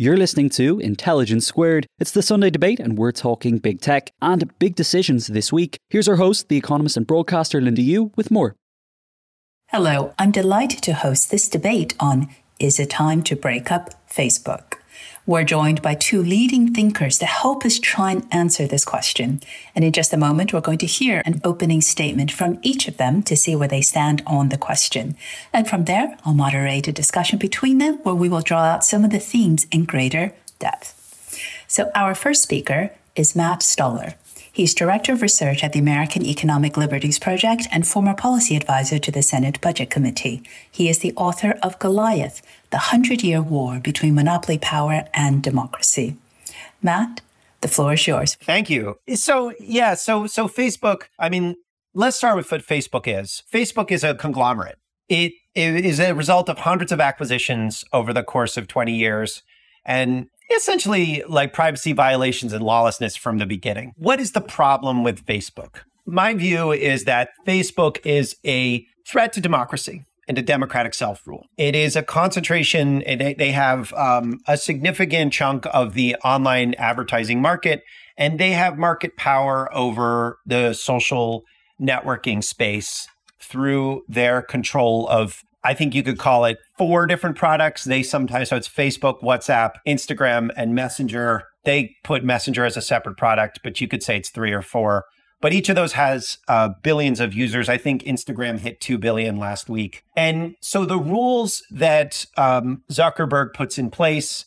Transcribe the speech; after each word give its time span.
You're 0.00 0.16
listening 0.16 0.48
to 0.50 0.78
Intelligence 0.78 1.44
Squared. 1.44 1.88
It's 1.98 2.12
the 2.12 2.22
Sunday 2.22 2.50
debate, 2.50 2.78
and 2.78 2.96
we're 2.96 3.10
talking 3.10 3.58
big 3.58 3.80
tech 3.80 4.12
and 4.22 4.56
big 4.60 4.76
decisions 4.76 5.26
this 5.26 5.52
week. 5.52 5.76
Here's 5.90 6.06
our 6.06 6.14
host, 6.14 6.48
the 6.48 6.56
economist 6.56 6.96
and 6.96 7.04
broadcaster 7.04 7.60
Linda 7.60 7.82
Yueh, 7.82 8.16
with 8.16 8.30
more. 8.30 8.54
Hello, 9.70 10.14
I'm 10.16 10.30
delighted 10.30 10.84
to 10.84 10.92
host 10.92 11.32
this 11.32 11.48
debate 11.48 11.96
on 11.98 12.28
Is 12.60 12.78
it 12.78 12.90
time 12.90 13.24
to 13.24 13.34
break 13.34 13.72
up 13.72 14.08
Facebook? 14.08 14.67
We're 15.28 15.44
joined 15.44 15.82
by 15.82 15.94
two 15.94 16.22
leading 16.22 16.72
thinkers 16.72 17.18
to 17.18 17.26
help 17.26 17.66
us 17.66 17.78
try 17.78 18.12
and 18.12 18.26
answer 18.30 18.66
this 18.66 18.86
question. 18.86 19.42
And 19.74 19.84
in 19.84 19.92
just 19.92 20.14
a 20.14 20.16
moment, 20.16 20.54
we're 20.54 20.62
going 20.62 20.78
to 20.78 20.86
hear 20.86 21.20
an 21.26 21.42
opening 21.44 21.82
statement 21.82 22.32
from 22.32 22.58
each 22.62 22.88
of 22.88 22.96
them 22.96 23.22
to 23.24 23.36
see 23.36 23.54
where 23.54 23.68
they 23.68 23.82
stand 23.82 24.22
on 24.26 24.48
the 24.48 24.56
question. 24.56 25.18
And 25.52 25.68
from 25.68 25.84
there, 25.84 26.16
I'll 26.24 26.32
moderate 26.32 26.88
a 26.88 26.92
discussion 26.92 27.38
between 27.38 27.76
them 27.76 27.98
where 28.04 28.14
we 28.14 28.30
will 28.30 28.40
draw 28.40 28.62
out 28.62 28.84
some 28.84 29.04
of 29.04 29.10
the 29.10 29.18
themes 29.18 29.66
in 29.70 29.84
greater 29.84 30.32
depth. 30.60 30.94
So, 31.66 31.90
our 31.94 32.14
first 32.14 32.42
speaker 32.42 32.92
is 33.14 33.36
Matt 33.36 33.62
Stoller. 33.62 34.14
He's 34.50 34.74
Director 34.74 35.12
of 35.12 35.22
Research 35.22 35.62
at 35.62 35.72
the 35.72 35.78
American 35.78 36.24
Economic 36.24 36.76
Liberties 36.76 37.18
Project 37.18 37.68
and 37.70 37.86
former 37.86 38.14
policy 38.14 38.56
advisor 38.56 38.98
to 38.98 39.12
the 39.12 39.22
Senate 39.22 39.60
Budget 39.60 39.88
Committee. 39.88 40.42
He 40.68 40.88
is 40.88 40.98
the 41.00 41.14
author 41.14 41.58
of 41.62 41.78
Goliath 41.78 42.42
The 42.70 42.78
Hundred 42.78 43.22
Year 43.22 43.42
War 43.42 43.80
Between 43.80 44.14
Monopoly 44.14 44.58
Power 44.58 45.04
and 45.14 45.42
Democracy. 45.42 46.16
Matt, 46.82 47.20
the 47.60 47.68
floor 47.68 47.94
is 47.94 48.06
yours. 48.06 48.36
Thank 48.36 48.70
you. 48.70 48.98
So, 49.14 49.52
yeah, 49.60 49.94
so 49.94 50.26
so 50.26 50.48
Facebook, 50.48 51.04
I 51.18 51.28
mean, 51.28 51.56
let's 51.94 52.16
start 52.16 52.36
with 52.36 52.50
what 52.52 52.66
Facebook 52.66 53.04
is. 53.06 53.42
Facebook 53.52 53.90
is 53.90 54.04
a 54.04 54.14
conglomerate. 54.14 54.78
It, 55.08 55.32
it 55.54 55.84
is 55.84 55.98
a 55.98 56.12
result 56.12 56.48
of 56.48 56.58
hundreds 56.58 56.92
of 56.92 57.00
acquisitions 57.00 57.84
over 57.92 58.12
the 58.12 58.22
course 58.22 58.56
of 58.56 58.68
20 58.68 58.94
years. 58.94 59.42
And 59.84 60.26
essentially 60.54 61.22
like 61.28 61.52
privacy 61.52 61.92
violations 61.92 62.52
and 62.52 62.64
lawlessness 62.64 63.16
from 63.16 63.38
the 63.38 63.46
beginning. 63.46 63.92
What 63.96 64.20
is 64.20 64.32
the 64.32 64.40
problem 64.40 65.04
with 65.04 65.24
Facebook? 65.26 65.80
My 66.06 66.34
view 66.34 66.72
is 66.72 67.04
that 67.04 67.30
Facebook 67.46 68.04
is 68.04 68.36
a 68.46 68.86
threat 69.06 69.32
to 69.34 69.40
democracy 69.40 70.04
and 70.28 70.36
to 70.36 70.42
democratic 70.42 70.94
self 70.94 71.26
rule. 71.26 71.46
It 71.56 71.74
is 71.74 71.96
a 71.96 72.02
concentration, 72.02 73.02
and 73.02 73.36
they 73.38 73.50
have 73.50 73.92
um, 73.94 74.40
a 74.46 74.56
significant 74.56 75.32
chunk 75.32 75.66
of 75.72 75.94
the 75.94 76.14
online 76.22 76.74
advertising 76.74 77.40
market, 77.40 77.82
and 78.16 78.38
they 78.38 78.52
have 78.52 78.78
market 78.78 79.16
power 79.16 79.74
over 79.74 80.38
the 80.46 80.74
social 80.74 81.44
networking 81.80 82.44
space 82.44 83.08
through 83.40 84.02
their 84.08 84.42
control 84.42 85.08
of 85.08 85.42
I 85.64 85.74
think 85.74 85.94
you 85.94 86.02
could 86.04 86.18
call 86.18 86.44
it 86.44 86.58
four 86.76 87.06
different 87.06 87.36
products. 87.36 87.84
They 87.84 88.02
sometimes, 88.02 88.50
so 88.50 88.56
it's 88.56 88.68
Facebook, 88.68 89.20
WhatsApp, 89.22 89.72
Instagram, 89.86 90.50
and 90.56 90.74
Messenger. 90.74 91.44
They 91.64 91.96
put 92.04 92.24
Messenger 92.24 92.64
as 92.64 92.76
a 92.76 92.80
separate 92.80 93.16
product, 93.16 93.60
but 93.64 93.80
you 93.80 93.88
could 93.88 94.02
say 94.02 94.16
it's 94.16 94.30
three 94.30 94.52
or 94.52 94.62
four. 94.62 95.04
But 95.40 95.52
each 95.52 95.68
of 95.68 95.76
those 95.76 95.92
has 95.92 96.38
uh, 96.48 96.70
billions 96.82 97.20
of 97.20 97.32
users. 97.32 97.68
I 97.68 97.78
think 97.78 98.02
Instagram 98.02 98.58
hit 98.58 98.80
2 98.80 98.98
billion 98.98 99.36
last 99.36 99.68
week. 99.68 100.02
And 100.16 100.56
so 100.60 100.84
the 100.84 100.98
rules 100.98 101.62
that 101.70 102.26
um, 102.36 102.82
Zuckerberg 102.90 103.54
puts 103.54 103.78
in 103.78 103.90
place 103.90 104.46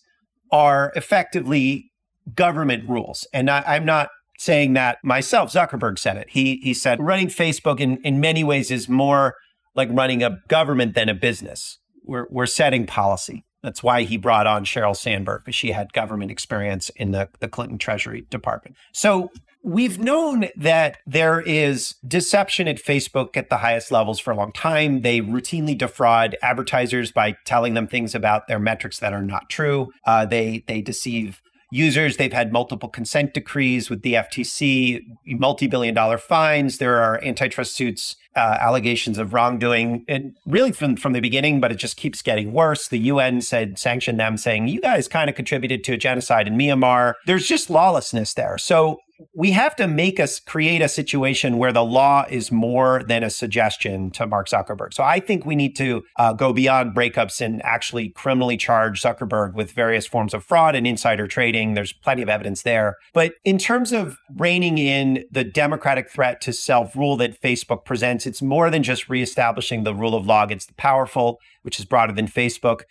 are 0.52 0.92
effectively 0.96 1.92
government 2.36 2.90
rules. 2.90 3.26
And 3.34 3.50
I, 3.50 3.64
I'm 3.66 3.86
not 3.86 4.10
saying 4.38 4.74
that 4.74 4.98
myself. 5.04 5.54
Zuckerberg 5.54 5.98
said 5.98 6.18
it. 6.18 6.28
He, 6.30 6.60
he 6.64 6.74
said 6.74 7.00
running 7.00 7.28
Facebook 7.28 7.80
in, 7.80 7.98
in 8.04 8.20
many 8.20 8.44
ways 8.44 8.70
is 8.70 8.90
more 8.90 9.36
like 9.76 9.88
running 9.92 10.24
a 10.24 10.40
government 10.48 10.96
than 10.96 11.08
a 11.08 11.14
business. 11.14 11.78
We're, 12.04 12.28
we're 12.30 12.48
setting 12.48 12.86
policy. 12.86 13.46
That's 13.64 13.84
why 13.84 14.04
he 14.04 14.18
brought 14.18 14.48
on 14.48 14.66
Sheryl 14.66 14.98
Sandberg, 14.98 15.44
because 15.46 15.56
she 15.56 15.72
had 15.72 15.94
government 15.94 16.32
experience 16.32 16.90
in 16.96 17.12
the, 17.12 17.30
the 17.40 17.48
Clinton 17.48 17.78
Treasury 17.78 18.26
Department. 18.30 18.76
So 18.92 19.30
we've 19.64 20.00
known 20.00 20.46
that 20.56 20.98
there 21.06 21.42
is 21.42 21.96
deception 22.08 22.68
at 22.68 22.78
Facebook 22.78 23.38
at 23.38 23.50
the 23.50 23.58
highest 23.58 23.92
levels 23.92 24.20
for 24.20 24.32
a 24.32 24.36
long 24.36 24.52
time. 24.52 25.02
They 25.02 25.22
routinely 25.22 25.78
defraud 25.78 26.36
advertisers 26.42 27.12
by 27.12 27.36
telling 27.46 27.74
them 27.74 27.88
things 27.88 28.16
about 28.16 28.48
their 28.48 28.60
metrics 28.60 29.00
that 29.00 29.14
are 29.14 29.22
not 29.22 29.50
true. 29.50 29.92
Uh, 30.06 30.26
they 30.26 30.64
they 30.68 30.82
deceive 30.82 31.42
users. 31.72 32.18
They've 32.18 32.34
had 32.34 32.52
multiple 32.52 32.90
consent 32.90 33.34
decrees 33.34 33.90
with 33.90 34.02
the 34.02 34.14
FTC, 34.14 35.06
multi-billion 35.26 35.96
dollar 35.96 36.18
fines. 36.18 36.78
There 36.78 36.98
are 37.02 37.24
antitrust 37.24 37.76
suits 37.76 38.18
uh, 38.36 38.58
allegations 38.60 39.18
of 39.18 39.34
wrongdoing, 39.34 40.06
and 40.08 40.36
really 40.46 40.72
from 40.72 40.96
from 40.96 41.14
the 41.14 41.20
beginning, 41.20 41.60
but 41.60 41.72
it 41.72 41.76
just 41.76 41.98
keeps 41.98 42.22
getting 42.22 42.54
worse. 42.54 42.88
The 42.88 43.00
UN 43.00 43.42
said 43.42 43.80
sanctioned 43.80 44.20
them, 44.20 44.38
saying 44.38 44.68
you 44.68 44.82
guys 44.82 45.08
kind 45.08 45.30
of 45.30 45.36
contributed 45.36 45.84
to 45.86 45.94
a 45.94 45.98
genocide 45.98 46.48
in 46.48 46.58
Myanmar. 46.58 47.14
There's 47.26 47.48
just 47.48 47.70
lawlessness 47.70 48.34
there. 48.34 48.58
So 48.58 49.00
we 49.34 49.52
have 49.52 49.76
to 49.78 49.88
make 49.88 50.20
us 50.20 50.40
create 50.40 50.82
a 50.82 50.88
situation 50.88 51.58
where 51.58 51.74
the 51.74 51.84
law 51.84 52.26
is 52.30 52.52
more 52.52 53.04
than 53.04 53.24
a 53.24 53.30
suggestion 53.30 54.12
to 54.12 54.28
Mark 54.28 54.48
Zuckerberg. 54.48 54.94
So 54.94 55.04
I 55.04 55.20
think 55.20 55.46
we 55.46 55.56
need 55.56 55.76
to 55.78 56.04
uh, 56.18 56.34
go 56.34 56.54
beyond 56.54 56.96
breakups 56.96 57.42
and 57.42 57.64
actually 57.66 58.10
criminally 58.10 58.58
charge 58.58 59.02
Zuckerberg 59.02 59.54
with 59.54 59.72
various 59.72 60.08
forms 60.08 60.34
of 60.34 60.44
fraud 60.44 60.76
and 60.76 60.86
insider 60.86 61.28
trading. 61.28 61.74
There's 61.74 61.94
plenty 61.94 62.22
of 62.22 62.30
evidence 62.30 62.64
there. 62.64 62.98
But 63.14 63.34
in 63.44 63.58
terms 63.58 63.92
of 63.92 64.18
reining 64.36 64.78
in 64.78 65.26
the 65.32 65.44
democratic 65.44 66.10
threat 66.10 66.42
to 66.42 66.54
self 66.54 66.96
rule 66.96 67.18
that 67.18 67.42
Facebook 67.42 67.86
presents, 67.86 68.26
it's 68.26 68.42
more 68.42 68.70
than 68.70 68.84
just 68.84 69.10
reestablishing 69.10 69.84
the 69.84 69.96
rule 69.96 70.16
of 70.16 70.26
law 70.26 70.44
against 70.44 70.68
the 70.68 70.74
powerful, 70.76 71.40
which 71.64 71.80
is 71.80 71.86
broader 71.86 72.14
than 72.14 72.28
Facebook. 72.28 72.82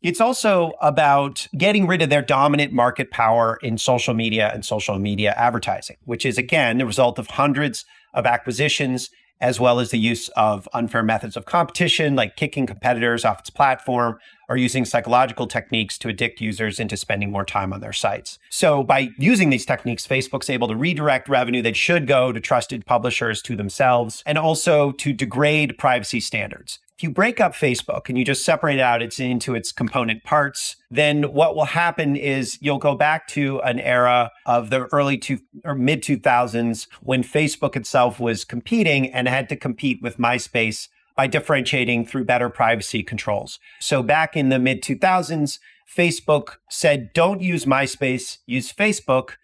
It's 0.00 0.20
also 0.20 0.74
about 0.80 1.48
getting 1.56 1.88
rid 1.88 2.02
of 2.02 2.10
their 2.10 2.22
dominant 2.22 2.72
market 2.72 3.10
power 3.10 3.58
in 3.62 3.78
social 3.78 4.14
media 4.14 4.50
and 4.54 4.64
social 4.64 4.96
media 4.96 5.34
advertising, 5.36 5.96
which 6.04 6.24
is, 6.24 6.38
again, 6.38 6.78
the 6.78 6.86
result 6.86 7.18
of 7.18 7.26
hundreds 7.26 7.84
of 8.14 8.24
acquisitions, 8.24 9.10
as 9.40 9.58
well 9.58 9.80
as 9.80 9.90
the 9.90 9.98
use 9.98 10.28
of 10.30 10.68
unfair 10.72 11.02
methods 11.02 11.36
of 11.36 11.46
competition, 11.46 12.14
like 12.14 12.36
kicking 12.36 12.64
competitors 12.64 13.24
off 13.24 13.40
its 13.40 13.50
platform 13.50 14.18
or 14.48 14.56
using 14.56 14.84
psychological 14.84 15.48
techniques 15.48 15.98
to 15.98 16.08
addict 16.08 16.40
users 16.40 16.78
into 16.78 16.96
spending 16.96 17.32
more 17.32 17.44
time 17.44 17.72
on 17.72 17.80
their 17.80 17.92
sites. 17.92 18.38
So, 18.50 18.84
by 18.84 19.10
using 19.18 19.50
these 19.50 19.66
techniques, 19.66 20.06
Facebook's 20.06 20.48
able 20.48 20.68
to 20.68 20.76
redirect 20.76 21.28
revenue 21.28 21.62
that 21.62 21.76
should 21.76 22.06
go 22.06 22.30
to 22.30 22.38
trusted 22.40 22.86
publishers 22.86 23.42
to 23.42 23.56
themselves 23.56 24.22
and 24.24 24.38
also 24.38 24.92
to 24.92 25.12
degrade 25.12 25.76
privacy 25.76 26.20
standards 26.20 26.78
if 26.98 27.04
you 27.04 27.10
break 27.12 27.38
up 27.38 27.52
Facebook 27.52 28.08
and 28.08 28.18
you 28.18 28.24
just 28.24 28.44
separate 28.44 28.80
out 28.80 29.02
it's 29.02 29.20
into 29.20 29.54
its 29.54 29.70
component 29.70 30.24
parts, 30.24 30.74
then 30.90 31.32
what 31.32 31.54
will 31.54 31.66
happen 31.66 32.16
is 32.16 32.58
you'll 32.60 32.78
go 32.78 32.96
back 32.96 33.28
to 33.28 33.60
an 33.60 33.78
era 33.78 34.32
of 34.46 34.70
the 34.70 34.88
early 34.92 35.16
two 35.16 35.38
or 35.64 35.76
mid 35.76 36.02
2000s 36.02 36.88
when 37.00 37.22
Facebook 37.22 37.76
itself 37.76 38.18
was 38.18 38.44
competing 38.44 39.12
and 39.12 39.28
had 39.28 39.48
to 39.48 39.54
compete 39.54 40.02
with 40.02 40.18
MySpace 40.18 40.88
by 41.14 41.28
differentiating 41.28 42.04
through 42.04 42.24
better 42.24 42.48
privacy 42.48 43.04
controls. 43.04 43.60
So 43.78 44.02
back 44.02 44.36
in 44.36 44.48
the 44.48 44.58
mid 44.58 44.82
2000s, 44.82 45.60
Facebook 45.88 46.56
said, 46.68 47.12
don't 47.12 47.40
use 47.40 47.64
MySpace, 47.64 48.38
use 48.44 48.72
Facebook. 48.72 49.34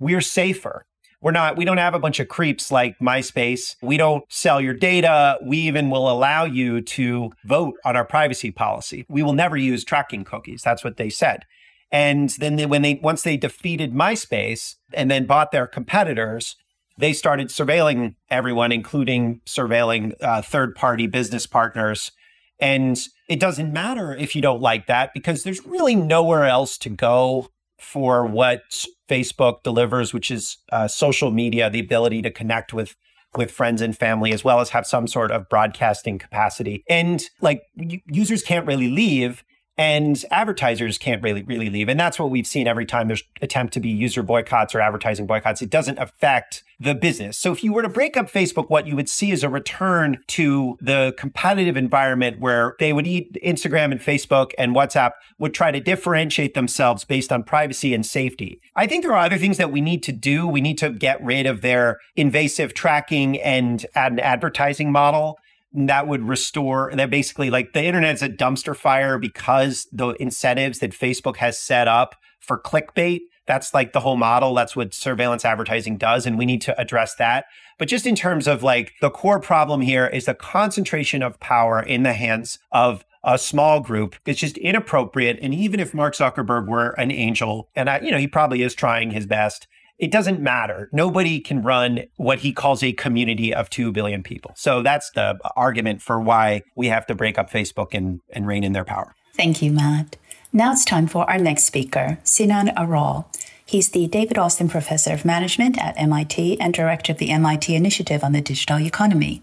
We're 0.00 0.20
safer. 0.20 0.84
We're 1.24 1.30
not, 1.30 1.56
we 1.56 1.64
don't 1.64 1.78
have 1.78 1.94
a 1.94 1.98
bunch 1.98 2.20
of 2.20 2.28
creeps 2.28 2.70
like 2.70 2.98
MySpace. 2.98 3.76
We 3.80 3.96
don't 3.96 4.30
sell 4.30 4.60
your 4.60 4.74
data. 4.74 5.38
We 5.42 5.56
even 5.60 5.88
will 5.88 6.10
allow 6.10 6.44
you 6.44 6.82
to 6.82 7.32
vote 7.46 7.76
on 7.82 7.96
our 7.96 8.04
privacy 8.04 8.50
policy. 8.50 9.06
We 9.08 9.22
will 9.22 9.32
never 9.32 9.56
use 9.56 9.84
tracking 9.84 10.24
cookies. 10.24 10.60
That's 10.62 10.84
what 10.84 10.98
they 10.98 11.08
said. 11.08 11.46
And 11.90 12.28
then 12.40 12.56
they, 12.56 12.66
when 12.66 12.82
they 12.82 13.00
once 13.02 13.22
they 13.22 13.38
defeated 13.38 13.94
MySpace 13.94 14.74
and 14.92 15.10
then 15.10 15.24
bought 15.24 15.50
their 15.50 15.66
competitors, 15.66 16.56
they 16.98 17.14
started 17.14 17.48
surveilling 17.48 18.16
everyone, 18.28 18.70
including 18.70 19.40
surveilling 19.46 20.12
uh, 20.20 20.42
third 20.42 20.74
party 20.74 21.06
business 21.06 21.46
partners. 21.46 22.12
And 22.60 23.00
it 23.30 23.40
doesn't 23.40 23.72
matter 23.72 24.14
if 24.14 24.36
you 24.36 24.42
don't 24.42 24.60
like 24.60 24.88
that 24.88 25.14
because 25.14 25.42
there's 25.42 25.64
really 25.64 25.94
nowhere 25.94 26.44
else 26.44 26.76
to 26.78 26.90
go 26.90 27.48
for 27.84 28.26
what 28.26 28.86
Facebook 29.08 29.62
delivers, 29.62 30.12
which 30.12 30.30
is 30.30 30.58
uh, 30.72 30.88
social 30.88 31.30
media, 31.30 31.70
the 31.70 31.80
ability 31.80 32.22
to 32.22 32.30
connect 32.30 32.72
with 32.72 32.96
with 33.36 33.50
friends 33.50 33.82
and 33.82 33.98
family, 33.98 34.32
as 34.32 34.44
well 34.44 34.60
as 34.60 34.70
have 34.70 34.86
some 34.86 35.08
sort 35.08 35.32
of 35.32 35.48
broadcasting 35.48 36.18
capacity. 36.18 36.84
And 36.88 37.22
like 37.40 37.62
users 38.06 38.42
can't 38.42 38.66
really 38.66 38.88
leave 38.88 39.42
and 39.76 40.24
advertisers 40.30 40.98
can't 40.98 41.22
really 41.22 41.42
really 41.42 41.70
leave. 41.70 41.88
And 41.88 41.98
that's 41.98 42.18
what 42.18 42.30
we've 42.30 42.46
seen 42.46 42.66
every 42.66 42.86
time 42.86 43.08
there's 43.08 43.24
attempt 43.42 43.74
to 43.74 43.80
be 43.80 43.88
user 43.88 44.22
boycotts 44.22 44.74
or 44.74 44.80
advertising 44.80 45.26
boycotts. 45.26 45.62
It 45.62 45.70
doesn't 45.70 45.98
affect 45.98 46.62
the 46.80 46.94
business. 46.94 47.38
So 47.38 47.52
if 47.52 47.62
you 47.62 47.72
were 47.72 47.82
to 47.82 47.88
break 47.88 48.16
up 48.16 48.30
facebook 48.30 48.68
what 48.68 48.86
you 48.86 48.96
would 48.96 49.08
see 49.08 49.30
is 49.30 49.44
a 49.44 49.48
return 49.48 50.18
to 50.28 50.76
the 50.80 51.14
competitive 51.16 51.76
environment 51.76 52.40
where 52.40 52.74
they 52.78 52.92
would 52.92 53.06
eat 53.06 53.38
instagram 53.44 53.92
and 53.92 54.00
facebook 54.00 54.50
and 54.58 54.74
whatsapp 54.74 55.12
would 55.38 55.54
try 55.54 55.70
to 55.70 55.80
differentiate 55.80 56.54
themselves 56.54 57.04
based 57.04 57.32
on 57.32 57.42
privacy 57.42 57.94
and 57.94 58.04
safety. 58.04 58.60
I 58.76 58.86
think 58.86 59.04
there 59.04 59.12
are 59.12 59.24
other 59.24 59.38
things 59.38 59.56
that 59.58 59.72
we 59.72 59.80
need 59.80 60.02
to 60.04 60.12
do. 60.12 60.46
We 60.46 60.60
need 60.60 60.78
to 60.78 60.90
get 60.90 61.22
rid 61.22 61.46
of 61.46 61.60
their 61.60 61.98
invasive 62.16 62.74
tracking 62.74 63.40
and 63.40 63.84
an 63.94 64.18
advertising 64.18 64.92
model 64.92 65.38
that 65.74 66.06
would 66.06 66.22
restore 66.22 66.92
that 66.94 67.10
basically 67.10 67.50
like 67.50 67.72
the 67.72 67.82
internet 67.82 68.14
is 68.14 68.22
a 68.22 68.28
dumpster 68.28 68.76
fire 68.76 69.18
because 69.18 69.88
the 69.92 70.10
incentives 70.20 70.78
that 70.78 70.92
Facebook 70.92 71.36
has 71.36 71.58
set 71.58 71.88
up 71.88 72.14
for 72.40 72.60
clickbait 72.60 73.20
that's 73.46 73.74
like 73.74 73.92
the 73.92 74.00
whole 74.00 74.16
model 74.16 74.54
that's 74.54 74.76
what 74.76 74.94
surveillance 74.94 75.44
advertising 75.44 75.96
does 75.96 76.26
and 76.26 76.38
we 76.38 76.46
need 76.46 76.62
to 76.62 76.80
address 76.80 77.16
that. 77.16 77.46
But 77.76 77.88
just 77.88 78.06
in 78.06 78.14
terms 78.14 78.46
of 78.46 78.62
like 78.62 78.92
the 79.00 79.10
core 79.10 79.40
problem 79.40 79.80
here 79.80 80.06
is 80.06 80.26
the 80.26 80.34
concentration 80.34 81.22
of 81.22 81.40
power 81.40 81.82
in 81.82 82.04
the 82.04 82.12
hands 82.12 82.58
of 82.70 83.04
a 83.24 83.38
small 83.38 83.80
group 83.80 84.16
it's 84.26 84.38
just 84.38 84.58
inappropriate 84.58 85.38
and 85.40 85.54
even 85.54 85.80
if 85.80 85.94
mark 85.94 86.14
zuckerberg 86.14 86.68
were 86.68 86.90
an 86.90 87.10
angel 87.10 87.70
and 87.74 87.88
I, 87.88 88.00
you 88.00 88.10
know 88.10 88.18
he 88.18 88.28
probably 88.28 88.62
is 88.62 88.74
trying 88.74 89.12
his 89.12 89.24
best 89.24 89.66
it 89.98 90.10
doesn't 90.10 90.40
matter. 90.40 90.88
Nobody 90.92 91.40
can 91.40 91.62
run 91.62 92.04
what 92.16 92.40
he 92.40 92.52
calls 92.52 92.82
a 92.82 92.92
community 92.92 93.54
of 93.54 93.70
2 93.70 93.92
billion 93.92 94.22
people. 94.22 94.52
So 94.56 94.82
that's 94.82 95.10
the 95.12 95.38
argument 95.56 96.02
for 96.02 96.20
why 96.20 96.62
we 96.76 96.88
have 96.88 97.06
to 97.06 97.14
break 97.14 97.38
up 97.38 97.50
Facebook 97.50 97.94
and, 97.94 98.20
and 98.32 98.46
rein 98.46 98.64
in 98.64 98.72
their 98.72 98.84
power. 98.84 99.14
Thank 99.34 99.62
you, 99.62 99.72
Matt. 99.72 100.16
Now 100.52 100.72
it's 100.72 100.84
time 100.84 101.06
for 101.06 101.28
our 101.28 101.38
next 101.38 101.64
speaker, 101.64 102.18
Sinan 102.22 102.72
Aral. 102.76 103.28
He's 103.66 103.90
the 103.90 104.06
David 104.06 104.36
Austin 104.38 104.68
Professor 104.68 105.12
of 105.12 105.24
Management 105.24 105.78
at 105.78 105.98
MIT 105.98 106.60
and 106.60 106.74
Director 106.74 107.12
of 107.12 107.18
the 107.18 107.30
MIT 107.30 107.74
Initiative 107.74 108.22
on 108.22 108.32
the 108.32 108.40
Digital 108.40 108.78
Economy. 108.78 109.42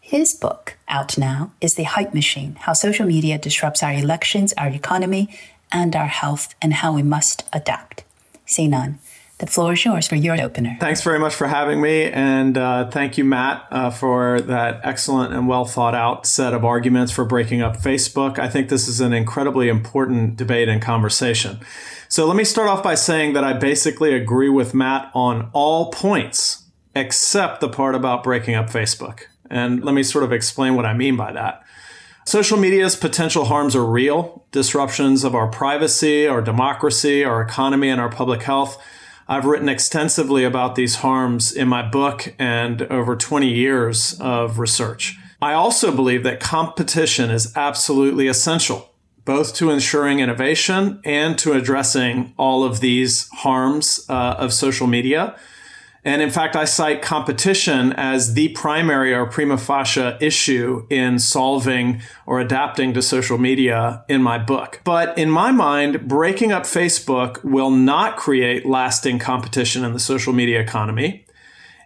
His 0.00 0.32
book, 0.32 0.78
out 0.88 1.18
now, 1.18 1.52
is 1.60 1.74
The 1.74 1.82
Hype 1.82 2.14
Machine 2.14 2.56
How 2.60 2.72
Social 2.72 3.06
Media 3.06 3.36
Disrupts 3.36 3.82
Our 3.82 3.92
Elections, 3.92 4.54
Our 4.54 4.68
Economy, 4.68 5.28
and 5.70 5.94
Our 5.94 6.06
Health, 6.06 6.54
and 6.62 6.72
How 6.72 6.94
We 6.94 7.02
Must 7.02 7.44
Adapt. 7.52 8.04
Sinan, 8.46 8.98
the 9.38 9.46
floor 9.46 9.72
is 9.72 9.84
yours 9.84 10.08
for 10.08 10.16
your 10.16 10.40
opener. 10.40 10.76
Thanks 10.80 11.02
very 11.02 11.18
much 11.18 11.34
for 11.34 11.46
having 11.46 11.80
me. 11.80 12.04
And 12.04 12.58
uh, 12.58 12.90
thank 12.90 13.16
you, 13.16 13.24
Matt, 13.24 13.66
uh, 13.70 13.90
for 13.90 14.40
that 14.42 14.80
excellent 14.82 15.32
and 15.32 15.46
well 15.46 15.64
thought 15.64 15.94
out 15.94 16.26
set 16.26 16.52
of 16.52 16.64
arguments 16.64 17.12
for 17.12 17.24
breaking 17.24 17.62
up 17.62 17.76
Facebook. 17.76 18.38
I 18.38 18.48
think 18.48 18.68
this 18.68 18.88
is 18.88 19.00
an 19.00 19.12
incredibly 19.12 19.68
important 19.68 20.36
debate 20.36 20.68
and 20.68 20.82
conversation. 20.82 21.60
So 22.08 22.26
let 22.26 22.36
me 22.36 22.44
start 22.44 22.68
off 22.68 22.82
by 22.82 22.96
saying 22.96 23.34
that 23.34 23.44
I 23.44 23.52
basically 23.52 24.12
agree 24.12 24.48
with 24.48 24.74
Matt 24.74 25.10
on 25.14 25.50
all 25.52 25.92
points 25.92 26.64
except 26.96 27.60
the 27.60 27.68
part 27.68 27.94
about 27.94 28.24
breaking 28.24 28.56
up 28.56 28.68
Facebook. 28.68 29.20
And 29.48 29.84
let 29.84 29.94
me 29.94 30.02
sort 30.02 30.24
of 30.24 30.32
explain 30.32 30.74
what 30.74 30.84
I 30.84 30.94
mean 30.94 31.16
by 31.16 31.32
that. 31.32 31.62
Social 32.24 32.58
media's 32.58 32.96
potential 32.96 33.44
harms 33.46 33.76
are 33.76 33.84
real 33.84 34.44
disruptions 34.50 35.22
of 35.22 35.34
our 35.34 35.46
privacy, 35.46 36.26
our 36.26 36.42
democracy, 36.42 37.24
our 37.24 37.40
economy, 37.40 37.88
and 37.88 38.00
our 38.00 38.10
public 38.10 38.42
health 38.42 38.82
I've 39.30 39.44
written 39.44 39.68
extensively 39.68 40.44
about 40.44 40.74
these 40.74 40.96
harms 40.96 41.52
in 41.52 41.68
my 41.68 41.82
book 41.82 42.34
and 42.38 42.80
over 42.82 43.14
20 43.14 43.46
years 43.46 44.18
of 44.20 44.58
research. 44.58 45.18
I 45.42 45.52
also 45.52 45.94
believe 45.94 46.22
that 46.22 46.40
competition 46.40 47.30
is 47.30 47.54
absolutely 47.54 48.26
essential, 48.26 48.90
both 49.26 49.54
to 49.56 49.70
ensuring 49.70 50.20
innovation 50.20 51.02
and 51.04 51.38
to 51.40 51.52
addressing 51.52 52.32
all 52.38 52.64
of 52.64 52.80
these 52.80 53.28
harms 53.28 54.06
uh, 54.08 54.36
of 54.38 54.54
social 54.54 54.86
media. 54.86 55.38
And 56.04 56.22
in 56.22 56.30
fact, 56.30 56.54
I 56.54 56.64
cite 56.64 57.02
competition 57.02 57.92
as 57.92 58.34
the 58.34 58.48
primary 58.50 59.12
or 59.12 59.26
prima 59.26 59.58
facie 59.58 60.16
issue 60.20 60.86
in 60.88 61.18
solving 61.18 62.00
or 62.24 62.40
adapting 62.40 62.94
to 62.94 63.02
social 63.02 63.36
media 63.36 64.04
in 64.08 64.22
my 64.22 64.38
book. 64.38 64.80
But 64.84 65.18
in 65.18 65.30
my 65.30 65.50
mind, 65.50 66.06
breaking 66.06 66.52
up 66.52 66.62
Facebook 66.62 67.42
will 67.44 67.70
not 67.70 68.16
create 68.16 68.64
lasting 68.64 69.18
competition 69.18 69.84
in 69.84 69.92
the 69.92 69.98
social 69.98 70.32
media 70.32 70.60
economy. 70.60 71.26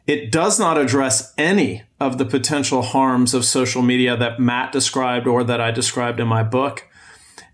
It 0.06 0.32
does 0.32 0.58
not 0.58 0.78
address 0.78 1.32
any 1.38 1.84
of 2.00 2.18
the 2.18 2.24
potential 2.24 2.82
harms 2.82 3.34
of 3.34 3.44
social 3.44 3.82
media 3.82 4.16
that 4.16 4.40
Matt 4.40 4.72
described 4.72 5.26
or 5.26 5.44
that 5.44 5.60
I 5.60 5.70
described 5.70 6.20
in 6.20 6.26
my 6.26 6.42
book. 6.42 6.88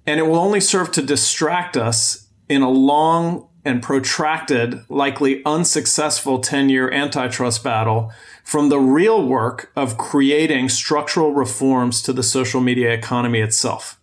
And 0.06 0.18
it 0.18 0.24
will 0.24 0.36
only 0.36 0.60
serve 0.60 0.90
to 0.92 1.02
distract 1.02 1.76
us 1.76 2.28
in 2.48 2.62
a 2.62 2.70
long 2.70 3.47
and 3.64 3.82
protracted, 3.82 4.88
likely 4.88 5.44
unsuccessful 5.44 6.38
10 6.38 6.68
year 6.68 6.90
antitrust 6.90 7.62
battle 7.62 8.12
from 8.44 8.68
the 8.68 8.78
real 8.78 9.26
work 9.26 9.70
of 9.76 9.98
creating 9.98 10.68
structural 10.68 11.32
reforms 11.32 12.00
to 12.02 12.12
the 12.12 12.22
social 12.22 12.60
media 12.60 12.92
economy 12.92 13.40
itself. 13.40 14.00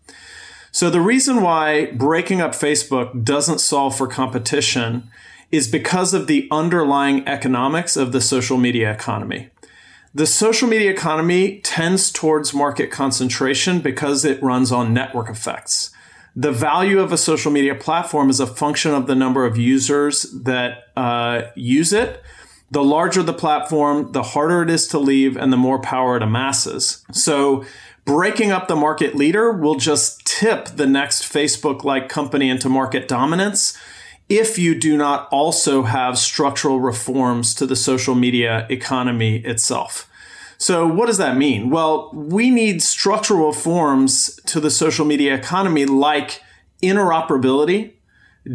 So, 0.71 0.89
the 0.89 1.01
reason 1.01 1.41
why 1.41 1.87
breaking 1.93 2.41
up 2.41 2.51
Facebook 2.51 3.23
doesn't 3.23 3.59
solve 3.59 3.97
for 3.97 4.07
competition 4.07 5.09
is 5.51 5.67
because 5.69 6.13
of 6.13 6.27
the 6.27 6.47
underlying 6.51 7.25
economics 7.27 7.95
of 7.95 8.11
the 8.11 8.19
social 8.19 8.57
media 8.57 8.91
economy. 8.91 9.49
The 10.13 10.27
social 10.27 10.67
media 10.67 10.91
economy 10.91 11.59
tends 11.61 12.11
towards 12.11 12.53
market 12.53 12.91
concentration 12.91 13.79
because 13.79 14.25
it 14.25 14.41
runs 14.43 14.71
on 14.71 14.93
network 14.93 15.29
effects 15.29 15.94
the 16.35 16.51
value 16.51 16.99
of 16.99 17.11
a 17.11 17.17
social 17.17 17.51
media 17.51 17.75
platform 17.75 18.29
is 18.29 18.39
a 18.39 18.47
function 18.47 18.93
of 18.93 19.07
the 19.07 19.15
number 19.15 19.45
of 19.45 19.57
users 19.57 20.23
that 20.31 20.89
uh, 20.97 21.43
use 21.55 21.93
it. 21.93 22.21
The 22.71 22.83
larger 22.83 23.23
the 23.23 23.33
platform, 23.33 24.11
the 24.11 24.23
harder 24.23 24.63
it 24.63 24.69
is 24.69 24.87
to 24.87 24.99
leave 24.99 25.37
and 25.37 25.53
the 25.53 25.57
more 25.57 25.79
power 25.79 26.17
it 26.17 26.23
amasses. 26.23 27.05
So, 27.11 27.63
breaking 28.03 28.51
up 28.51 28.67
the 28.67 28.75
market 28.75 29.15
leader 29.15 29.51
will 29.51 29.75
just 29.75 30.25
tip 30.25 30.65
the 30.65 30.85
next 30.85 31.23
Facebook 31.23 31.83
like 31.83 32.09
company 32.09 32.49
into 32.49 32.69
market 32.69 33.07
dominance 33.07 33.77
if 34.27 34.57
you 34.57 34.75
do 34.75 34.97
not 34.97 35.29
also 35.29 35.83
have 35.83 36.17
structural 36.17 36.79
reforms 36.79 37.53
to 37.55 37.67
the 37.67 37.75
social 37.75 38.15
media 38.15 38.65
economy 38.69 39.37
itself. 39.37 40.09
So, 40.65 40.87
what 40.87 41.05
does 41.05 41.19
that 41.19 41.37
mean? 41.37 41.69
Well, 41.69 42.09
we 42.11 42.49
need 42.49 42.81
structural 42.81 43.49
reforms 43.49 44.39
to 44.47 44.59
the 44.59 44.71
social 44.71 45.05
media 45.05 45.35
economy 45.35 45.85
like 45.85 46.41
interoperability, 46.81 47.93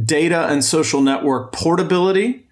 data 0.05 0.49
and 0.49 0.65
social 0.65 1.03
network 1.03 1.53
portability, 1.53 2.49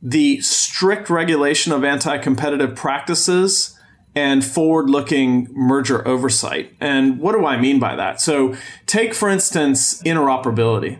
the 0.00 0.40
strict 0.40 1.10
regulation 1.10 1.74
of 1.74 1.84
anti 1.84 2.16
competitive 2.16 2.74
practices, 2.74 3.78
and 4.14 4.42
forward 4.42 4.88
looking 4.88 5.46
merger 5.50 6.08
oversight. 6.08 6.72
And 6.80 7.18
what 7.18 7.32
do 7.32 7.44
I 7.44 7.60
mean 7.60 7.78
by 7.78 7.94
that? 7.96 8.18
So, 8.18 8.56
take 8.86 9.12
for 9.12 9.28
instance 9.28 10.02
interoperability. 10.04 10.96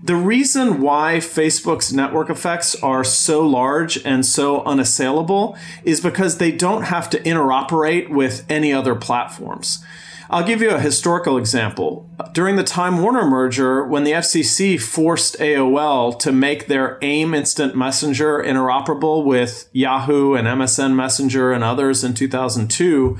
The 0.00 0.14
reason 0.14 0.80
why 0.80 1.16
Facebook's 1.16 1.92
network 1.92 2.30
effects 2.30 2.76
are 2.76 3.02
so 3.02 3.44
large 3.44 4.04
and 4.04 4.24
so 4.24 4.62
unassailable 4.62 5.58
is 5.82 6.00
because 6.00 6.38
they 6.38 6.52
don't 6.52 6.84
have 6.84 7.10
to 7.10 7.20
interoperate 7.22 8.08
with 8.08 8.46
any 8.48 8.72
other 8.72 8.94
platforms. 8.94 9.84
I'll 10.30 10.44
give 10.44 10.60
you 10.60 10.70
a 10.70 10.80
historical 10.80 11.36
example. 11.36 12.08
During 12.32 12.56
the 12.56 12.62
Time 12.62 13.02
Warner 13.02 13.26
merger, 13.26 13.84
when 13.84 14.04
the 14.04 14.12
FCC 14.12 14.80
forced 14.80 15.38
AOL 15.38 16.16
to 16.20 16.30
make 16.30 16.66
their 16.66 16.98
AIM 17.00 17.34
Instant 17.34 17.74
Messenger 17.74 18.42
interoperable 18.42 19.24
with 19.24 19.68
Yahoo 19.72 20.34
and 20.34 20.46
MSN 20.46 20.94
Messenger 20.94 21.52
and 21.52 21.64
others 21.64 22.04
in 22.04 22.12
2002, 22.12 23.18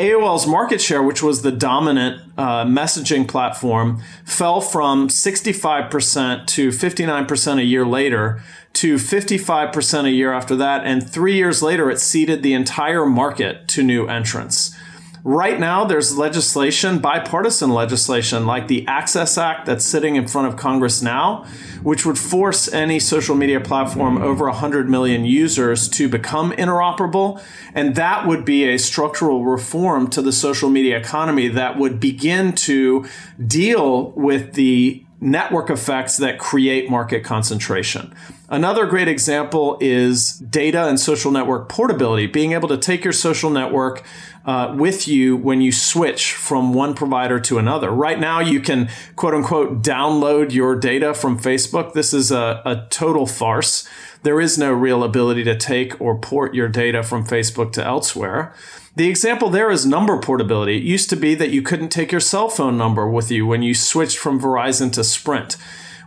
AOL's 0.00 0.46
market 0.46 0.80
share, 0.80 1.02
which 1.02 1.22
was 1.22 1.42
the 1.42 1.52
dominant 1.52 2.22
uh, 2.38 2.64
messaging 2.64 3.28
platform, 3.28 4.02
fell 4.24 4.62
from 4.62 5.08
65% 5.08 6.46
to 6.46 6.68
59% 6.70 7.58
a 7.58 7.62
year 7.62 7.84
later 7.84 8.42
to 8.72 8.94
55% 8.94 10.04
a 10.04 10.10
year 10.10 10.32
after 10.32 10.56
that. 10.56 10.86
And 10.86 11.06
three 11.06 11.34
years 11.34 11.62
later, 11.62 11.90
it 11.90 12.00
ceded 12.00 12.42
the 12.42 12.54
entire 12.54 13.04
market 13.04 13.68
to 13.68 13.82
new 13.82 14.06
entrants. 14.06 14.74
Right 15.22 15.60
now, 15.60 15.84
there's 15.84 16.16
legislation, 16.16 16.98
bipartisan 16.98 17.70
legislation, 17.70 18.46
like 18.46 18.68
the 18.68 18.86
Access 18.86 19.36
Act 19.36 19.66
that's 19.66 19.84
sitting 19.84 20.16
in 20.16 20.26
front 20.26 20.48
of 20.48 20.56
Congress 20.56 21.02
now, 21.02 21.44
which 21.82 22.06
would 22.06 22.18
force 22.18 22.72
any 22.72 22.98
social 22.98 23.34
media 23.34 23.60
platform 23.60 24.16
over 24.22 24.46
100 24.46 24.88
million 24.88 25.26
users 25.26 25.88
to 25.90 26.08
become 26.08 26.52
interoperable. 26.52 27.42
And 27.74 27.96
that 27.96 28.26
would 28.26 28.46
be 28.46 28.64
a 28.64 28.78
structural 28.78 29.44
reform 29.44 30.08
to 30.08 30.22
the 30.22 30.32
social 30.32 30.70
media 30.70 30.96
economy 30.96 31.48
that 31.48 31.76
would 31.76 32.00
begin 32.00 32.54
to 32.54 33.04
deal 33.46 34.12
with 34.12 34.54
the 34.54 35.04
network 35.20 35.68
effects 35.68 36.16
that 36.16 36.38
create 36.38 36.88
market 36.88 37.22
concentration. 37.22 38.14
Another 38.52 38.84
great 38.86 39.06
example 39.06 39.78
is 39.80 40.38
data 40.38 40.88
and 40.88 40.98
social 40.98 41.30
network 41.30 41.68
portability, 41.68 42.26
being 42.26 42.50
able 42.50 42.66
to 42.66 42.76
take 42.76 43.04
your 43.04 43.12
social 43.12 43.48
network 43.48 44.02
uh, 44.44 44.74
with 44.76 45.06
you 45.06 45.36
when 45.36 45.60
you 45.60 45.70
switch 45.70 46.32
from 46.32 46.74
one 46.74 46.94
provider 46.94 47.38
to 47.38 47.58
another. 47.58 47.92
Right 47.92 48.18
now, 48.18 48.40
you 48.40 48.58
can 48.60 48.90
quote 49.14 49.34
unquote 49.34 49.82
download 49.82 50.52
your 50.52 50.74
data 50.74 51.14
from 51.14 51.38
Facebook. 51.38 51.92
This 51.92 52.12
is 52.12 52.32
a, 52.32 52.60
a 52.66 52.88
total 52.90 53.24
farce. 53.24 53.88
There 54.24 54.40
is 54.40 54.58
no 54.58 54.72
real 54.72 55.04
ability 55.04 55.44
to 55.44 55.56
take 55.56 56.00
or 56.00 56.18
port 56.18 56.52
your 56.52 56.66
data 56.66 57.04
from 57.04 57.24
Facebook 57.24 57.70
to 57.74 57.84
elsewhere. 57.84 58.52
The 58.96 59.08
example 59.08 59.48
there 59.50 59.70
is 59.70 59.86
number 59.86 60.18
portability. 60.18 60.78
It 60.78 60.82
used 60.82 61.08
to 61.10 61.16
be 61.16 61.36
that 61.36 61.50
you 61.50 61.62
couldn't 61.62 61.90
take 61.90 62.10
your 62.10 62.20
cell 62.20 62.48
phone 62.48 62.76
number 62.76 63.08
with 63.08 63.30
you 63.30 63.46
when 63.46 63.62
you 63.62 63.74
switched 63.74 64.18
from 64.18 64.40
Verizon 64.40 64.92
to 64.94 65.04
Sprint. 65.04 65.56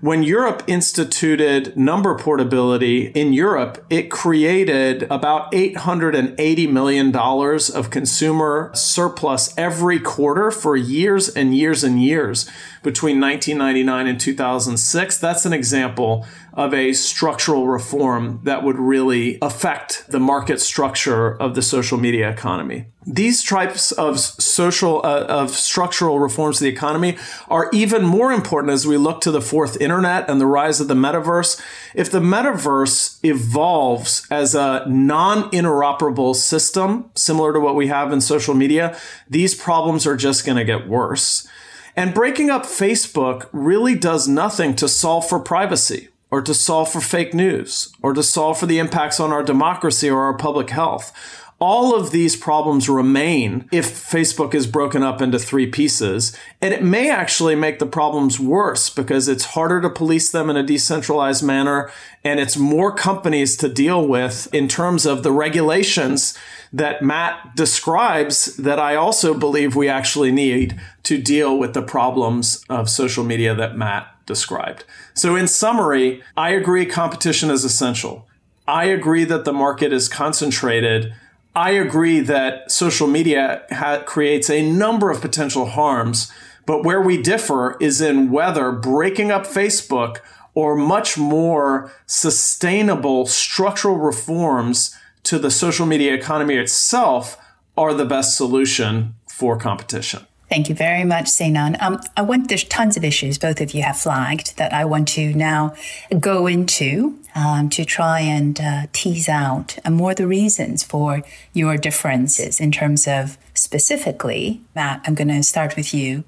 When 0.03 0.21
Europe 0.21 0.63
instituted 0.67 1.77
number 1.77 2.13
portability 2.17 3.05
in 3.15 3.31
Europe, 3.31 3.85
it 3.89 4.11
created 4.11 5.03
about 5.03 5.49
$880 5.53 6.69
million 6.69 7.15
of 7.15 7.89
consumer 7.89 8.69
surplus 8.73 9.53
every 9.57 10.01
quarter 10.01 10.51
for 10.51 10.75
years 10.75 11.29
and 11.29 11.55
years 11.55 11.85
and 11.85 12.03
years 12.03 12.49
between 12.81 13.21
1999 13.21 14.07
and 14.07 14.19
2006. 14.19 15.17
That's 15.19 15.45
an 15.45 15.53
example 15.53 16.27
of 16.53 16.73
a 16.73 16.93
structural 16.93 17.67
reform 17.67 18.39
that 18.43 18.63
would 18.63 18.77
really 18.77 19.39
affect 19.41 20.05
the 20.09 20.19
market 20.19 20.61
structure 20.61 21.35
of 21.41 21.55
the 21.55 21.61
social 21.61 21.97
media 21.97 22.29
economy. 22.29 22.85
These 23.05 23.43
types 23.43 23.91
of 23.91 24.19
social 24.19 25.01
uh, 25.03 25.25
of 25.27 25.49
structural 25.49 26.19
reforms 26.19 26.59
to 26.59 26.65
the 26.65 26.69
economy 26.69 27.17
are 27.49 27.69
even 27.73 28.05
more 28.05 28.31
important 28.31 28.71
as 28.71 28.87
we 28.87 28.97
look 28.97 29.19
to 29.21 29.31
the 29.31 29.41
fourth 29.41 29.81
internet 29.81 30.29
and 30.29 30.39
the 30.39 30.45
rise 30.45 30.79
of 30.79 30.87
the 30.87 30.93
metaverse. 30.93 31.59
If 31.95 32.11
the 32.11 32.21
metaverse 32.21 33.19
evolves 33.25 34.25
as 34.29 34.55
a 34.55 34.85
non-interoperable 34.87 36.35
system 36.35 37.09
similar 37.15 37.51
to 37.51 37.59
what 37.59 37.75
we 37.75 37.87
have 37.87 38.13
in 38.13 38.21
social 38.21 38.53
media, 38.53 38.97
these 39.29 39.55
problems 39.55 40.07
are 40.07 40.15
just 40.15 40.45
going 40.45 40.57
to 40.57 40.63
get 40.63 40.87
worse. 40.87 41.47
And 41.95 42.13
breaking 42.13 42.49
up 42.49 42.63
Facebook 42.63 43.49
really 43.51 43.95
does 43.95 44.27
nothing 44.27 44.75
to 44.77 44.87
solve 44.87 45.27
for 45.27 45.39
privacy 45.39 46.09
or 46.33 46.41
to 46.41 46.53
solve 46.55 46.91
for 46.91 46.99
fake 46.99 47.31
news 47.31 47.93
or 48.01 48.11
to 48.11 48.23
solve 48.23 48.59
for 48.59 48.65
the 48.65 48.79
impacts 48.79 49.19
on 49.19 49.31
our 49.31 49.43
democracy 49.43 50.09
or 50.09 50.23
our 50.23 50.35
public 50.35 50.71
health. 50.71 51.13
All 51.59 51.95
of 51.95 52.09
these 52.09 52.35
problems 52.35 52.89
remain 52.89 53.69
if 53.71 53.85
Facebook 53.85 54.55
is 54.55 54.65
broken 54.65 55.03
up 55.03 55.21
into 55.21 55.37
three 55.37 55.67
pieces. 55.67 56.35
And 56.59 56.73
it 56.73 56.81
may 56.81 57.11
actually 57.11 57.53
make 57.53 57.77
the 57.77 57.85
problems 57.85 58.39
worse 58.39 58.89
because 58.89 59.27
it's 59.27 59.45
harder 59.45 59.79
to 59.81 59.91
police 59.91 60.31
them 60.31 60.49
in 60.49 60.57
a 60.57 60.63
decentralized 60.63 61.43
manner 61.43 61.91
and 62.23 62.39
it's 62.39 62.57
more 62.57 62.91
companies 62.91 63.55
to 63.57 63.69
deal 63.69 64.07
with 64.07 64.51
in 64.51 64.67
terms 64.67 65.05
of 65.05 65.21
the 65.21 65.31
regulations 65.31 66.35
that 66.71 67.03
Matt 67.03 67.55
describes 67.55 68.57
that 68.57 68.79
I 68.79 68.95
also 68.95 69.35
believe 69.35 69.75
we 69.75 69.87
actually 69.87 70.31
need 70.31 70.81
to 71.03 71.21
deal 71.21 71.59
with 71.59 71.75
the 71.75 71.83
problems 71.83 72.65
of 72.69 72.89
social 72.89 73.23
media 73.23 73.53
that 73.53 73.77
Matt 73.77 74.12
described. 74.25 74.83
So, 75.13 75.35
in 75.35 75.47
summary, 75.47 76.23
I 76.37 76.51
agree 76.51 76.85
competition 76.85 77.49
is 77.49 77.63
essential. 77.63 78.27
I 78.67 78.85
agree 78.85 79.25
that 79.25 79.45
the 79.45 79.53
market 79.53 79.91
is 79.91 80.07
concentrated. 80.07 81.13
I 81.55 81.71
agree 81.71 82.19
that 82.21 82.71
social 82.71 83.07
media 83.07 83.63
ha- 83.69 84.03
creates 84.05 84.49
a 84.49 84.69
number 84.69 85.11
of 85.11 85.21
potential 85.21 85.67
harms, 85.67 86.31
but 86.65 86.83
where 86.83 87.01
we 87.01 87.21
differ 87.21 87.77
is 87.79 88.01
in 88.01 88.31
whether 88.31 88.71
breaking 88.71 89.31
up 89.31 89.45
Facebook 89.45 90.19
or 90.55 90.75
much 90.75 91.17
more 91.17 91.91
sustainable 92.05 93.25
structural 93.25 93.97
reforms 93.97 94.95
to 95.23 95.39
the 95.39 95.51
social 95.51 95.85
media 95.85 96.13
economy 96.13 96.55
itself 96.55 97.37
are 97.77 97.93
the 97.93 98.05
best 98.05 98.37
solution 98.37 99.15
for 99.27 99.57
competition. 99.57 100.25
Thank 100.53 100.69
you 100.69 100.75
very 100.75 101.03
much, 101.03 101.29
Sinan. 101.29 101.77
Um, 101.79 101.99
I 102.15 102.21
want 102.21 102.47
there's 102.47 102.63
tons 102.63 102.95
of 102.95 103.03
issues 103.03 103.39
both 103.39 103.59
of 103.59 103.73
you 103.73 103.81
have 103.81 103.97
flagged 103.97 104.55
that 104.57 104.71
I 104.71 104.85
want 104.85 105.07
to 105.07 105.33
now 105.33 105.73
go 106.19 106.45
into 106.45 107.17
um, 107.33 107.71
to 107.71 107.83
try 107.83 108.19
and 108.19 108.61
uh, 108.61 108.85
tease 108.93 109.27
out 109.27 109.79
uh, 109.83 109.89
more 109.89 110.13
the 110.13 110.27
reasons 110.27 110.83
for 110.83 111.23
your 111.53 111.75
differences 111.75 112.59
in 112.59 112.71
terms 112.71 113.07
of 113.07 113.35
specifically, 113.55 114.61
Matt. 114.75 115.01
I'm 115.07 115.15
going 115.15 115.29
to 115.29 115.41
start 115.41 115.75
with 115.75 115.91
you. 115.91 116.23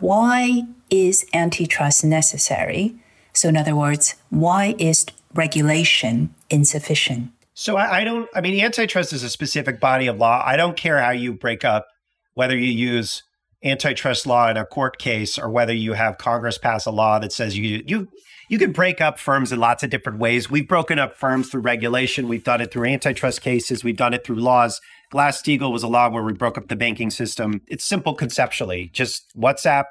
Why 0.00 0.64
is 0.90 1.24
antitrust 1.32 2.02
necessary? 2.02 2.96
So, 3.34 3.48
in 3.48 3.56
other 3.56 3.76
words, 3.76 4.16
why 4.30 4.74
is 4.80 5.06
regulation 5.32 6.34
insufficient? 6.50 7.30
So 7.54 7.76
I, 7.76 8.00
I 8.00 8.04
don't. 8.04 8.28
I 8.34 8.40
mean, 8.40 8.58
antitrust 8.64 9.12
is 9.12 9.22
a 9.22 9.30
specific 9.30 9.78
body 9.78 10.08
of 10.08 10.18
law. 10.18 10.42
I 10.44 10.56
don't 10.56 10.76
care 10.76 11.00
how 11.00 11.12
you 11.12 11.32
break 11.32 11.64
up, 11.64 11.86
whether 12.34 12.56
you 12.56 12.72
use 12.72 13.22
antitrust 13.62 14.26
law 14.26 14.48
in 14.48 14.56
a 14.56 14.64
court 14.64 14.98
case 14.98 15.38
or 15.38 15.50
whether 15.50 15.72
you 15.72 15.92
have 15.92 16.18
Congress 16.18 16.58
pass 16.58 16.86
a 16.86 16.90
law 16.90 17.18
that 17.18 17.32
says 17.32 17.56
you 17.58 17.82
you 17.86 18.08
you 18.48 18.58
can 18.58 18.72
break 18.72 19.00
up 19.00 19.18
firms 19.18 19.52
in 19.52 19.60
lots 19.60 19.84
of 19.84 19.90
different 19.90 20.18
ways. 20.18 20.50
We've 20.50 20.66
broken 20.66 20.98
up 20.98 21.16
firms 21.16 21.48
through 21.48 21.60
regulation. 21.60 22.26
We've 22.26 22.42
done 22.42 22.60
it 22.60 22.72
through 22.72 22.86
antitrust 22.86 23.42
cases. 23.42 23.84
We've 23.84 23.96
done 23.96 24.12
it 24.12 24.24
through 24.24 24.36
laws. 24.36 24.80
Glass 25.10 25.40
Steagall 25.40 25.72
was 25.72 25.84
a 25.84 25.88
law 25.88 26.10
where 26.10 26.24
we 26.24 26.32
broke 26.32 26.58
up 26.58 26.66
the 26.66 26.74
banking 26.74 27.10
system. 27.10 27.60
It's 27.68 27.84
simple 27.84 28.14
conceptually. 28.14 28.90
Just 28.92 29.36
WhatsApp 29.38 29.84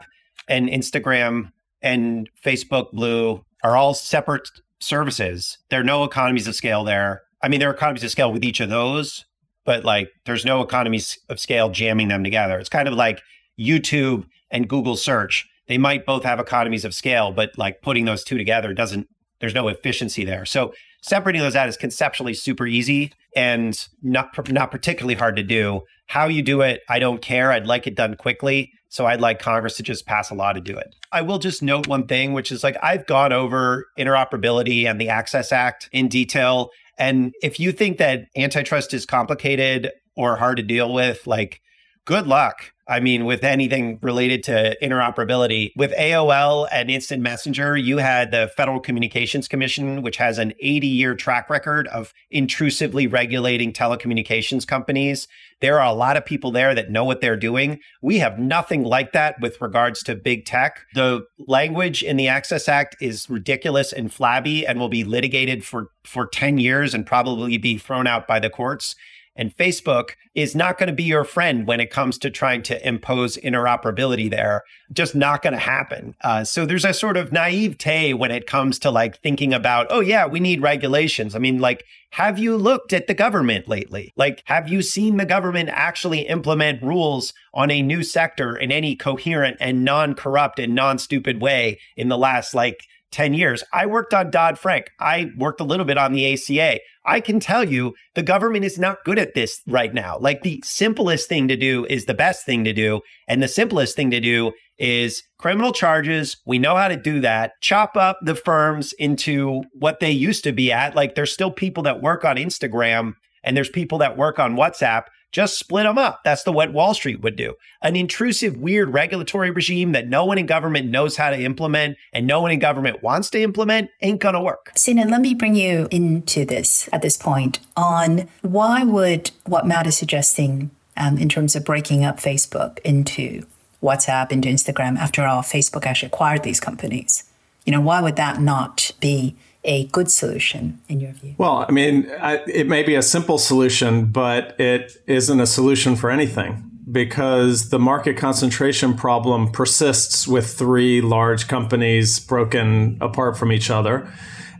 and 0.49 0.67
Instagram 0.67 1.53
and 1.81 2.29
Facebook 2.45 2.91
Blue 2.91 3.45
are 3.63 3.77
all 3.77 3.93
separate 3.93 4.49
services. 4.79 5.57
There 5.69 5.79
are 5.79 5.85
no 5.85 6.03
economies 6.03 6.47
of 6.47 6.55
scale 6.55 6.83
there. 6.83 7.21
I 7.41 7.47
mean, 7.47 7.61
there 7.61 7.69
are 7.69 7.73
economies 7.73 8.03
of 8.03 8.11
scale 8.11 8.31
with 8.31 8.43
each 8.43 8.59
of 8.59 8.69
those, 8.69 9.25
but 9.63 9.85
like 9.85 10.09
there's 10.25 10.43
no 10.43 10.61
economies 10.61 11.17
of 11.29 11.39
scale 11.39 11.69
jamming 11.69 12.09
them 12.09 12.25
together. 12.25 12.59
It's 12.59 12.69
kind 12.69 12.87
of 12.87 12.93
like 12.93 13.21
YouTube 13.59 14.25
and 14.51 14.67
Google 14.67 14.95
search, 14.95 15.47
they 15.67 15.77
might 15.77 16.05
both 16.05 16.23
have 16.23 16.39
economies 16.39 16.85
of 16.85 16.95
scale, 16.95 17.31
but 17.31 17.51
like 17.57 17.81
putting 17.81 18.05
those 18.05 18.23
two 18.23 18.37
together 18.37 18.73
doesn't, 18.73 19.07
there's 19.39 19.53
no 19.53 19.67
efficiency 19.67 20.25
there. 20.25 20.45
So 20.45 20.73
separating 21.01 21.41
those 21.41 21.55
out 21.55 21.69
is 21.69 21.77
conceptually 21.77 22.33
super 22.33 22.65
easy 22.65 23.13
and 23.35 23.87
not, 24.01 24.49
not 24.49 24.71
particularly 24.71 25.15
hard 25.15 25.35
to 25.35 25.43
do. 25.43 25.81
How 26.07 26.27
you 26.27 26.41
do 26.41 26.61
it, 26.61 26.81
I 26.89 26.97
don't 26.97 27.21
care. 27.21 27.51
I'd 27.51 27.67
like 27.67 27.85
it 27.85 27.95
done 27.95 28.15
quickly. 28.15 28.71
So 28.89 29.05
I'd 29.05 29.21
like 29.21 29.39
Congress 29.39 29.77
to 29.77 29.83
just 29.83 30.07
pass 30.07 30.31
a 30.31 30.33
law 30.33 30.51
to 30.51 30.59
do 30.59 30.75
it. 30.75 30.95
I 31.11 31.21
will 31.21 31.37
just 31.37 31.61
note 31.61 31.87
one 31.87 32.07
thing, 32.07 32.33
which 32.33 32.51
is 32.51 32.63
like 32.63 32.75
I've 32.81 33.05
gone 33.05 33.31
over 33.31 33.85
interoperability 33.97 34.89
and 34.89 34.99
the 34.99 35.09
Access 35.09 35.51
Act 35.51 35.87
in 35.91 36.07
detail. 36.07 36.71
And 36.97 37.31
if 37.43 37.59
you 37.59 37.71
think 37.71 37.99
that 37.99 38.25
antitrust 38.35 38.93
is 38.95 39.05
complicated 39.05 39.91
or 40.15 40.37
hard 40.37 40.57
to 40.57 40.63
deal 40.63 40.91
with, 40.91 41.27
like 41.27 41.61
good 42.05 42.25
luck. 42.25 42.73
I 42.89 42.99
mean, 42.99 43.25
with 43.25 43.43
anything 43.43 43.99
related 44.01 44.43
to 44.45 44.75
interoperability, 44.81 45.71
with 45.75 45.91
AOL 45.91 46.67
and 46.71 46.89
Instant 46.89 47.21
Messenger, 47.21 47.77
you 47.77 47.97
had 47.97 48.31
the 48.31 48.51
Federal 48.57 48.79
Communications 48.79 49.47
Commission, 49.47 50.01
which 50.01 50.17
has 50.17 50.39
an 50.39 50.53
80 50.59 50.87
year 50.87 51.13
track 51.13 51.51
record 51.51 51.87
of 51.89 52.15
intrusively 52.31 53.05
regulating 53.05 53.71
telecommunications 53.73 54.65
companies. 54.65 55.27
There 55.61 55.79
are 55.79 55.85
a 55.85 55.93
lot 55.93 56.17
of 56.17 56.25
people 56.25 56.51
there 56.51 56.73
that 56.73 56.89
know 56.89 57.03
what 57.03 57.21
they're 57.21 57.37
doing. 57.37 57.79
We 58.01 58.17
have 58.19 58.39
nothing 58.39 58.83
like 58.83 59.11
that 59.13 59.39
with 59.39 59.61
regards 59.61 60.01
to 60.03 60.15
big 60.15 60.45
tech. 60.45 60.79
The 60.95 61.27
language 61.37 62.01
in 62.01 62.17
the 62.17 62.27
Access 62.27 62.67
Act 62.67 62.95
is 62.99 63.29
ridiculous 63.29 63.93
and 63.93 64.11
flabby 64.11 64.65
and 64.65 64.79
will 64.79 64.89
be 64.89 65.03
litigated 65.03 65.63
for, 65.63 65.89
for 66.03 66.25
10 66.25 66.57
years 66.57 66.95
and 66.95 67.05
probably 67.05 67.57
be 67.59 67.77
thrown 67.77 68.07
out 68.07 68.25
by 68.25 68.39
the 68.39 68.49
courts. 68.49 68.95
And 69.39 69.55
Facebook 69.55 70.15
is 70.35 70.53
not 70.53 70.77
going 70.77 70.87
to 70.87 70.93
be 70.93 71.03
your 71.03 71.23
friend 71.23 71.65
when 71.65 71.79
it 71.79 71.91
comes 71.91 72.17
to 72.17 72.29
trying 72.29 72.61
to 72.63 72.85
impose 72.85 73.37
interoperability 73.37 74.29
there. 74.29 74.63
Just 74.91 75.15
not 75.15 75.41
going 75.41 75.53
to 75.53 75.59
happen. 75.59 76.13
Uh, 76.21 76.43
so 76.43 76.65
there's 76.65 76.83
a 76.83 76.93
sort 76.93 77.15
of 77.15 77.31
naivete 77.31 78.13
when 78.13 78.31
it 78.31 78.47
comes 78.47 78.77
to 78.79 78.91
like 78.91 79.21
thinking 79.21 79.53
about, 79.53 79.87
oh, 79.91 80.01
yeah, 80.01 80.25
we 80.25 80.41
need 80.41 80.61
regulations. 80.61 81.35
I 81.35 81.39
mean, 81.39 81.59
like, 81.59 81.85
have 82.11 82.37
you 82.37 82.57
looked 82.57 82.91
at 82.91 83.07
the 83.07 83.13
government 83.13 83.69
lately? 83.69 84.11
Like, 84.17 84.43
have 84.45 84.67
you 84.67 84.81
seen 84.81 85.15
the 85.15 85.25
government 85.25 85.69
actually 85.71 86.27
implement 86.27 86.83
rules 86.83 87.33
on 87.53 87.71
a 87.71 87.81
new 87.81 88.03
sector 88.03 88.57
in 88.57 88.73
any 88.73 88.97
coherent 88.97 89.55
and 89.61 89.85
non 89.85 90.15
corrupt 90.15 90.59
and 90.59 90.75
non 90.75 90.97
stupid 90.97 91.41
way 91.41 91.79
in 91.95 92.09
the 92.09 92.17
last 92.17 92.53
like 92.53 92.88
10 93.11 93.33
years. 93.33 93.63
I 93.73 93.85
worked 93.85 94.13
on 94.13 94.31
Dodd 94.31 94.59
Frank. 94.59 94.91
I 94.99 95.31
worked 95.37 95.61
a 95.61 95.65
little 95.65 95.85
bit 95.85 95.97
on 95.97 96.13
the 96.13 96.33
ACA. 96.33 96.79
I 97.05 97.21
can 97.21 97.39
tell 97.39 97.63
you 97.63 97.95
the 98.15 98.23
government 98.23 98.65
is 98.65 98.77
not 98.77 99.03
good 99.03 99.17
at 99.17 99.33
this 99.33 99.61
right 99.67 99.93
now. 99.93 100.17
Like 100.19 100.43
the 100.43 100.61
simplest 100.63 101.27
thing 101.27 101.47
to 101.47 101.55
do 101.55 101.85
is 101.85 102.05
the 102.05 102.13
best 102.13 102.45
thing 102.45 102.63
to 102.65 102.73
do. 102.73 103.01
And 103.27 103.41
the 103.41 103.47
simplest 103.47 103.95
thing 103.95 104.11
to 104.11 104.19
do 104.19 104.51
is 104.77 105.23
criminal 105.37 105.73
charges. 105.73 106.37
We 106.45 106.59
know 106.59 106.75
how 106.75 106.87
to 106.87 106.97
do 106.97 107.19
that. 107.21 107.53
Chop 107.61 107.97
up 107.97 108.19
the 108.21 108.35
firms 108.35 108.93
into 108.93 109.63
what 109.73 109.99
they 109.99 110.11
used 110.11 110.43
to 110.43 110.51
be 110.51 110.71
at. 110.71 110.95
Like 110.95 111.15
there's 111.15 111.33
still 111.33 111.51
people 111.51 111.83
that 111.83 112.01
work 112.01 112.23
on 112.23 112.37
Instagram 112.37 113.13
and 113.43 113.55
there's 113.55 113.69
people 113.69 113.97
that 113.99 114.17
work 114.17 114.39
on 114.39 114.55
WhatsApp 114.55 115.03
just 115.31 115.59
split 115.59 115.83
them 115.85 115.97
up. 115.97 116.21
That's 116.23 116.43
the 116.43 116.51
what 116.51 116.73
Wall 116.73 116.93
Street 116.93 117.21
would 117.21 117.35
do. 117.35 117.55
An 117.81 117.95
intrusive, 117.95 118.57
weird 118.57 118.93
regulatory 118.93 119.51
regime 119.51 119.91
that 119.91 120.07
no 120.07 120.25
one 120.25 120.37
in 120.37 120.45
government 120.45 120.89
knows 120.89 121.17
how 121.17 121.29
to 121.29 121.39
implement 121.39 121.97
and 122.13 122.25
no 122.25 122.41
one 122.41 122.51
in 122.51 122.59
government 122.59 123.03
wants 123.03 123.29
to 123.31 123.41
implement 123.41 123.89
ain't 124.01 124.19
going 124.19 124.35
to 124.35 124.41
work. 124.41 124.71
Sinan, 124.75 125.09
let 125.09 125.21
me 125.21 125.33
bring 125.33 125.55
you 125.55 125.87
into 125.91 126.45
this 126.45 126.89
at 126.91 127.01
this 127.01 127.17
point 127.17 127.59
on 127.75 128.27
why 128.41 128.83
would 128.83 129.31
what 129.45 129.67
Matt 129.67 129.87
is 129.87 129.97
suggesting 129.97 130.71
um, 130.97 131.17
in 131.17 131.29
terms 131.29 131.55
of 131.55 131.63
breaking 131.63 132.03
up 132.03 132.17
Facebook 132.17 132.79
into 132.79 133.45
WhatsApp, 133.81 134.31
into 134.31 134.49
Instagram, 134.49 134.97
after 134.97 135.25
all, 135.25 135.41
Facebook 135.41 135.85
actually 135.85 136.07
acquired 136.07 136.43
these 136.43 136.59
companies. 136.59 137.23
You 137.65 137.71
know, 137.71 137.81
why 137.81 138.01
would 138.01 138.15
that 138.17 138.41
not 138.41 138.91
be 138.99 139.35
a 139.63 139.85
good 139.87 140.09
solution 140.09 140.79
in 140.87 140.99
your 140.99 141.11
view? 141.11 141.35
Well, 141.37 141.65
I 141.67 141.71
mean, 141.71 142.09
I, 142.21 142.37
it 142.47 142.67
may 142.67 142.83
be 142.83 142.95
a 142.95 143.01
simple 143.01 143.37
solution, 143.37 144.05
but 144.05 144.59
it 144.59 145.01
isn't 145.07 145.39
a 145.39 145.47
solution 145.47 145.95
for 145.95 146.09
anything 146.09 146.69
because 146.91 147.69
the 147.69 147.79
market 147.79 148.17
concentration 148.17 148.95
problem 148.95 149.51
persists 149.51 150.27
with 150.27 150.53
three 150.53 151.01
large 151.01 151.47
companies 151.47 152.19
broken 152.19 152.97
apart 152.99 153.37
from 153.37 153.51
each 153.51 153.69
other. 153.69 154.11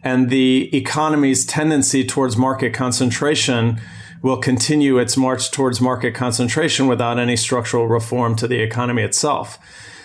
And 0.04 0.30
the 0.30 0.76
economy's 0.76 1.46
tendency 1.46 2.06
towards 2.06 2.38
market 2.38 2.74
concentration 2.74 3.82
will 4.22 4.38
continue 4.38 4.98
its 4.98 5.18
march 5.18 5.50
towards 5.52 5.82
market 5.82 6.14
concentration 6.14 6.88
without 6.88 7.18
any 7.18 7.36
structural 7.36 7.88
reform 7.88 8.36
to 8.36 8.48
the 8.48 8.60
economy 8.60 9.02
itself. 9.02 9.58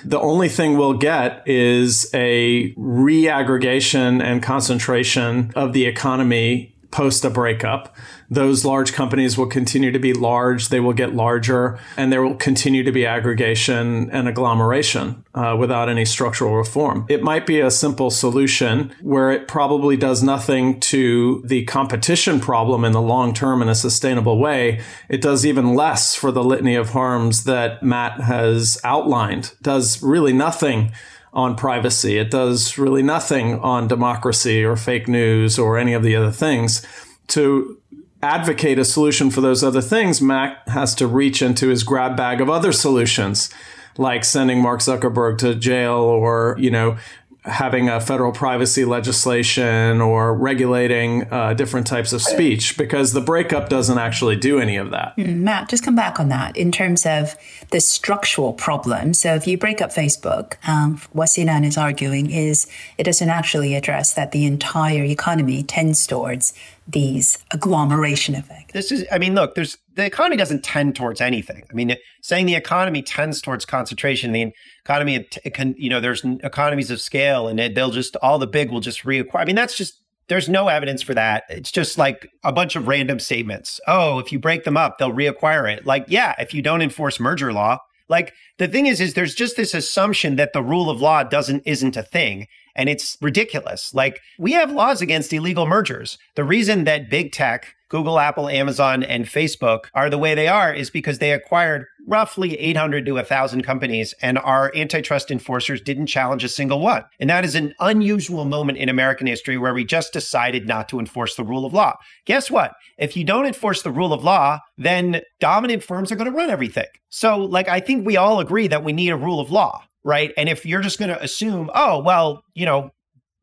The 0.05 0.21
only 0.21 0.49
thing 0.49 0.77
we'll 0.77 0.99
get 0.99 1.47
is 1.49 2.11
a 2.13 2.73
reaggregation 2.75 4.23
and 4.23 4.43
concentration 4.43 5.51
of 5.57 5.73
the 5.73 5.87
economy 5.87 6.75
post 6.91 7.25
a 7.25 7.31
breakup 7.31 7.97
those 8.35 8.65
large 8.65 8.93
companies 8.93 9.39
will 9.39 9.47
continue 9.47 9.91
to 9.91 9.99
be 9.99 10.13
large, 10.13 10.69
they 10.69 10.81
will 10.81 10.93
get 10.93 11.15
larger, 11.15 11.79
and 11.97 12.13
there 12.13 12.23
will 12.23 12.37
continue 12.37 12.83
to 12.83 12.93
be 12.93 13.07
aggregation 13.07 14.11
and 14.11 14.29
agglomeration 14.29 15.25
uh, 15.35 15.57
without 15.59 15.89
any 15.89 16.05
structural 16.05 16.57
reform. 16.57 17.07
It 17.09 17.23
might 17.23 17.47
be 17.47 17.61
a 17.61 17.71
simple 17.71 18.11
solution 18.11 18.95
where 19.01 19.31
it 19.31 19.49
probably 19.49 19.97
does 19.97 20.23
nothing 20.23 20.81
to 20.81 21.43
the 21.45 21.65
competition 21.65 22.41
problem 22.41 22.85
in 22.85 22.93
the 22.93 23.03
long 23.03 23.35
term 23.35 23.63
in 23.63 23.69
a 23.69 23.75
sustainable 23.75 24.39
way. 24.39 24.81
It 25.09 25.21
does 25.21 25.47
even 25.47 25.75
less 25.75 26.15
for 26.15 26.31
the 26.31 26.45
litany 26.45 26.75
of 26.75 26.91
harms 26.91 27.45
that 27.45 27.83
Matt 27.83 28.21
has 28.21 28.79
outlined, 28.85 29.47
it 29.47 29.63
does 29.63 30.03
really 30.03 30.33
nothing 30.33 30.93
on 31.35 31.57
privacy. 31.57 32.17
It 32.17 32.31
does 32.31 32.79
really 32.79 33.03
nothing 33.03 33.59
on 33.59 33.89
democracy 33.89 34.65
or 34.65 34.77
fake 34.77 35.09
news 35.09 35.59
or 35.59 35.77
any 35.77 35.93
of 35.93 36.03
the 36.03 36.15
other 36.15 36.31
things. 36.31 36.87
To 37.29 37.79
advocate 38.25 38.79
a 38.79 38.85
solution 38.85 39.31
for 39.31 39.41
those 39.41 39.63
other 39.63 39.83
things, 39.83 40.21
Matt 40.21 40.63
has 40.69 40.95
to 40.97 41.07
reach 41.07 41.43
into 41.43 41.69
his 41.69 41.85
grab 41.85 42.17
bag 42.17 42.41
of 42.41 42.49
other 42.49 42.73
solutions, 42.73 43.51
like 43.99 44.25
sending 44.25 44.61
Mark 44.61 44.81
Zuckerberg 44.81 45.39
to 45.39 45.55
jail 45.55 45.95
or, 45.95 46.57
you 46.59 46.71
know, 46.71 46.97
having 47.45 47.91
a 47.91 48.01
federal 48.01 48.33
privacy 48.33 48.85
legislation 48.87 50.01
or 50.01 50.35
regulating 50.35 51.31
uh, 51.31 51.53
different 51.53 51.87
types 51.87 52.13
of 52.15 52.23
speech 52.23 52.79
because 52.79 53.13
the 53.13 53.21
breakup 53.21 53.69
doesn't 53.69 53.99
actually 53.99 54.35
do 54.35 54.59
any 54.59 54.77
of 54.77 54.91
that. 54.91 55.15
Mm, 55.19 55.41
Matt, 55.41 55.69
just 55.69 55.85
come 55.85 55.95
back 55.95 56.19
on 56.19 56.31
that 56.31 56.57
in 56.57 56.73
terms 56.73 57.05
of 57.05 57.37
the 57.71 57.81
structural 57.81 58.55
problem. 58.55 59.13
So 59.13 59.35
if 59.35 59.47
you 59.47 59.59
break 59.59 59.83
up 59.83 59.91
Facebook, 59.91 60.55
um, 60.67 61.01
what 61.13 61.27
Sinan 61.27 61.65
is 61.65 61.77
arguing 61.77 62.31
is 62.31 62.67
it 62.97 63.05
doesn't 63.05 63.29
actually 63.29 63.75
address 63.75 64.15
that 64.15 64.33
the 64.33 64.47
entire 64.47 65.05
economy 65.05 65.63
tends 65.63 66.07
towards 66.07 66.55
these 66.87 67.39
agglomeration 67.51 68.35
effects. 68.35 68.73
This 68.73 68.93
is, 68.93 69.05
I 69.11 69.19
mean, 69.19 69.35
look, 69.35 69.55
there's 69.55 69.79
the 69.95 70.05
economy 70.05 70.37
doesn't 70.37 70.65
tend 70.65 70.97
towards 70.97 71.21
anything. 71.21 71.65
I 71.71 71.75
mean, 71.75 71.97
saying 72.21 72.47
the 72.47 72.57
economy 72.57 73.03
tends 73.03 73.41
towards 73.41 73.65
concentration, 73.65 74.33
the 74.33 74.53
economy, 74.85 75.21
can, 75.53 75.75
you 75.79 75.89
know, 75.89 76.01
there's 76.01 76.25
economies 76.25 76.91
of 76.91 77.01
scale, 77.01 77.49
and 77.49 77.59
they'll 77.75 77.91
just 77.91 78.17
all 78.17 78.39
the 78.39 78.47
big 78.47 78.71
will 78.71 78.81
just 78.81 79.05
reacquire. 79.05 79.41
I 79.41 79.45
mean, 79.45 79.57
that's 79.57 79.77
just 79.77 80.01
there's 80.29 80.49
no 80.49 80.69
evidence 80.69 81.03
for 81.03 81.15
that. 81.15 81.45
It's 81.49 81.71
just 81.71 81.99
like 81.99 82.31
a 82.43 82.53
bunch 82.53 82.77
of 82.77 82.89
random 82.89 83.19
statements. 83.19 83.81
Oh, 83.87 84.19
if 84.19 84.33
you 84.33 84.39
break 84.39 84.65
them 84.65 84.77
up, 84.77 84.99
they'll 84.99 85.13
reacquire 85.13 85.71
it. 85.73 85.87
Like, 85.87 86.05
yeah, 86.09 86.35
if 86.39 86.55
you 86.55 86.63
don't 86.63 86.83
enforce 86.83 87.21
merger 87.21 87.53
law, 87.53 87.79
like 88.09 88.33
the 88.59 88.69
thing 88.69 88.87
is, 88.87 89.01
is 89.01 89.15
there's 89.15 89.35
just 89.35 89.57
this 89.57 89.75
assumption 89.75 90.37
that 90.37 90.53
the 90.53 90.63
rule 90.63 90.91
of 90.91 91.01
law 91.01 91.23
doesn't 91.23 91.63
isn't 91.67 91.97
a 91.97 92.03
thing. 92.03 92.47
And 92.77 92.89
it's 92.89 93.17
ridiculous. 93.21 93.95
Like 93.95 94.21
we 94.39 94.53
have 94.53 94.73
laws 94.73 95.01
against 95.01 95.33
illegal 95.33 95.67
mergers. 95.67 96.19
The 96.35 96.45
reason 96.45 96.85
that 96.85 97.09
big 97.09 97.33
tech, 97.33 97.75
Google, 97.95 98.19
Apple, 98.19 98.49
Amazon, 98.49 99.05
and 99.05 99.25
Facebook 99.25 99.85
are 99.95 100.11
the 100.11 100.19
way 100.19 100.35
they 100.35 100.49
are 100.49 100.75
is 100.75 100.91
because 100.91 101.21
they 101.21 101.31
acquired 101.31 101.87
roughly 102.09 102.59
800 102.59 103.07
to 103.07 103.13
1,000 103.13 103.63
companies, 103.63 104.13
and 104.21 104.37
our 104.37 104.73
antitrust 104.75 105.31
enforcers 105.31 105.81
didn't 105.81 106.09
challenge 106.09 106.43
a 106.43 106.49
single 106.49 106.81
one. 106.81 107.05
And 107.21 107.31
that 107.31 107.45
is 107.45 107.55
an 107.55 107.73
unusual 107.79 108.47
moment 108.47 108.79
in 108.79 108.89
American 108.89 109.29
history 109.29 109.57
where 109.57 109.73
we 109.73 109.85
just 109.85 110.13
decided 110.13 110.67
not 110.67 110.89
to 110.89 110.99
enforce 110.99 111.37
the 111.37 111.45
rule 111.45 111.65
of 111.65 111.73
law. 111.73 111.95
Guess 112.25 112.51
what? 112.51 112.73
If 112.99 113.17
you 113.17 113.23
don't 113.23 113.47
enforce 113.47 113.83
the 113.83 113.93
rule 113.93 114.13
of 114.13 114.25
law, 114.25 114.59
then 114.77 115.21
dominant 115.39 115.85
firms 115.85 116.11
are 116.11 116.17
going 116.17 116.29
to 116.29 116.37
run 116.37 116.51
everything. 116.51 116.89
So, 117.11 117.39
like, 117.39 117.69
I 117.69 117.79
think 117.79 118.05
we 118.05 118.17
all 118.17 118.41
agree 118.41 118.67
that 118.67 118.83
we 118.83 118.93
need 118.93 119.11
a 119.11 119.17
rule 119.17 119.39
of 119.39 119.53
law 119.53 119.85
right? 120.07 120.33
And 120.37 120.51
if 120.51 120.67
you're 120.67 120.83
just 120.83 120.99
going 120.99 121.09
to 121.09 121.23
assume, 121.23 121.71
oh, 121.75 121.99
well, 121.99 122.45
you 122.53 122.67
know, 122.67 122.91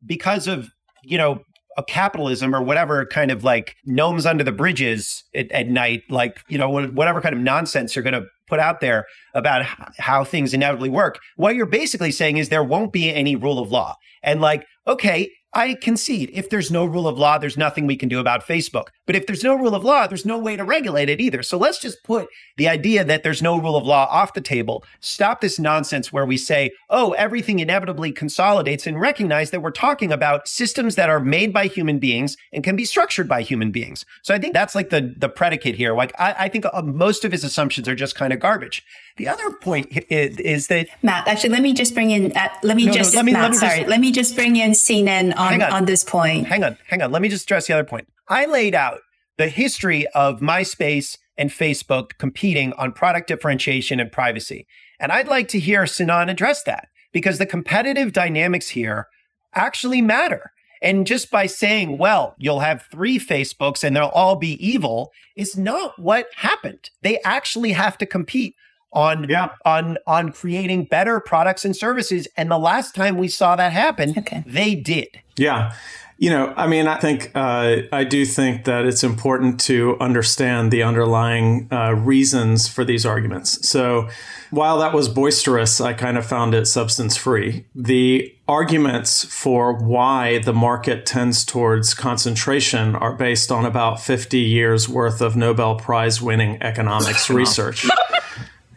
because 0.06 0.46
of, 0.46 0.70
you 1.02 1.18
know, 1.18 1.42
a 1.76 1.84
capitalism 1.84 2.54
or 2.54 2.62
whatever 2.62 3.06
kind 3.06 3.30
of 3.30 3.44
like 3.44 3.76
gnomes 3.84 4.26
under 4.26 4.44
the 4.44 4.52
bridges 4.52 5.24
at, 5.34 5.50
at 5.52 5.68
night, 5.68 6.02
like, 6.10 6.42
you 6.48 6.58
know, 6.58 6.68
whatever 6.68 7.20
kind 7.20 7.34
of 7.34 7.40
nonsense 7.40 7.94
you're 7.96 8.02
going 8.02 8.20
to 8.20 8.26
put 8.48 8.60
out 8.60 8.80
there 8.80 9.06
about 9.34 9.64
how 9.98 10.24
things 10.24 10.52
inevitably 10.52 10.90
work, 10.90 11.18
what 11.36 11.54
you're 11.54 11.66
basically 11.66 12.10
saying 12.10 12.36
is 12.36 12.48
there 12.48 12.64
won't 12.64 12.92
be 12.92 13.12
any 13.12 13.34
rule 13.36 13.58
of 13.58 13.70
law. 13.70 13.96
And 14.22 14.40
like, 14.40 14.66
okay, 14.86 15.30
I 15.54 15.74
concede 15.74 16.30
if 16.32 16.48
there's 16.48 16.70
no 16.70 16.84
rule 16.84 17.06
of 17.06 17.18
law, 17.18 17.36
there's 17.38 17.58
nothing 17.58 17.86
we 17.86 17.96
can 17.96 18.08
do 18.08 18.20
about 18.20 18.46
Facebook. 18.46 18.86
But 19.06 19.16
if 19.16 19.26
there's 19.26 19.44
no 19.44 19.54
rule 19.54 19.74
of 19.74 19.84
law, 19.84 20.06
there's 20.06 20.24
no 20.24 20.38
way 20.38 20.56
to 20.56 20.64
regulate 20.64 21.10
it 21.10 21.20
either. 21.20 21.42
So 21.42 21.58
let's 21.58 21.78
just 21.78 22.02
put 22.04 22.28
the 22.56 22.68
idea 22.68 23.04
that 23.04 23.22
there's 23.22 23.42
no 23.42 23.58
rule 23.58 23.76
of 23.76 23.84
law 23.84 24.06
off 24.10 24.32
the 24.32 24.40
table. 24.40 24.84
Stop 25.00 25.40
this 25.40 25.58
nonsense 25.58 26.12
where 26.12 26.24
we 26.24 26.36
say, 26.36 26.70
oh, 26.88 27.12
everything 27.12 27.58
inevitably 27.58 28.12
consolidates 28.12 28.86
and 28.86 29.00
recognize 29.00 29.50
that 29.50 29.60
we're 29.60 29.70
talking 29.70 30.12
about 30.12 30.48
systems 30.48 30.94
that 30.94 31.10
are 31.10 31.20
made 31.20 31.52
by 31.52 31.66
human 31.66 31.98
beings 31.98 32.36
and 32.52 32.64
can 32.64 32.76
be 32.76 32.84
structured 32.84 33.28
by 33.28 33.42
human 33.42 33.70
beings. 33.70 34.06
So 34.22 34.34
I 34.34 34.38
think 34.38 34.54
that's 34.54 34.74
like 34.74 34.90
the, 34.90 35.14
the 35.18 35.28
predicate 35.28 35.74
here. 35.74 35.94
Like, 35.94 36.12
I, 36.18 36.34
I 36.38 36.48
think 36.48 36.64
uh, 36.72 36.82
most 36.82 37.24
of 37.24 37.32
his 37.32 37.44
assumptions 37.44 37.88
are 37.88 37.94
just 37.94 38.14
kind 38.14 38.32
of 38.32 38.40
garbage. 38.40 38.84
The 39.16 39.28
other 39.28 39.50
point 39.50 39.88
is, 40.08 40.38
is, 40.38 40.66
that 40.68 40.88
Matt. 41.02 41.28
Actually, 41.28 41.50
let 41.50 41.62
me 41.62 41.74
just 41.74 41.92
bring 41.92 42.10
in. 42.10 42.32
Uh, 42.34 42.48
let 42.62 42.76
me 42.76 42.86
no, 42.86 42.92
just. 42.92 43.12
No, 43.12 43.18
let 43.18 43.24
me, 43.26 43.32
Matt, 43.32 43.42
let 43.42 43.50
me 43.50 43.56
sorry. 43.58 43.78
Just, 43.80 43.88
let 43.90 44.00
me 44.00 44.12
just 44.12 44.34
bring 44.34 44.56
in 44.56 44.74
Sinan 44.74 45.34
on, 45.42 45.62
on 45.62 45.72
on 45.72 45.84
this 45.84 46.04
point. 46.04 46.46
Hang 46.46 46.64
on, 46.64 46.76
hang 46.88 47.02
on. 47.02 47.10
Let 47.12 47.22
me 47.22 47.28
just 47.28 47.42
stress 47.42 47.66
the 47.66 47.74
other 47.74 47.84
point. 47.84 48.08
I 48.28 48.46
laid 48.46 48.74
out 48.74 49.00
the 49.38 49.48
history 49.48 50.06
of 50.08 50.40
MySpace 50.40 51.18
and 51.36 51.50
Facebook 51.50 52.18
competing 52.18 52.72
on 52.74 52.92
product 52.92 53.28
differentiation 53.28 54.00
and 54.00 54.12
privacy. 54.12 54.66
And 55.00 55.10
I'd 55.10 55.28
like 55.28 55.48
to 55.48 55.58
hear 55.58 55.86
Sinan 55.86 56.28
address 56.28 56.62
that 56.64 56.88
because 57.12 57.38
the 57.38 57.46
competitive 57.46 58.12
dynamics 58.12 58.68
here 58.68 59.08
actually 59.54 60.00
matter. 60.00 60.52
And 60.80 61.06
just 61.06 61.30
by 61.30 61.46
saying, 61.46 61.98
well, 61.98 62.34
you'll 62.38 62.60
have 62.60 62.86
three 62.90 63.18
Facebooks 63.18 63.84
and 63.84 63.94
they'll 63.94 64.06
all 64.06 64.36
be 64.36 64.54
evil 64.64 65.12
is 65.36 65.56
not 65.56 65.98
what 65.98 66.26
happened. 66.36 66.90
They 67.02 67.20
actually 67.24 67.72
have 67.72 67.96
to 67.98 68.06
compete 68.06 68.56
on 68.92 69.28
yeah. 69.28 69.50
on 69.64 69.98
on 70.06 70.32
creating 70.32 70.84
better 70.84 71.20
products 71.20 71.64
and 71.64 71.74
services. 71.74 72.28
And 72.36 72.50
the 72.50 72.58
last 72.58 72.94
time 72.94 73.16
we 73.16 73.28
saw 73.28 73.56
that 73.56 73.72
happen, 73.72 74.14
okay. 74.18 74.44
they 74.46 74.74
did. 74.74 75.08
Yeah. 75.36 75.74
You 76.18 76.30
know, 76.30 76.54
I 76.56 76.68
mean, 76.68 76.86
I 76.86 76.98
think 76.98 77.32
uh, 77.34 77.78
I 77.90 78.04
do 78.04 78.24
think 78.24 78.64
that 78.66 78.84
it's 78.84 79.02
important 79.02 79.58
to 79.62 79.96
understand 79.98 80.70
the 80.70 80.84
underlying 80.84 81.66
uh, 81.72 81.94
reasons 81.94 82.68
for 82.68 82.84
these 82.84 83.04
arguments. 83.04 83.68
So, 83.68 84.08
while 84.52 84.78
that 84.78 84.92
was 84.92 85.08
boisterous, 85.08 85.80
I 85.80 85.94
kind 85.94 86.16
of 86.16 86.24
found 86.24 86.54
it 86.54 86.66
substance 86.66 87.16
free. 87.16 87.64
The 87.74 88.32
arguments 88.46 89.24
for 89.24 89.72
why 89.82 90.38
the 90.38 90.52
market 90.52 91.06
tends 91.06 91.44
towards 91.44 91.92
concentration 91.92 92.94
are 92.94 93.14
based 93.14 93.50
on 93.50 93.64
about 93.64 93.98
50 93.98 94.38
years 94.38 94.88
worth 94.88 95.20
of 95.20 95.34
Nobel 95.34 95.74
Prize 95.74 96.22
winning 96.22 96.62
economics 96.62 97.30
research. 97.30 97.84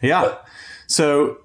Yeah. 0.02 0.36
So 0.88 1.38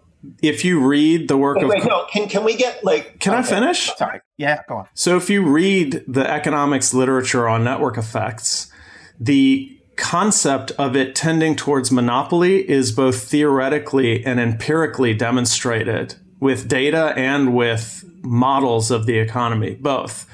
if 0.43 0.65
you 0.65 0.87
read 0.87 1.29
the 1.29 1.37
work 1.37 1.57
wait, 1.57 1.65
of 1.65 1.71
wait, 1.71 1.85
no, 1.85 2.07
can 2.11 2.29
can 2.29 2.45
we 2.45 2.57
get 2.57 2.85
like 2.85 3.21
Can 3.21 3.35
I 3.35 3.43
finish? 3.43 3.91
Sorry. 3.97 4.21
Yeah, 4.37 4.63
go 4.69 4.77
on. 4.77 4.89
So 4.95 5.17
if 5.17 5.31
you 5.31 5.43
read 5.43 6.05
the 6.07 6.29
economics 6.29 6.93
literature 6.93 7.49
on 7.49 7.65
network 7.65 7.97
effects, 7.97 8.71
the 9.19 9.77
concept 9.97 10.71
of 10.73 10.97
it 10.97 11.15
tending 11.15 11.55
towards 11.55 11.93
monopoly 11.93 12.69
is 12.69 12.91
both 12.91 13.23
theoretically 13.23 14.25
and 14.25 14.41
empirically 14.41 15.13
demonstrated 15.13 16.15
with 16.41 16.69
data 16.69 17.13
and 17.17 17.55
with 17.55 18.05
models 18.23 18.91
of 18.91 19.07
the 19.07 19.19
economy, 19.19 19.75
both. 19.75 20.27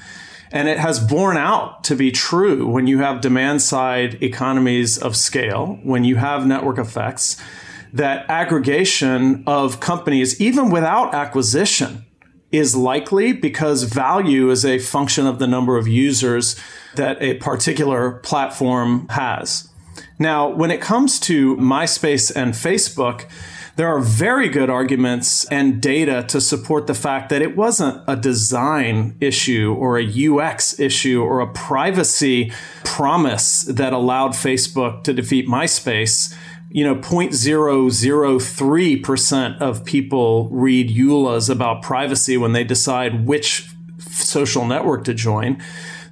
And 0.51 0.69
it 0.69 0.79
has 0.79 0.99
borne 0.99 1.35
out 1.35 1.83
to 1.85 1.95
be 1.95 2.11
true 2.11 2.65
when 2.65 2.87
you 2.87 2.99
have 2.99 3.19
demand 3.19 3.61
side 3.61 4.23
economies 4.23 4.97
of 4.97 5.17
scale, 5.17 5.79
when 5.83 6.05
you 6.05 6.15
have 6.15 6.47
network 6.47 6.77
effects, 6.77 7.35
that 7.93 8.29
aggregation 8.29 9.43
of 9.47 9.79
companies, 9.79 10.39
even 10.39 10.69
without 10.69 11.13
acquisition, 11.13 12.05
is 12.51 12.75
likely 12.75 13.33
because 13.33 13.83
value 13.83 14.49
is 14.49 14.65
a 14.65 14.79
function 14.79 15.27
of 15.27 15.39
the 15.39 15.47
number 15.47 15.77
of 15.77 15.87
users 15.87 16.55
that 16.95 17.21
a 17.21 17.35
particular 17.35 18.13
platform 18.19 19.07
has. 19.09 19.69
Now, 20.19 20.47
when 20.49 20.71
it 20.71 20.81
comes 20.81 21.19
to 21.21 21.55
MySpace 21.57 22.33
and 22.35 22.53
Facebook, 22.53 23.29
there 23.75 23.87
are 23.87 23.99
very 23.99 24.49
good 24.49 24.71
arguments 24.71 25.45
and 25.45 25.79
data 25.79 26.25
to 26.29 26.41
support 26.41 26.87
the 26.87 26.95
fact 26.95 27.29
that 27.29 27.43
it 27.43 27.55
wasn't 27.55 28.03
a 28.07 28.15
design 28.15 29.15
issue 29.19 29.75
or 29.77 29.99
a 29.99 30.27
UX 30.27 30.79
issue 30.79 31.21
or 31.21 31.41
a 31.41 31.53
privacy 31.53 32.51
promise 32.83 33.61
that 33.63 33.93
allowed 33.93 34.31
Facebook 34.31 35.03
to 35.03 35.13
defeat 35.13 35.47
MySpace 35.47 36.35
you 36.69 36.83
know 36.83 36.95
0.003% 36.95 39.61
of 39.61 39.85
people 39.85 40.49
read 40.49 40.89
EULAs 40.89 41.49
about 41.49 41.81
privacy 41.81 42.35
when 42.37 42.51
they 42.53 42.63
decide 42.63 43.25
which 43.25 43.71
social 43.99 44.65
network 44.65 45.03
to 45.05 45.13
join. 45.13 45.61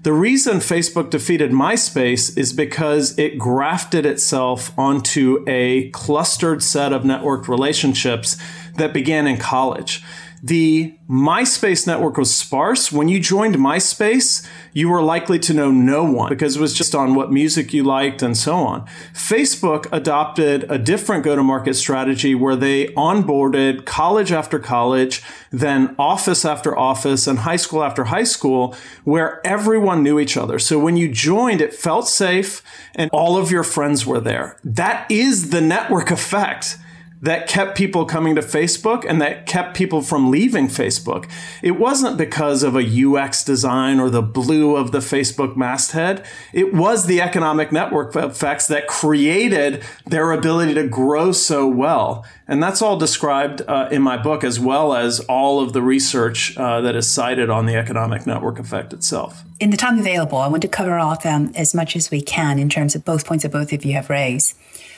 The 0.03 0.13
reason 0.13 0.57
Facebook 0.57 1.09
defeated 1.09 1.51
MySpace 1.51 2.37
is 2.37 2.53
because 2.53 3.17
it 3.17 3.39
grafted 3.39 4.05
itself 4.05 4.71
onto 4.77 5.43
a 5.47 5.89
clustered 5.89 6.61
set 6.61 6.93
of 6.93 7.03
network 7.03 7.47
relationships 7.47 8.37
that 8.75 8.93
began 8.93 9.25
in 9.25 9.37
college 9.37 10.03
the 10.43 10.95
MySpace 11.09 11.87
network 11.87 12.17
was 12.17 12.35
sparse. 12.35 12.91
When 12.91 13.07
you 13.07 13.19
joined 13.19 13.55
MySpace, 13.55 14.47
you 14.73 14.89
were 14.89 15.01
likely 15.01 15.39
to 15.39 15.53
know 15.53 15.71
no 15.71 16.03
one 16.03 16.29
because 16.29 16.55
it 16.55 16.61
was 16.61 16.73
just 16.73 16.93
on 16.93 17.15
what 17.15 17.31
music 17.31 17.73
you 17.73 17.83
liked 17.83 18.21
and 18.21 18.37
so 18.37 18.55
on. 18.55 18.85
Facebook 19.13 19.87
adopted 19.91 20.69
a 20.69 20.77
different 20.77 21.23
go 21.23 21.35
to 21.35 21.43
market 21.43 21.75
strategy 21.75 22.35
where 22.35 22.55
they 22.55 22.87
onboarded 22.89 23.85
college 23.85 24.31
after 24.31 24.59
college, 24.59 25.23
then 25.51 25.95
office 25.97 26.45
after 26.45 26.77
office, 26.77 27.27
and 27.27 27.39
high 27.39 27.55
school 27.55 27.83
after 27.83 28.05
high 28.05 28.23
school, 28.23 28.75
where 29.03 29.45
everyone 29.45 30.03
knew 30.03 30.19
each 30.19 30.37
other. 30.37 30.59
So 30.59 30.77
when 30.77 30.97
you 30.97 31.09
joined, 31.09 31.61
it 31.61 31.73
felt 31.73 32.07
safe 32.07 32.61
and 32.93 33.09
all 33.11 33.37
of 33.37 33.51
your 33.51 33.63
friends 33.63 34.05
were 34.05 34.19
there. 34.19 34.57
That 34.63 35.09
is 35.09 35.49
the 35.49 35.61
network 35.61 36.11
effect 36.11 36.77
that 37.25 37.47
kept 37.47 37.75
people 37.75 38.05
coming 38.05 38.35
to 38.35 38.41
Facebook 38.41 39.03
and 39.07 39.19
that 39.19 39.47
kept 39.47 39.75
people 39.75 40.01
from 40.03 40.29
leaving 40.29 40.67
Facebook. 40.67 41.27
It 41.63 41.71
wasn't 41.71 42.17
because 42.17 42.61
of 42.61 42.75
a 42.75 43.05
UX 43.05 43.43
design 43.43 43.99
or 43.99 44.11
the 44.11 44.21
blue 44.21 44.75
of 44.75 44.91
the 44.91 44.99
Facebook 44.99 45.55
masthead. 45.55 46.23
It 46.53 46.71
was 46.73 47.07
the 47.07 47.21
economic 47.21 47.71
network 47.71 48.15
effects 48.15 48.67
that 48.67 48.87
created 48.87 49.83
their 50.05 50.31
ability 50.31 50.75
to 50.75 50.87
grow 50.87 51.31
so 51.31 51.67
well. 51.67 52.23
And 52.47 52.61
that's 52.61 52.81
all 52.81 52.97
described 52.97 53.63
uh, 53.67 53.89
in 53.91 54.03
my 54.03 54.17
book, 54.17 54.43
as 54.43 54.59
well 54.59 54.93
as 54.93 55.19
all 55.21 55.59
of 55.59 55.73
the 55.73 55.81
research 55.81 56.55
uh, 56.57 56.79
that 56.81 56.95
is 56.95 57.09
cited 57.09 57.49
on 57.49 57.65
the 57.65 57.75
economic 57.75 58.27
network 58.27 58.59
effect 58.59 58.93
itself. 58.93 59.43
In 59.59 59.71
the 59.71 59.77
time 59.77 59.97
available, 59.97 60.37
I 60.37 60.47
want 60.47 60.61
to 60.61 60.67
cover 60.67 60.99
off 60.99 61.25
um, 61.25 61.51
as 61.55 61.73
much 61.73 61.95
as 61.95 62.11
we 62.11 62.21
can 62.21 62.59
in 62.59 62.69
terms 62.69 62.93
of 62.93 63.03
both 63.03 63.25
points 63.25 63.41
that 63.41 63.51
both 63.51 63.73
of 63.73 63.83
you 63.83 63.93
have 63.93 64.11
raised. 64.11 64.55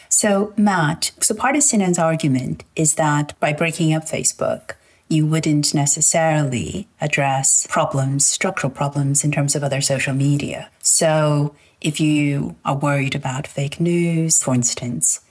So, 0.10 0.54
Matt, 0.58 1.12
so 1.22 1.36
part 1.36 1.56
of 1.56 1.64
Sinan's 1.64 2.00
argument 2.00 2.64
is 2.76 2.96
that 2.96 3.38
by 3.40 3.54
breaking 3.54 3.94
up 3.94 4.06
Facebook, 4.06 4.72
you 5.10 5.26
wouldn't 5.26 5.74
necessarily 5.74 6.88
address 7.00 7.68
problems, 7.70 8.26
structural 8.26 8.72
problems 8.72 9.24
in 9.24 9.32
terms 9.32 9.56
of 9.56 9.64
other 9.64 9.82
social 9.82 10.14
media. 10.14 10.70
So, 10.82 11.56
if 11.80 12.00
you 12.00 12.56
are 12.66 12.76
worried 12.76 13.16
about 13.16 13.48
fake 13.48 13.80
news, 13.80 14.42
for 14.42 14.56
instance, 14.56 15.22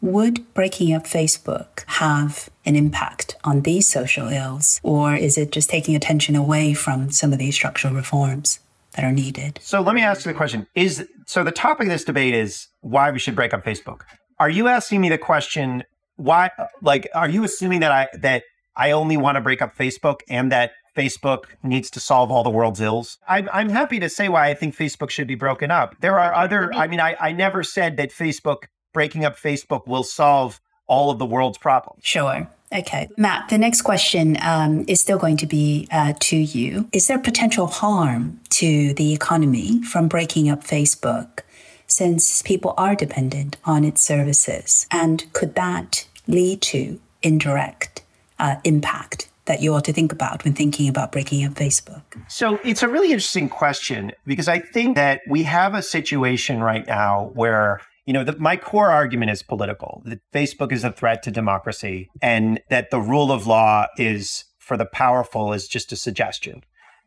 would 0.00 0.52
breaking 0.54 0.94
up 0.94 1.04
Facebook 1.04 1.84
have 1.86 2.48
an 2.64 2.76
impact 2.76 3.36
on 3.44 3.62
these 3.62 3.88
social 3.88 4.28
ills, 4.28 4.80
or 4.82 5.14
is 5.14 5.36
it 5.36 5.50
just 5.50 5.70
taking 5.70 5.96
attention 5.96 6.36
away 6.36 6.74
from 6.74 7.10
some 7.10 7.32
of 7.32 7.38
these 7.38 7.54
structural 7.54 7.94
reforms? 7.94 8.60
That 8.92 9.04
are 9.04 9.12
needed. 9.12 9.58
So 9.62 9.82
let 9.82 9.94
me 9.94 10.00
ask 10.00 10.24
you 10.24 10.32
the 10.32 10.36
question: 10.38 10.66
Is 10.74 11.06
so 11.26 11.44
the 11.44 11.50
topic 11.50 11.86
of 11.86 11.90
this 11.90 12.02
debate 12.02 12.32
is 12.32 12.68
why 12.80 13.10
we 13.10 13.18
should 13.18 13.36
break 13.36 13.52
up 13.52 13.62
Facebook 13.62 14.04
are 14.38 14.50
you 14.50 14.68
asking 14.68 15.00
me 15.00 15.08
the 15.08 15.18
question 15.18 15.84
why 16.16 16.50
like 16.82 17.08
are 17.14 17.28
you 17.28 17.44
assuming 17.44 17.80
that 17.80 17.92
I 17.92 18.08
that 18.18 18.42
I 18.76 18.90
only 18.90 19.16
want 19.16 19.36
to 19.36 19.40
break 19.40 19.62
up 19.62 19.76
Facebook 19.76 20.20
and 20.28 20.52
that 20.52 20.72
Facebook 20.96 21.44
needs 21.62 21.90
to 21.90 22.00
solve 22.00 22.30
all 22.30 22.42
the 22.42 22.50
world's 22.50 22.80
ills. 22.80 23.18
I'm, 23.28 23.48
I'm 23.52 23.68
happy 23.68 24.00
to 24.00 24.08
say 24.08 24.28
why 24.28 24.48
I 24.48 24.54
think 24.54 24.74
Facebook 24.74 25.10
should 25.10 25.26
be 25.26 25.34
broken 25.34 25.70
up. 25.70 25.94
There 26.00 26.18
are 26.18 26.34
other, 26.34 26.72
I 26.72 26.86
mean, 26.86 27.00
I, 27.00 27.16
I 27.20 27.32
never 27.32 27.62
said 27.62 27.96
that 27.98 28.10
Facebook, 28.10 28.64
breaking 28.92 29.24
up 29.24 29.38
Facebook 29.38 29.86
will 29.86 30.02
solve 30.02 30.60
all 30.86 31.10
of 31.10 31.18
the 31.18 31.26
world's 31.26 31.58
problems. 31.58 32.02
Sure. 32.02 32.48
Okay. 32.72 33.08
Matt, 33.16 33.48
the 33.48 33.58
next 33.58 33.82
question 33.82 34.38
um, 34.42 34.84
is 34.88 35.00
still 35.00 35.18
going 35.18 35.36
to 35.36 35.46
be 35.46 35.86
uh, 35.92 36.14
to 36.20 36.36
you. 36.36 36.88
Is 36.92 37.06
there 37.06 37.18
potential 37.18 37.66
harm 37.66 38.40
to 38.50 38.94
the 38.94 39.12
economy 39.12 39.82
from 39.82 40.08
breaking 40.08 40.48
up 40.48 40.64
Facebook? 40.64 41.40
Since 41.86 42.42
people 42.42 42.74
are 42.76 42.94
dependent 42.94 43.56
on 43.64 43.84
its 43.84 44.02
services? 44.02 44.86
And 44.90 45.32
could 45.32 45.54
that 45.54 46.06
lead 46.26 46.62
to 46.62 47.00
indirect 47.22 48.02
uh, 48.38 48.56
impact 48.64 49.28
that 49.46 49.62
you 49.62 49.72
ought 49.74 49.84
to 49.84 49.92
think 49.92 50.12
about 50.12 50.44
when 50.44 50.54
thinking 50.54 50.88
about 50.88 51.12
breaking 51.12 51.44
up 51.44 51.54
Facebook? 51.54 52.02
So 52.28 52.58
it's 52.64 52.82
a 52.82 52.88
really 52.88 53.12
interesting 53.12 53.48
question 53.48 54.12
because 54.26 54.48
I 54.48 54.58
think 54.58 54.96
that 54.96 55.20
we 55.28 55.44
have 55.44 55.74
a 55.74 55.82
situation 55.82 56.60
right 56.62 56.86
now 56.86 57.30
where 57.34 57.80
you 58.06 58.12
know, 58.12 58.22
the, 58.22 58.38
my 58.38 58.56
core 58.56 58.90
argument 58.90 59.32
is 59.32 59.42
political. 59.42 60.00
That 60.04 60.20
Facebook 60.32 60.70
is 60.72 60.84
a 60.84 60.92
threat 60.92 61.24
to 61.24 61.30
democracy, 61.32 62.08
and 62.22 62.60
that 62.70 62.90
the 62.90 63.00
rule 63.00 63.32
of 63.32 63.48
law 63.48 63.86
is 63.98 64.44
for 64.58 64.76
the 64.76 64.86
powerful 64.86 65.52
is 65.52 65.68
just 65.68 65.92
a 65.92 65.96
suggestion. 65.96 66.62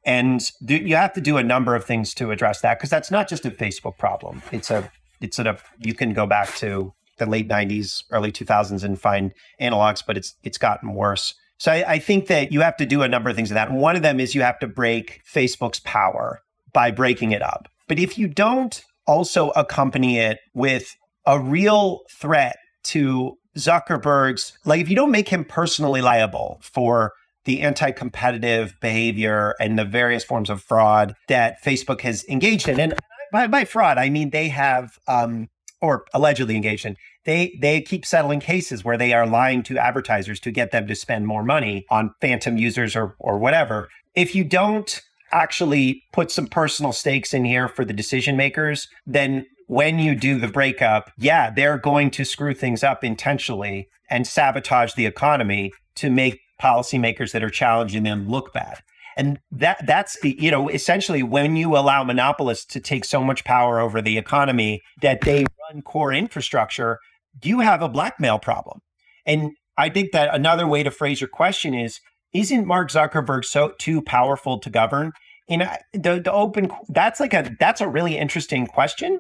And 0.09 0.51
you 0.67 0.95
have 0.95 1.13
to 1.13 1.21
do 1.21 1.37
a 1.37 1.43
number 1.43 1.75
of 1.75 1.85
things 1.85 2.15
to 2.15 2.31
address 2.31 2.61
that 2.61 2.79
because 2.79 2.89
that's 2.89 3.11
not 3.11 3.29
just 3.29 3.45
a 3.45 3.51
Facebook 3.51 3.99
problem. 3.99 4.41
It's 4.51 4.71
a 4.71 4.91
it's 5.21 5.37
a 5.37 5.55
you 5.77 5.93
can 5.93 6.13
go 6.13 6.25
back 6.25 6.55
to 6.55 6.91
the 7.19 7.27
late 7.27 7.47
90s, 7.47 8.05
early 8.09 8.31
2000s 8.31 8.83
and 8.83 8.99
find 8.99 9.33
analogs, 9.61 10.01
but 10.03 10.17
it's 10.17 10.33
it's 10.41 10.57
gotten 10.57 10.95
worse. 10.95 11.35
So 11.59 11.71
I, 11.71 11.83
I 11.87 11.99
think 11.99 12.25
that 12.25 12.51
you 12.51 12.61
have 12.61 12.75
to 12.77 12.87
do 12.87 13.03
a 13.03 13.07
number 13.07 13.29
of 13.29 13.35
things 13.35 13.51
in 13.51 13.55
that. 13.55 13.71
One 13.71 13.95
of 13.95 14.01
them 14.01 14.19
is 14.19 14.33
you 14.33 14.41
have 14.41 14.57
to 14.59 14.67
break 14.67 15.21
Facebook's 15.31 15.79
power 15.81 16.41
by 16.73 16.89
breaking 16.89 17.31
it 17.31 17.43
up. 17.43 17.69
But 17.87 17.99
if 17.99 18.17
you 18.17 18.27
don't 18.27 18.83
also 19.05 19.51
accompany 19.51 20.17
it 20.17 20.39
with 20.55 20.95
a 21.27 21.39
real 21.39 21.99
threat 22.09 22.57
to 22.85 23.37
Zuckerberg's, 23.59 24.57
like 24.65 24.81
if 24.81 24.89
you 24.89 24.95
don't 24.95 25.11
make 25.11 25.29
him 25.29 25.45
personally 25.45 26.01
liable 26.01 26.59
for 26.63 27.13
the 27.45 27.61
anti 27.61 27.91
competitive 27.91 28.75
behavior 28.81 29.55
and 29.59 29.77
the 29.77 29.85
various 29.85 30.23
forms 30.23 30.49
of 30.49 30.61
fraud 30.61 31.15
that 31.27 31.63
Facebook 31.63 32.01
has 32.01 32.25
engaged 32.27 32.67
in. 32.67 32.79
And 32.79 32.93
by, 33.31 33.47
by 33.47 33.65
fraud, 33.65 33.97
I 33.97 34.09
mean 34.09 34.29
they 34.29 34.49
have, 34.49 34.99
um, 35.07 35.49
or 35.81 36.05
allegedly 36.13 36.55
engaged 36.55 36.85
in, 36.85 36.97
they, 37.25 37.57
they 37.61 37.81
keep 37.81 38.05
settling 38.05 38.39
cases 38.39 38.83
where 38.83 38.97
they 38.97 39.13
are 39.13 39.27
lying 39.27 39.63
to 39.63 39.77
advertisers 39.77 40.39
to 40.41 40.51
get 40.51 40.71
them 40.71 40.87
to 40.87 40.95
spend 40.95 41.27
more 41.27 41.43
money 41.43 41.85
on 41.89 42.13
phantom 42.21 42.57
users 42.57 42.95
or, 42.95 43.15
or 43.19 43.37
whatever. 43.37 43.89
If 44.15 44.35
you 44.35 44.43
don't 44.43 45.01
actually 45.31 46.03
put 46.11 46.31
some 46.31 46.47
personal 46.47 46.91
stakes 46.91 47.33
in 47.33 47.45
here 47.45 47.67
for 47.67 47.85
the 47.85 47.93
decision 47.93 48.35
makers, 48.35 48.87
then 49.05 49.45
when 49.67 49.99
you 49.99 50.15
do 50.15 50.39
the 50.39 50.47
breakup, 50.47 51.11
yeah, 51.17 51.51
they're 51.51 51.77
going 51.77 52.09
to 52.11 52.25
screw 52.25 52.55
things 52.55 52.83
up 52.83 53.03
intentionally 53.03 53.87
and 54.09 54.25
sabotage 54.25 54.93
the 54.95 55.05
economy 55.05 55.71
to 55.95 56.09
make 56.09 56.39
policymakers 56.61 57.31
that 57.31 57.43
are 57.43 57.49
challenging 57.49 58.03
them 58.03 58.27
look 58.29 58.53
bad. 58.53 58.79
And 59.17 59.39
that 59.51 59.85
that's 59.85 60.17
you 60.23 60.51
know 60.51 60.69
essentially 60.69 61.23
when 61.23 61.55
you 61.55 61.75
allow 61.75 62.03
monopolists 62.03 62.65
to 62.73 62.79
take 62.79 63.03
so 63.03 63.23
much 63.23 63.43
power 63.43 63.79
over 63.79 64.01
the 64.01 64.17
economy 64.17 64.81
that 65.01 65.21
they 65.21 65.45
run 65.69 65.81
core 65.81 66.13
infrastructure, 66.13 66.99
you 67.43 67.59
have 67.59 67.81
a 67.81 67.89
blackmail 67.89 68.39
problem. 68.39 68.79
And 69.25 69.51
I 69.77 69.89
think 69.89 70.11
that 70.11 70.33
another 70.33 70.67
way 70.67 70.83
to 70.83 70.91
phrase 70.91 71.19
your 71.19 71.27
question 71.27 71.73
is 71.73 71.99
isn't 72.33 72.65
Mark 72.65 72.91
Zuckerberg 72.91 73.43
so 73.43 73.73
too 73.79 74.01
powerful 74.01 74.59
to 74.59 74.69
govern? 74.69 75.13
You 75.47 75.57
know, 75.57 75.71
the, 75.93 76.21
the 76.23 76.31
open 76.31 76.71
that's 76.87 77.19
like 77.19 77.33
a 77.33 77.55
that's 77.59 77.81
a 77.81 77.87
really 77.87 78.17
interesting 78.17 78.67
question. 78.67 79.19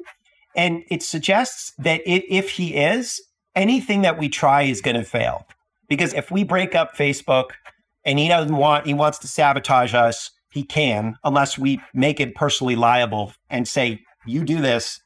And 0.55 0.83
it 0.89 1.03
suggests 1.03 1.73
that 1.77 2.01
it, 2.05 2.23
if 2.29 2.51
he 2.51 2.75
is, 2.75 3.21
anything 3.55 4.01
that 4.03 4.17
we 4.17 4.29
try 4.29 4.63
is 4.63 4.81
going 4.81 4.95
to 4.95 5.03
fail 5.03 5.45
Because 5.89 6.13
if 6.13 6.31
we 6.31 6.43
break 6.43 6.75
up 6.75 6.95
Facebook 6.95 7.49
and 8.05 8.17
he 8.17 8.27
doesn't 8.27 8.55
want, 8.55 8.85
he 8.85 8.93
wants 8.93 9.19
to 9.19 9.27
sabotage 9.27 9.93
us, 9.93 10.31
he 10.51 10.63
can, 10.63 11.17
unless 11.23 11.57
we 11.57 11.81
make 11.93 12.19
it 12.19 12.35
personally 12.35 12.75
liable 12.75 13.33
and 13.49 13.67
say, 13.67 13.99
you 14.25 14.43
do 14.43 14.61
this, 14.61 15.01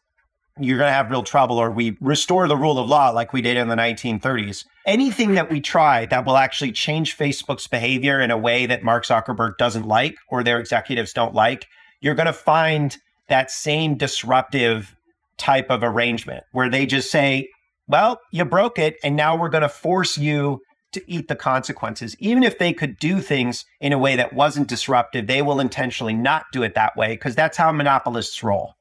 you're 0.59 0.77
going 0.77 0.89
to 0.89 0.93
have 0.93 1.09
real 1.09 1.23
trouble, 1.23 1.57
or 1.57 1.71
we 1.71 1.97
restore 1.99 2.47
the 2.47 2.55
rule 2.55 2.77
of 2.77 2.87
law 2.87 3.09
like 3.09 3.33
we 3.33 3.41
did 3.41 3.57
in 3.57 3.69
the 3.69 3.75
1930s. 3.75 4.65
Anything 4.85 5.33
that 5.33 5.49
we 5.49 5.59
try 5.59 6.05
that 6.05 6.25
will 6.25 6.37
actually 6.37 6.71
change 6.71 7.17
Facebook's 7.17 7.67
behavior 7.67 8.19
in 8.19 8.29
a 8.29 8.37
way 8.37 8.65
that 8.65 8.83
Mark 8.83 9.05
Zuckerberg 9.05 9.57
doesn't 9.57 9.87
like 9.87 10.15
or 10.29 10.43
their 10.43 10.59
executives 10.59 11.13
don't 11.13 11.33
like, 11.33 11.65
you're 12.01 12.15
going 12.15 12.27
to 12.27 12.33
find 12.33 12.97
that 13.29 13.49
same 13.49 13.95
disruptive 13.95 14.95
type 15.37 15.71
of 15.71 15.81
arrangement 15.81 16.43
where 16.51 16.69
they 16.69 16.85
just 16.85 17.09
say, 17.09 17.49
well, 17.87 18.19
you 18.31 18.45
broke 18.45 18.77
it, 18.77 18.95
and 19.03 19.15
now 19.15 19.35
we're 19.35 19.49
going 19.49 19.61
to 19.63 19.69
force 19.69 20.17
you 20.17 20.61
to 20.93 21.11
eat 21.11 21.27
the 21.27 21.35
consequences. 21.35 22.15
Even 22.19 22.43
if 22.43 22.57
they 22.57 22.73
could 22.73 22.97
do 22.97 23.19
things 23.19 23.65
in 23.79 23.93
a 23.93 23.97
way 23.97 24.15
that 24.15 24.33
wasn't 24.33 24.67
disruptive, 24.67 25.27
they 25.27 25.41
will 25.41 25.59
intentionally 25.59 26.13
not 26.13 26.45
do 26.51 26.63
it 26.63 26.75
that 26.75 26.95
way 26.95 27.09
because 27.09 27.35
that's 27.35 27.57
how 27.57 27.71
monopolists 27.71 28.43
roll. 28.43 28.75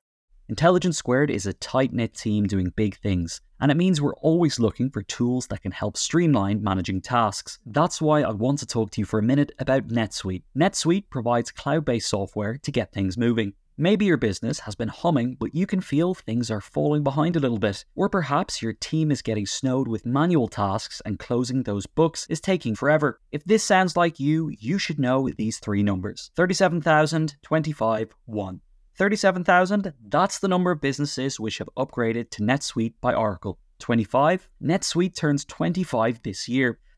Intelligence 0.49 0.99
Squared 0.99 1.31
is 1.31 1.47
a 1.47 1.55
tight 1.55 1.93
knit 1.93 2.15
team 2.15 2.47
doing 2.47 2.73
big 2.77 2.99
things, 2.99 3.41
and 3.61 3.71
it 3.71 3.77
means 3.77 4.03
we're 4.03 4.15
always 4.17 4.61
looking 4.61 4.91
for 4.91 5.03
tools 5.03 5.47
that 5.47 5.63
can 5.63 5.73
help 5.73 5.97
streamline 5.97 6.63
managing 6.63 7.01
tasks. 7.01 7.59
That's 7.65 8.03
why 8.03 8.23
I 8.23 8.33
want 8.33 8.59
to 8.59 8.67
talk 8.67 8.91
to 8.91 9.01
you 9.01 9.05
for 9.07 9.19
a 9.19 9.23
minute 9.23 9.53
about 9.59 9.89
NetSuite. 9.89 10.43
NetSuite 10.55 11.09
provides 11.09 11.51
cloud 11.51 11.85
based 11.85 12.09
software 12.09 12.59
to 12.59 12.71
get 12.71 12.93
things 12.93 13.17
moving. 13.17 13.55
Maybe 13.83 14.05
your 14.05 14.17
business 14.17 14.61
has 14.61 14.77
been 14.77 14.87
humming, 14.87 15.35
but 15.41 15.57
you 15.57 15.67
can 15.67 15.81
feel 15.81 16.15
things 16.15 16.53
are 16.53 16.61
falling 16.61 17.03
behind 17.03 17.35
a 17.35 17.41
little 17.41 17.59
bit. 17.59 17.85
Or 17.97 18.09
perhaps 18.09 18.63
your 18.63 18.75
team 18.75 19.11
is 19.11 19.23
getting 19.23 19.45
snowed 19.45 19.89
with 19.89 20.07
manual 20.07 20.47
tasks 20.47 21.03
and 21.05 21.19
closing 21.19 21.65
those 21.65 21.85
books 21.89 22.25
is 22.31 22.41
taking 22.41 22.77
forever. 22.77 23.19
If 23.33 23.43
this 23.43 23.65
sounds 23.65 23.97
like 23.97 24.21
you, 24.21 24.53
you 24.57 24.79
should 24.79 25.01
know 25.01 25.29
these 25.31 25.59
three 25.59 25.83
numbers 25.83 26.31
37,000, 26.37 27.35
25, 27.43 28.15
1. 28.25 28.61
37,000, 28.95 29.93
that's 30.07 30.39
the 30.39 30.47
number 30.47 30.71
of 30.71 30.81
businesses 30.81 31.41
which 31.41 31.59
have 31.59 31.69
upgraded 31.77 32.31
to 32.31 32.43
NetSuite 32.43 32.95
by 33.01 33.13
Oracle. 33.13 33.59
25, 33.81 34.49
NetSuite 34.63 35.17
turns 35.17 35.45
25 35.45 36.23
this 36.23 36.49
year. 36.49 36.79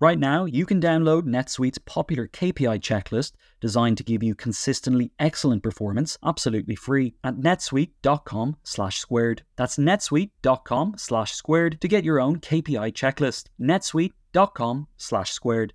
Right 0.00 0.18
now, 0.18 0.46
you 0.46 0.64
can 0.64 0.80
download 0.80 1.24
NetSuite's 1.24 1.76
popular 1.76 2.26
KPI 2.26 2.80
checklist 2.80 3.32
designed 3.60 3.98
to 3.98 4.02
give 4.02 4.22
you 4.22 4.34
consistently 4.34 5.12
excellent 5.18 5.62
performance 5.62 6.16
absolutely 6.24 6.74
free 6.74 7.16
at 7.22 7.36
netsuite.com 7.36 8.56
slash 8.62 8.98
squared. 8.98 9.42
That's 9.56 9.76
netsuite.com 9.76 10.94
slash 10.96 11.34
squared 11.34 11.82
to 11.82 11.88
get 11.88 12.04
your 12.04 12.18
own 12.18 12.40
KPI 12.40 12.94
checklist. 12.94 13.48
netsuite.com 13.60 14.86
slash 14.96 15.32
squared. 15.32 15.74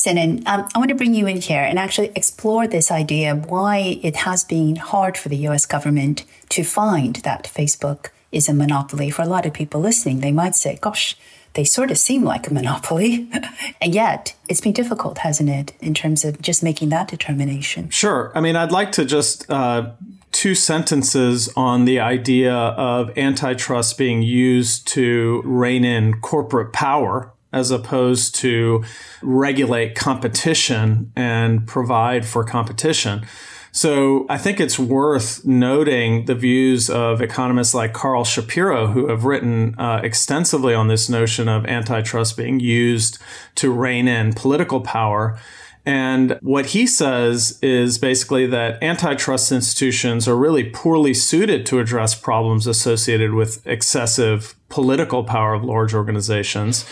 Sinan, 0.00 0.42
um, 0.46 0.66
I 0.74 0.78
want 0.78 0.88
to 0.88 0.94
bring 0.94 1.12
you 1.12 1.26
in 1.26 1.42
here 1.42 1.60
and 1.60 1.78
actually 1.78 2.10
explore 2.16 2.66
this 2.66 2.90
idea 2.90 3.34
why 3.34 4.00
it 4.02 4.16
has 4.16 4.44
been 4.44 4.76
hard 4.76 5.18
for 5.18 5.28
the 5.28 5.36
US 5.48 5.66
government 5.66 6.24
to 6.48 6.64
find 6.64 7.16
that 7.16 7.44
Facebook 7.44 8.06
is 8.32 8.48
a 8.48 8.54
monopoly. 8.54 9.10
For 9.10 9.20
a 9.20 9.26
lot 9.26 9.44
of 9.44 9.52
people 9.52 9.78
listening, 9.78 10.20
they 10.20 10.32
might 10.32 10.56
say, 10.56 10.78
gosh, 10.80 11.18
they 11.52 11.64
sort 11.64 11.90
of 11.90 11.98
seem 11.98 12.24
like 12.24 12.48
a 12.48 12.54
monopoly. 12.54 13.28
and 13.82 13.94
yet, 13.94 14.34
it's 14.48 14.62
been 14.62 14.72
difficult, 14.72 15.18
hasn't 15.18 15.50
it, 15.50 15.74
in 15.80 15.92
terms 15.92 16.24
of 16.24 16.40
just 16.40 16.62
making 16.62 16.88
that 16.88 17.08
determination? 17.08 17.90
Sure. 17.90 18.32
I 18.34 18.40
mean, 18.40 18.56
I'd 18.56 18.72
like 18.72 18.92
to 18.92 19.04
just. 19.04 19.50
Uh, 19.50 19.90
two 20.32 20.54
sentences 20.54 21.52
on 21.56 21.86
the 21.86 21.98
idea 21.98 22.54
of 22.54 23.10
antitrust 23.18 23.98
being 23.98 24.22
used 24.22 24.86
to 24.86 25.42
rein 25.44 25.84
in 25.84 26.20
corporate 26.20 26.72
power 26.72 27.32
as 27.52 27.70
opposed 27.70 28.34
to 28.36 28.84
regulate 29.22 29.94
competition 29.94 31.12
and 31.16 31.66
provide 31.66 32.24
for 32.24 32.44
competition. 32.44 33.26
So 33.72 34.26
I 34.28 34.36
think 34.36 34.58
it's 34.58 34.78
worth 34.78 35.44
noting 35.44 36.24
the 36.24 36.34
views 36.34 36.90
of 36.90 37.22
economists 37.22 37.72
like 37.72 37.92
Carl 37.92 38.24
Shapiro, 38.24 38.88
who 38.88 39.06
have 39.08 39.24
written 39.24 39.78
uh, 39.78 40.00
extensively 40.02 40.74
on 40.74 40.88
this 40.88 41.08
notion 41.08 41.48
of 41.48 41.64
antitrust 41.66 42.36
being 42.36 42.58
used 42.58 43.18
to 43.56 43.72
rein 43.72 44.08
in 44.08 44.32
political 44.32 44.80
power. 44.80 45.38
And 45.86 46.38
what 46.42 46.66
he 46.66 46.86
says 46.86 47.58
is 47.62 47.96
basically 47.96 48.46
that 48.46 48.82
antitrust 48.82 49.50
institutions 49.50 50.28
are 50.28 50.36
really 50.36 50.64
poorly 50.64 51.14
suited 51.14 51.64
to 51.66 51.78
address 51.78 52.14
problems 52.14 52.66
associated 52.66 53.34
with 53.34 53.66
excessive 53.66 54.56
political 54.68 55.24
power 55.24 55.54
of 55.54 55.64
large 55.64 55.94
organizations. 55.94 56.84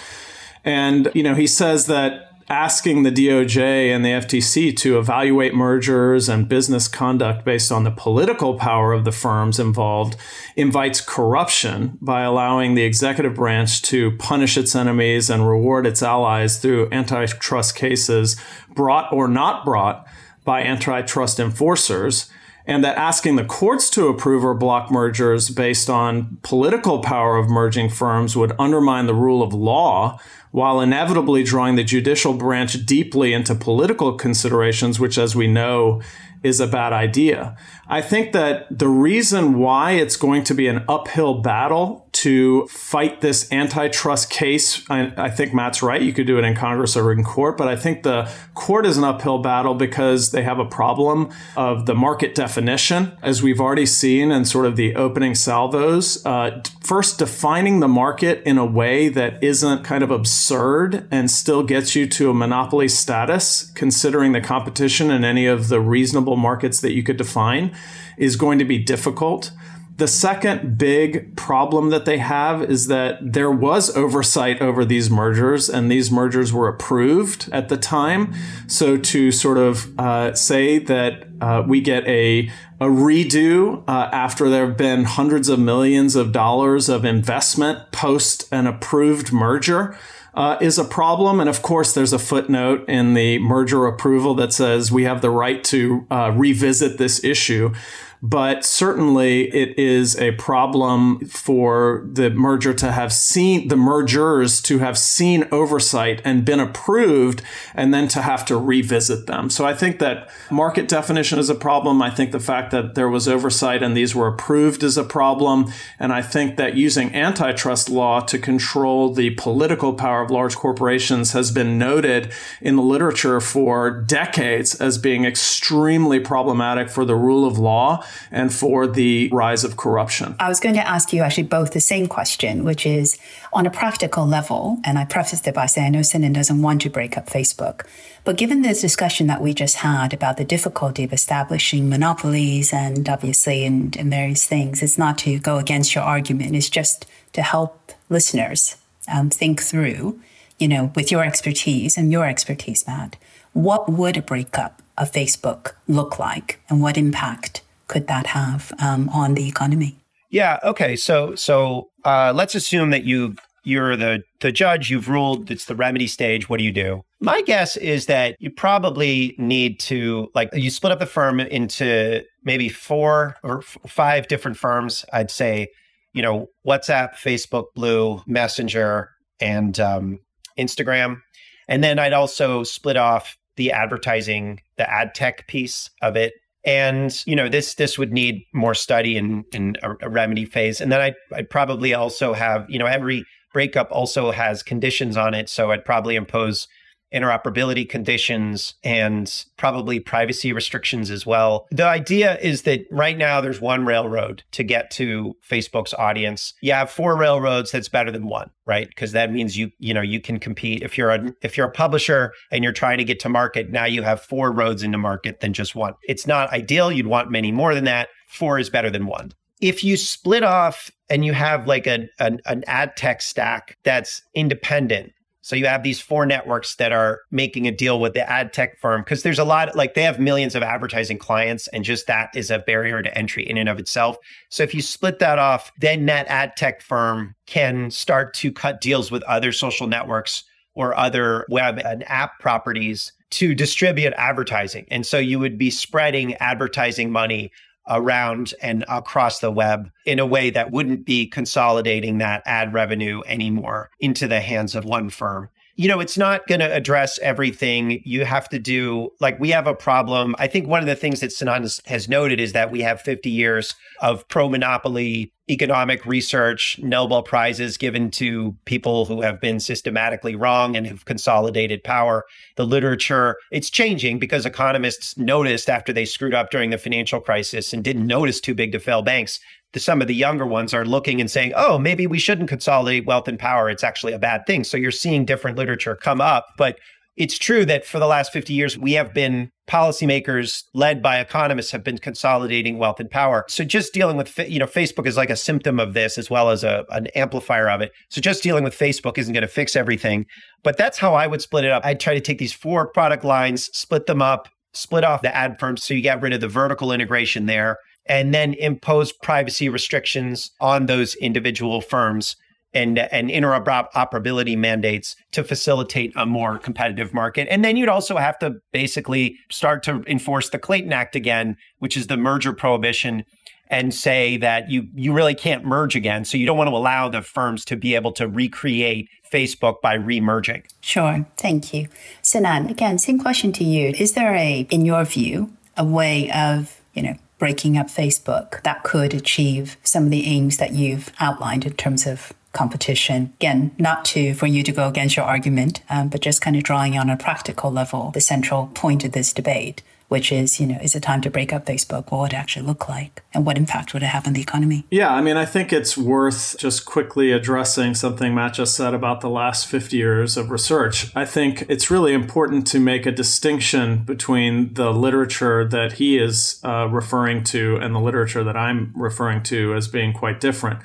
And, 0.64 1.10
you 1.14 1.22
know, 1.22 1.34
he 1.34 1.46
says 1.46 1.86
that 1.86 2.28
asking 2.50 3.02
the 3.02 3.10
DOJ 3.10 3.94
and 3.94 4.04
the 4.04 4.10
FTC 4.10 4.74
to 4.78 4.98
evaluate 4.98 5.54
mergers 5.54 6.28
and 6.28 6.48
business 6.48 6.88
conduct 6.88 7.44
based 7.44 7.70
on 7.70 7.84
the 7.84 7.90
political 7.90 8.54
power 8.54 8.92
of 8.92 9.04
the 9.04 9.12
firms 9.12 9.58
involved 9.58 10.16
invites 10.56 11.00
corruption 11.00 11.98
by 12.00 12.22
allowing 12.22 12.74
the 12.74 12.84
executive 12.84 13.34
branch 13.34 13.82
to 13.82 14.12
punish 14.12 14.56
its 14.56 14.74
enemies 14.74 15.28
and 15.28 15.46
reward 15.46 15.86
its 15.86 16.02
allies 16.02 16.58
through 16.58 16.88
antitrust 16.90 17.74
cases 17.76 18.36
brought 18.74 19.12
or 19.12 19.28
not 19.28 19.64
brought 19.64 20.06
by 20.44 20.62
antitrust 20.62 21.38
enforcers 21.38 22.30
and 22.68 22.84
that 22.84 22.98
asking 22.98 23.36
the 23.36 23.44
courts 23.44 23.88
to 23.88 24.08
approve 24.08 24.44
or 24.44 24.54
block 24.54 24.90
mergers 24.90 25.48
based 25.48 25.88
on 25.88 26.38
political 26.42 27.00
power 27.00 27.38
of 27.38 27.48
merging 27.48 27.88
firms 27.88 28.36
would 28.36 28.52
undermine 28.58 29.06
the 29.06 29.14
rule 29.14 29.42
of 29.42 29.54
law 29.54 30.18
while 30.50 30.80
inevitably 30.80 31.42
drawing 31.42 31.76
the 31.76 31.84
judicial 31.84 32.34
branch 32.34 32.84
deeply 32.86 33.32
into 33.32 33.54
political 33.54 34.14
considerations, 34.14 34.98
which, 34.98 35.18
as 35.18 35.36
we 35.36 35.46
know, 35.46 36.00
is 36.42 36.60
a 36.60 36.66
bad 36.66 36.92
idea. 36.92 37.56
I 37.88 38.00
think 38.00 38.32
that 38.32 38.66
the 38.70 38.88
reason 38.88 39.58
why 39.58 39.92
it's 39.92 40.16
going 40.16 40.44
to 40.44 40.54
be 40.54 40.68
an 40.68 40.84
uphill 40.88 41.40
battle 41.40 42.07
to 42.18 42.66
fight 42.66 43.20
this 43.20 43.50
antitrust 43.52 44.28
case. 44.28 44.84
I, 44.90 45.12
I, 45.16 45.30
think 45.30 45.54
Matt's 45.54 45.82
right. 45.82 46.02
You 46.02 46.12
could 46.12 46.26
do 46.26 46.36
it 46.36 46.44
in 46.44 46.56
Congress 46.56 46.96
or 46.96 47.12
in 47.12 47.22
court, 47.22 47.56
but 47.56 47.68
I 47.68 47.76
think 47.76 48.02
the 48.02 48.28
court 48.54 48.86
is 48.86 48.98
an 48.98 49.04
uphill 49.04 49.38
battle 49.38 49.74
because 49.74 50.32
they 50.32 50.42
have 50.42 50.58
a 50.58 50.64
problem 50.64 51.30
of 51.56 51.86
the 51.86 51.94
market 51.94 52.34
definition, 52.34 53.16
as 53.22 53.40
we've 53.40 53.60
already 53.60 53.86
seen 53.86 54.32
in 54.32 54.44
sort 54.44 54.66
of 54.66 54.74
the 54.74 54.96
opening 54.96 55.36
salvos. 55.36 56.24
Uh, 56.26 56.60
first, 56.82 57.20
defining 57.20 57.78
the 57.78 57.88
market 57.88 58.42
in 58.44 58.58
a 58.58 58.66
way 58.66 59.08
that 59.08 59.40
isn't 59.40 59.84
kind 59.84 60.02
of 60.02 60.10
absurd 60.10 61.06
and 61.12 61.30
still 61.30 61.62
gets 61.62 61.94
you 61.94 62.08
to 62.08 62.30
a 62.30 62.34
monopoly 62.34 62.88
status, 62.88 63.70
considering 63.76 64.32
the 64.32 64.40
competition 64.40 65.12
in 65.12 65.24
any 65.24 65.46
of 65.46 65.68
the 65.68 65.80
reasonable 65.80 66.36
markets 66.36 66.80
that 66.80 66.94
you 66.94 67.04
could 67.04 67.16
define, 67.16 67.70
is 68.16 68.34
going 68.34 68.58
to 68.58 68.64
be 68.64 68.78
difficult. 68.78 69.52
The 69.98 70.06
second 70.06 70.78
big 70.78 71.34
problem 71.34 71.90
that 71.90 72.04
they 72.04 72.18
have 72.18 72.62
is 72.62 72.86
that 72.86 73.18
there 73.20 73.50
was 73.50 73.94
oversight 73.96 74.62
over 74.62 74.84
these 74.84 75.10
mergers, 75.10 75.68
and 75.68 75.90
these 75.90 76.08
mergers 76.08 76.52
were 76.52 76.68
approved 76.68 77.48
at 77.50 77.68
the 77.68 77.76
time. 77.76 78.32
So 78.68 78.96
to 78.96 79.32
sort 79.32 79.58
of 79.58 79.98
uh, 79.98 80.36
say 80.36 80.78
that 80.78 81.26
uh, 81.40 81.64
we 81.66 81.80
get 81.80 82.06
a 82.06 82.48
a 82.80 82.84
redo 82.84 83.82
uh, 83.88 84.08
after 84.12 84.48
there 84.48 84.68
have 84.68 84.76
been 84.76 85.02
hundreds 85.02 85.48
of 85.48 85.58
millions 85.58 86.14
of 86.14 86.30
dollars 86.30 86.88
of 86.88 87.04
investment 87.04 87.90
post 87.90 88.48
an 88.52 88.68
approved 88.68 89.32
merger. 89.32 89.98
Uh, 90.34 90.56
is 90.60 90.78
a 90.78 90.84
problem. 90.84 91.40
And 91.40 91.48
of 91.48 91.62
course, 91.62 91.94
there's 91.94 92.12
a 92.12 92.18
footnote 92.18 92.88
in 92.88 93.14
the 93.14 93.40
merger 93.40 93.88
approval 93.88 94.36
that 94.36 94.52
says 94.52 94.92
we 94.92 95.02
have 95.02 95.20
the 95.20 95.30
right 95.30 95.64
to 95.64 96.06
uh, 96.12 96.30
revisit 96.32 96.96
this 96.96 97.24
issue 97.24 97.74
but 98.22 98.64
certainly 98.64 99.44
it 99.54 99.78
is 99.78 100.18
a 100.18 100.32
problem 100.32 101.20
for 101.26 102.04
the 102.10 102.30
merger 102.30 102.74
to 102.74 102.90
have 102.90 103.12
seen 103.12 103.68
the 103.68 103.76
mergers 103.76 104.60
to 104.62 104.78
have 104.78 104.98
seen 104.98 105.46
oversight 105.52 106.20
and 106.24 106.44
been 106.44 106.58
approved 106.58 107.42
and 107.74 107.94
then 107.94 108.08
to 108.08 108.22
have 108.22 108.44
to 108.44 108.56
revisit 108.56 109.26
them. 109.26 109.48
So 109.50 109.64
I 109.64 109.74
think 109.74 110.00
that 110.00 110.28
market 110.50 110.88
definition 110.88 111.38
is 111.38 111.48
a 111.48 111.54
problem. 111.54 112.02
I 112.02 112.10
think 112.10 112.32
the 112.32 112.40
fact 112.40 112.72
that 112.72 112.94
there 112.94 113.08
was 113.08 113.28
oversight 113.28 113.82
and 113.82 113.96
these 113.96 114.14
were 114.14 114.26
approved 114.26 114.82
is 114.82 114.96
a 114.96 115.04
problem. 115.04 115.72
And 115.98 116.12
I 116.12 116.22
think 116.22 116.56
that 116.56 116.74
using 116.74 117.14
antitrust 117.14 117.88
law 117.88 118.20
to 118.20 118.38
control 118.38 119.14
the 119.14 119.30
political 119.30 119.94
power 119.94 120.22
of 120.22 120.30
large 120.30 120.56
corporations 120.56 121.32
has 121.32 121.52
been 121.52 121.78
noted 121.78 122.32
in 122.60 122.76
the 122.76 122.82
literature 122.82 123.40
for 123.40 123.90
decades 123.90 124.74
as 124.80 124.98
being 124.98 125.24
extremely 125.24 126.18
problematic 126.18 126.88
for 126.88 127.04
the 127.04 127.14
rule 127.14 127.46
of 127.46 127.58
law 127.58 128.04
and 128.30 128.52
for 128.52 128.86
the 128.86 129.28
rise 129.32 129.64
of 129.64 129.76
corruption. 129.76 130.34
I 130.38 130.48
was 130.48 130.60
going 130.60 130.74
to 130.74 130.86
ask 130.86 131.12
you 131.12 131.22
actually 131.22 131.44
both 131.44 131.72
the 131.72 131.80
same 131.80 132.06
question, 132.06 132.64
which 132.64 132.86
is 132.86 133.18
on 133.52 133.66
a 133.66 133.70
practical 133.70 134.26
level, 134.26 134.78
and 134.84 134.98
I 134.98 135.04
prefaced 135.04 135.46
it 135.46 135.54
by 135.54 135.66
saying 135.66 135.86
I 135.86 135.90
know 135.90 136.02
Sinan 136.02 136.32
doesn't 136.32 136.62
want 136.62 136.82
to 136.82 136.90
break 136.90 137.16
up 137.16 137.26
Facebook, 137.26 137.86
but 138.24 138.36
given 138.36 138.62
this 138.62 138.80
discussion 138.80 139.26
that 139.28 139.40
we 139.40 139.54
just 139.54 139.76
had 139.76 140.12
about 140.12 140.36
the 140.36 140.44
difficulty 140.44 141.04
of 141.04 141.12
establishing 141.12 141.88
monopolies 141.88 142.72
and 142.72 143.08
obviously 143.08 143.64
in, 143.64 143.92
in 143.96 144.10
various 144.10 144.46
things, 144.46 144.82
it's 144.82 144.98
not 144.98 145.18
to 145.18 145.38
go 145.38 145.58
against 145.58 145.94
your 145.94 146.04
argument, 146.04 146.54
it's 146.54 146.68
just 146.68 147.06
to 147.32 147.42
help 147.42 147.92
listeners 148.08 148.76
um, 149.12 149.30
think 149.30 149.62
through, 149.62 150.20
you 150.58 150.68
know, 150.68 150.92
with 150.94 151.10
your 151.10 151.24
expertise 151.24 151.96
and 151.96 152.12
your 152.12 152.26
expertise, 152.26 152.86
Matt, 152.86 153.16
what 153.52 153.88
would 153.88 154.16
a 154.16 154.22
breakup 154.22 154.82
of 154.96 155.12
Facebook 155.12 155.72
look 155.86 156.18
like 156.18 156.60
and 156.68 156.82
what 156.82 156.98
impact 156.98 157.62
could 157.88 158.06
that 158.06 158.26
have 158.28 158.72
um, 158.80 159.08
on 159.08 159.34
the 159.34 159.48
economy? 159.48 159.96
Yeah. 160.30 160.58
Okay. 160.62 160.94
So 160.94 161.34
so 161.34 161.90
uh, 162.04 162.32
let's 162.34 162.54
assume 162.54 162.90
that 162.90 163.04
you 163.04 163.34
you're 163.64 163.96
the 163.96 164.22
the 164.40 164.52
judge. 164.52 164.90
You've 164.90 165.08
ruled 165.08 165.50
it's 165.50 165.64
the 165.64 165.74
remedy 165.74 166.06
stage. 166.06 166.48
What 166.48 166.58
do 166.58 166.64
you 166.64 166.72
do? 166.72 167.02
My 167.20 167.42
guess 167.42 167.76
is 167.76 168.06
that 168.06 168.36
you 168.38 168.50
probably 168.50 169.34
need 169.38 169.80
to 169.80 170.30
like 170.34 170.50
you 170.52 170.70
split 170.70 170.92
up 170.92 170.98
the 171.00 171.06
firm 171.06 171.40
into 171.40 172.22
maybe 172.44 172.68
four 172.68 173.36
or 173.42 173.58
f- 173.58 173.78
five 173.86 174.28
different 174.28 174.56
firms. 174.56 175.04
I'd 175.12 175.30
say, 175.30 175.68
you 176.12 176.22
know, 176.22 176.48
WhatsApp, 176.66 177.14
Facebook, 177.14 177.66
Blue, 177.74 178.22
Messenger, 178.26 179.10
and 179.40 179.78
um, 179.80 180.20
Instagram, 180.58 181.20
and 181.68 181.82
then 181.82 181.98
I'd 181.98 182.12
also 182.12 182.62
split 182.62 182.96
off 182.96 183.36
the 183.56 183.72
advertising, 183.72 184.60
the 184.76 184.88
ad 184.88 185.14
tech 185.14 185.48
piece 185.48 185.90
of 186.00 186.16
it 186.16 186.34
and 186.68 187.22
you 187.26 187.34
know 187.34 187.48
this 187.48 187.74
this 187.74 187.96
would 187.96 188.12
need 188.12 188.44
more 188.52 188.74
study 188.74 189.16
in 189.16 189.42
in 189.52 189.76
a, 189.82 189.94
a 190.02 190.10
remedy 190.10 190.44
phase. 190.44 190.82
And 190.82 190.92
then 190.92 191.00
I'd, 191.00 191.14
I'd 191.34 191.48
probably 191.48 191.94
also 191.94 192.34
have 192.34 192.66
you 192.68 192.78
know 192.78 192.84
every 192.84 193.24
breakup 193.54 193.88
also 193.90 194.30
has 194.32 194.62
conditions 194.62 195.16
on 195.16 195.32
it. 195.32 195.48
So 195.48 195.70
i'd 195.70 195.84
probably 195.84 196.14
impose 196.14 196.68
interoperability 197.12 197.88
conditions 197.88 198.74
and 198.84 199.44
probably 199.56 200.00
privacy 200.00 200.52
restrictions 200.52 201.10
as 201.10 201.26
well. 201.26 201.66
The 201.70 201.86
idea 201.86 202.38
is 202.38 202.62
that 202.62 202.86
right 202.90 203.16
now 203.16 203.40
there's 203.40 203.60
one 203.60 203.84
railroad 203.84 204.42
to 204.52 204.62
get 204.62 204.90
to 204.92 205.34
Facebook's 205.48 205.94
audience. 205.94 206.54
You 206.60 206.72
have 206.72 206.90
four 206.90 207.16
railroads 207.16 207.72
that's 207.72 207.88
better 207.88 208.10
than 208.10 208.28
one, 208.28 208.50
right? 208.66 208.88
Because 208.88 209.12
that 209.12 209.32
means 209.32 209.56
you 209.56 209.70
you 209.78 209.94
know 209.94 210.02
you 210.02 210.20
can 210.20 210.38
compete 210.38 210.82
if 210.82 210.98
you're 210.98 211.10
a 211.10 211.32
if 211.42 211.56
you're 211.56 211.68
a 211.68 211.72
publisher 211.72 212.32
and 212.50 212.62
you're 212.62 212.72
trying 212.72 212.98
to 212.98 213.04
get 213.04 213.20
to 213.20 213.28
market, 213.28 213.70
now 213.70 213.84
you 213.84 214.02
have 214.02 214.20
four 214.20 214.52
roads 214.52 214.82
into 214.82 214.98
market 214.98 215.40
than 215.40 215.52
just 215.52 215.74
one. 215.74 215.94
It's 216.08 216.26
not 216.26 216.52
ideal, 216.52 216.92
you'd 216.92 217.06
want 217.06 217.30
many 217.30 217.52
more 217.52 217.74
than 217.74 217.84
that. 217.84 218.08
Four 218.28 218.58
is 218.58 218.68
better 218.68 218.90
than 218.90 219.06
one 219.06 219.32
if 219.60 219.82
you 219.82 219.96
split 219.96 220.42
off 220.42 220.90
and 221.10 221.24
you 221.24 221.32
have 221.32 221.66
like 221.66 221.86
a, 221.86 222.08
an, 222.18 222.40
an 222.46 222.64
ad 222.66 222.96
tech 222.96 223.22
stack 223.22 223.76
that's 223.82 224.22
independent 224.34 225.12
so 225.48 225.56
you 225.56 225.64
have 225.64 225.82
these 225.82 225.98
four 225.98 226.26
networks 226.26 226.74
that 226.74 226.92
are 226.92 227.22
making 227.30 227.66
a 227.66 227.72
deal 227.72 228.00
with 228.00 228.12
the 228.12 228.28
ad 228.28 228.52
tech 228.52 228.78
firm 228.78 229.00
because 229.00 229.22
there's 229.22 229.38
a 229.38 229.44
lot 229.44 229.74
like 229.74 229.94
they 229.94 230.02
have 230.02 230.20
millions 230.20 230.54
of 230.54 230.62
advertising 230.62 231.16
clients 231.16 231.68
and 231.68 231.84
just 231.84 232.06
that 232.06 232.28
is 232.34 232.50
a 232.50 232.58
barrier 232.58 233.00
to 233.00 233.16
entry 233.16 233.48
in 233.48 233.56
and 233.56 233.66
of 233.66 233.78
itself. 233.78 234.18
So 234.50 234.62
if 234.62 234.74
you 234.74 234.82
split 234.82 235.20
that 235.20 235.38
off, 235.38 235.72
then 235.80 236.04
that 236.04 236.26
ad 236.26 236.54
tech 236.58 236.82
firm 236.82 237.34
can 237.46 237.90
start 237.90 238.34
to 238.34 238.52
cut 238.52 238.82
deals 238.82 239.10
with 239.10 239.22
other 239.22 239.50
social 239.50 239.86
networks 239.86 240.44
or 240.74 240.94
other 240.94 241.46
web 241.48 241.78
and 241.78 242.04
app 242.10 242.38
properties 242.40 243.14
to 243.30 243.54
distribute 243.54 244.12
advertising. 244.18 244.84
And 244.90 245.06
so 245.06 245.16
you 245.16 245.38
would 245.38 245.56
be 245.56 245.70
spreading 245.70 246.34
advertising 246.34 247.10
money 247.10 247.52
around 247.88 248.54
and 248.62 248.84
across 248.88 249.40
the 249.40 249.50
web 249.50 249.90
in 250.04 250.18
a 250.18 250.26
way 250.26 250.50
that 250.50 250.70
wouldn't 250.70 251.04
be 251.04 251.26
consolidating 251.26 252.18
that 252.18 252.42
ad 252.46 252.72
revenue 252.72 253.22
anymore 253.26 253.90
into 254.00 254.28
the 254.28 254.40
hands 254.40 254.74
of 254.74 254.84
one 254.84 255.10
firm 255.10 255.48
you 255.78 255.86
know, 255.86 256.00
it's 256.00 256.18
not 256.18 256.44
going 256.48 256.58
to 256.58 256.74
address 256.74 257.20
everything. 257.20 258.02
You 258.04 258.24
have 258.24 258.48
to 258.48 258.58
do, 258.58 259.10
like, 259.20 259.38
we 259.38 259.50
have 259.50 259.68
a 259.68 259.74
problem. 259.74 260.34
I 260.36 260.48
think 260.48 260.66
one 260.66 260.80
of 260.80 260.86
the 260.86 260.96
things 260.96 261.20
that 261.20 261.30
Sinan 261.30 261.64
has 261.86 262.08
noted 262.08 262.40
is 262.40 262.52
that 262.52 262.72
we 262.72 262.80
have 262.80 263.00
50 263.00 263.30
years 263.30 263.76
of 264.00 264.26
pro 264.26 264.48
monopoly 264.48 265.32
economic 265.50 266.04
research, 266.06 266.78
Nobel 266.82 267.22
Prizes 267.22 267.76
given 267.76 268.10
to 268.12 268.54
people 268.64 269.04
who 269.04 269.22
have 269.22 269.40
been 269.40 269.60
systematically 269.60 270.34
wrong 270.34 270.76
and 270.76 270.86
have 270.86 271.04
consolidated 271.04 271.82
power. 271.84 272.24
The 272.56 272.66
literature, 272.66 273.36
it's 273.50 273.70
changing 273.70 274.18
because 274.18 274.46
economists 274.46 275.16
noticed 275.16 275.70
after 275.70 275.92
they 275.92 276.04
screwed 276.04 276.34
up 276.34 276.50
during 276.50 276.70
the 276.70 276.78
financial 276.78 277.20
crisis 277.20 277.72
and 277.72 277.82
didn't 277.84 278.06
notice 278.06 278.40
too 278.40 278.54
big 278.54 278.72
to 278.72 278.80
fail 278.80 279.02
banks 279.02 279.40
the, 279.72 279.80
some 279.80 280.00
of 280.00 280.08
the 280.08 280.14
younger 280.14 280.46
ones 280.46 280.72
are 280.72 280.84
looking 280.84 281.20
and 281.20 281.30
saying, 281.30 281.52
oh, 281.54 281.78
maybe 281.78 282.06
we 282.06 282.18
shouldn't 282.18 282.48
consolidate 282.48 283.06
wealth 283.06 283.28
and 283.28 283.38
power. 283.38 283.68
It's 283.68 283.84
actually 283.84 284.12
a 284.12 284.18
bad 284.18 284.46
thing. 284.46 284.64
So 284.64 284.76
you're 284.76 284.90
seeing 284.90 285.24
different 285.24 285.58
literature 285.58 285.94
come 285.94 286.20
up. 286.20 286.46
But 286.56 286.78
it's 287.18 287.36
true 287.36 287.64
that 287.64 287.84
for 287.84 287.98
the 287.98 288.06
last 288.06 288.32
50 288.32 288.52
years, 288.52 288.78
we 288.78 288.92
have 288.92 289.12
been 289.12 289.50
policymakers 289.68 290.62
led 290.72 291.02
by 291.02 291.18
economists 291.18 291.72
have 291.72 291.82
been 291.82 291.98
consolidating 291.98 292.78
wealth 292.78 293.00
and 293.00 293.10
power. 293.10 293.44
So 293.48 293.64
just 293.64 293.92
dealing 293.92 294.16
with, 294.16 294.38
you 294.38 294.58
know, 294.58 294.66
Facebook 294.66 295.06
is 295.06 295.16
like 295.16 295.28
a 295.28 295.36
symptom 295.36 295.80
of 295.80 295.94
this 295.94 296.16
as 296.16 296.30
well 296.30 296.48
as 296.50 296.62
a, 296.62 296.84
an 296.90 297.08
amplifier 297.08 297.68
of 297.68 297.80
it. 297.80 297.90
So 298.08 298.20
just 298.20 298.42
dealing 298.42 298.62
with 298.62 298.78
Facebook 298.78 299.18
isn't 299.18 299.34
going 299.34 299.42
to 299.42 299.48
fix 299.48 299.74
everything. 299.74 300.26
But 300.62 300.78
that's 300.78 300.98
how 300.98 301.14
I 301.14 301.26
would 301.26 301.42
split 301.42 301.64
it 301.64 301.72
up. 301.72 301.84
I'd 301.84 302.00
try 302.00 302.14
to 302.14 302.20
take 302.20 302.38
these 302.38 302.52
four 302.52 302.90
product 302.92 303.24
lines, 303.24 303.68
split 303.76 304.06
them 304.06 304.22
up, 304.22 304.48
split 304.72 305.02
off 305.02 305.22
the 305.22 305.34
ad 305.34 305.58
firms 305.58 305.82
so 305.82 305.94
you 305.94 306.00
get 306.00 306.22
rid 306.22 306.32
of 306.32 306.40
the 306.40 306.48
vertical 306.48 306.92
integration 306.92 307.46
there 307.46 307.78
and 308.06 308.32
then 308.32 308.54
impose 308.54 309.12
privacy 309.12 309.68
restrictions 309.68 310.50
on 310.60 310.86
those 310.86 311.14
individual 311.16 311.80
firms 311.80 312.36
and, 312.74 312.98
and 312.98 313.30
interoperability 313.30 314.56
mandates 314.56 315.16
to 315.32 315.42
facilitate 315.42 316.12
a 316.16 316.26
more 316.26 316.58
competitive 316.58 317.14
market. 317.14 317.48
And 317.50 317.64
then 317.64 317.76
you'd 317.76 317.88
also 317.88 318.16
have 318.16 318.38
to 318.40 318.56
basically 318.72 319.38
start 319.50 319.82
to 319.84 320.02
enforce 320.06 320.50
the 320.50 320.58
Clayton 320.58 320.92
Act 320.92 321.16
again, 321.16 321.56
which 321.78 321.96
is 321.96 322.06
the 322.06 322.16
merger 322.16 322.52
prohibition, 322.52 323.24
and 323.70 323.92
say 323.92 324.38
that 324.38 324.70
you 324.70 324.88
you 324.94 325.12
really 325.12 325.34
can't 325.34 325.64
merge 325.64 325.94
again. 325.94 326.24
So 326.24 326.38
you 326.38 326.46
don't 326.46 326.56
want 326.56 326.68
to 326.70 326.76
allow 326.76 327.08
the 327.08 327.20
firms 327.20 327.64
to 327.66 327.76
be 327.76 327.94
able 327.94 328.12
to 328.12 328.26
recreate 328.26 329.08
Facebook 329.30 329.80
by 329.82 329.96
remerging. 329.98 330.64
Sure. 330.80 331.26
Thank 331.36 331.74
you. 331.74 331.88
Sinan, 332.22 332.70
again, 332.70 332.98
same 332.98 333.18
question 333.18 333.52
to 333.52 333.64
you. 333.64 333.94
Is 333.98 334.12
there 334.12 334.34
a, 334.34 334.66
in 334.70 334.86
your 334.86 335.04
view, 335.04 335.52
a 335.76 335.84
way 335.84 336.30
of, 336.32 336.80
you 336.94 337.02
know, 337.02 337.14
breaking 337.38 337.76
up 337.76 337.88
Facebook 337.88 338.62
that 338.62 338.82
could 338.82 339.14
achieve 339.14 339.76
some 339.82 340.04
of 340.04 340.10
the 340.10 340.26
aims 340.26 340.56
that 340.56 340.72
you've 340.72 341.12
outlined 341.20 341.66
in 341.66 341.72
terms 341.74 342.06
of 342.06 342.32
competition. 342.52 343.32
Again, 343.36 343.70
not 343.78 344.04
to 344.06 344.34
for 344.34 344.46
you 344.46 344.62
to 344.62 344.72
go 344.72 344.88
against 344.88 345.16
your 345.16 345.26
argument, 345.26 345.82
um, 345.90 346.08
but 346.08 346.20
just 346.20 346.40
kind 346.40 346.56
of 346.56 346.62
drawing 346.62 346.96
on 346.96 347.10
a 347.10 347.16
practical 347.16 347.70
level 347.70 348.10
the 348.12 348.20
central 348.20 348.68
point 348.74 349.04
of 349.04 349.12
this 349.12 349.32
debate 349.32 349.82
which 350.08 350.32
is, 350.32 350.58
you 350.58 350.66
know, 350.66 350.78
is 350.82 350.94
it 350.94 351.02
time 351.02 351.20
to 351.20 351.30
break 351.30 351.52
up 351.52 351.66
Facebook? 351.66 352.10
What 352.10 352.20
would 352.20 352.32
it 352.32 352.36
actually 352.36 352.66
look 352.66 352.88
like? 352.88 353.22
And 353.34 353.44
what 353.44 353.58
impact 353.58 353.92
would 353.92 354.02
it 354.02 354.06
have 354.06 354.26
on 354.26 354.32
the 354.32 354.40
economy? 354.40 354.84
Yeah, 354.90 355.12
I 355.12 355.20
mean, 355.20 355.36
I 355.36 355.44
think 355.44 355.72
it's 355.72 355.96
worth 355.96 356.56
just 356.58 356.86
quickly 356.86 357.30
addressing 357.30 357.94
something 357.94 358.34
Matt 358.34 358.54
just 358.54 358.74
said 358.74 358.94
about 358.94 359.20
the 359.20 359.28
last 359.28 359.66
50 359.66 359.96
years 359.96 360.36
of 360.36 360.50
research. 360.50 361.14
I 361.14 361.26
think 361.26 361.66
it's 361.68 361.90
really 361.90 362.14
important 362.14 362.66
to 362.68 362.80
make 362.80 363.04
a 363.04 363.12
distinction 363.12 363.98
between 363.98 364.72
the 364.74 364.92
literature 364.92 365.66
that 365.68 365.94
he 365.94 366.18
is 366.18 366.58
uh, 366.64 366.88
referring 366.90 367.44
to 367.44 367.76
and 367.76 367.94
the 367.94 368.00
literature 368.00 368.42
that 368.44 368.56
I'm 368.56 368.92
referring 368.96 369.42
to 369.44 369.74
as 369.74 369.88
being 369.88 370.14
quite 370.14 370.40
different. 370.40 370.80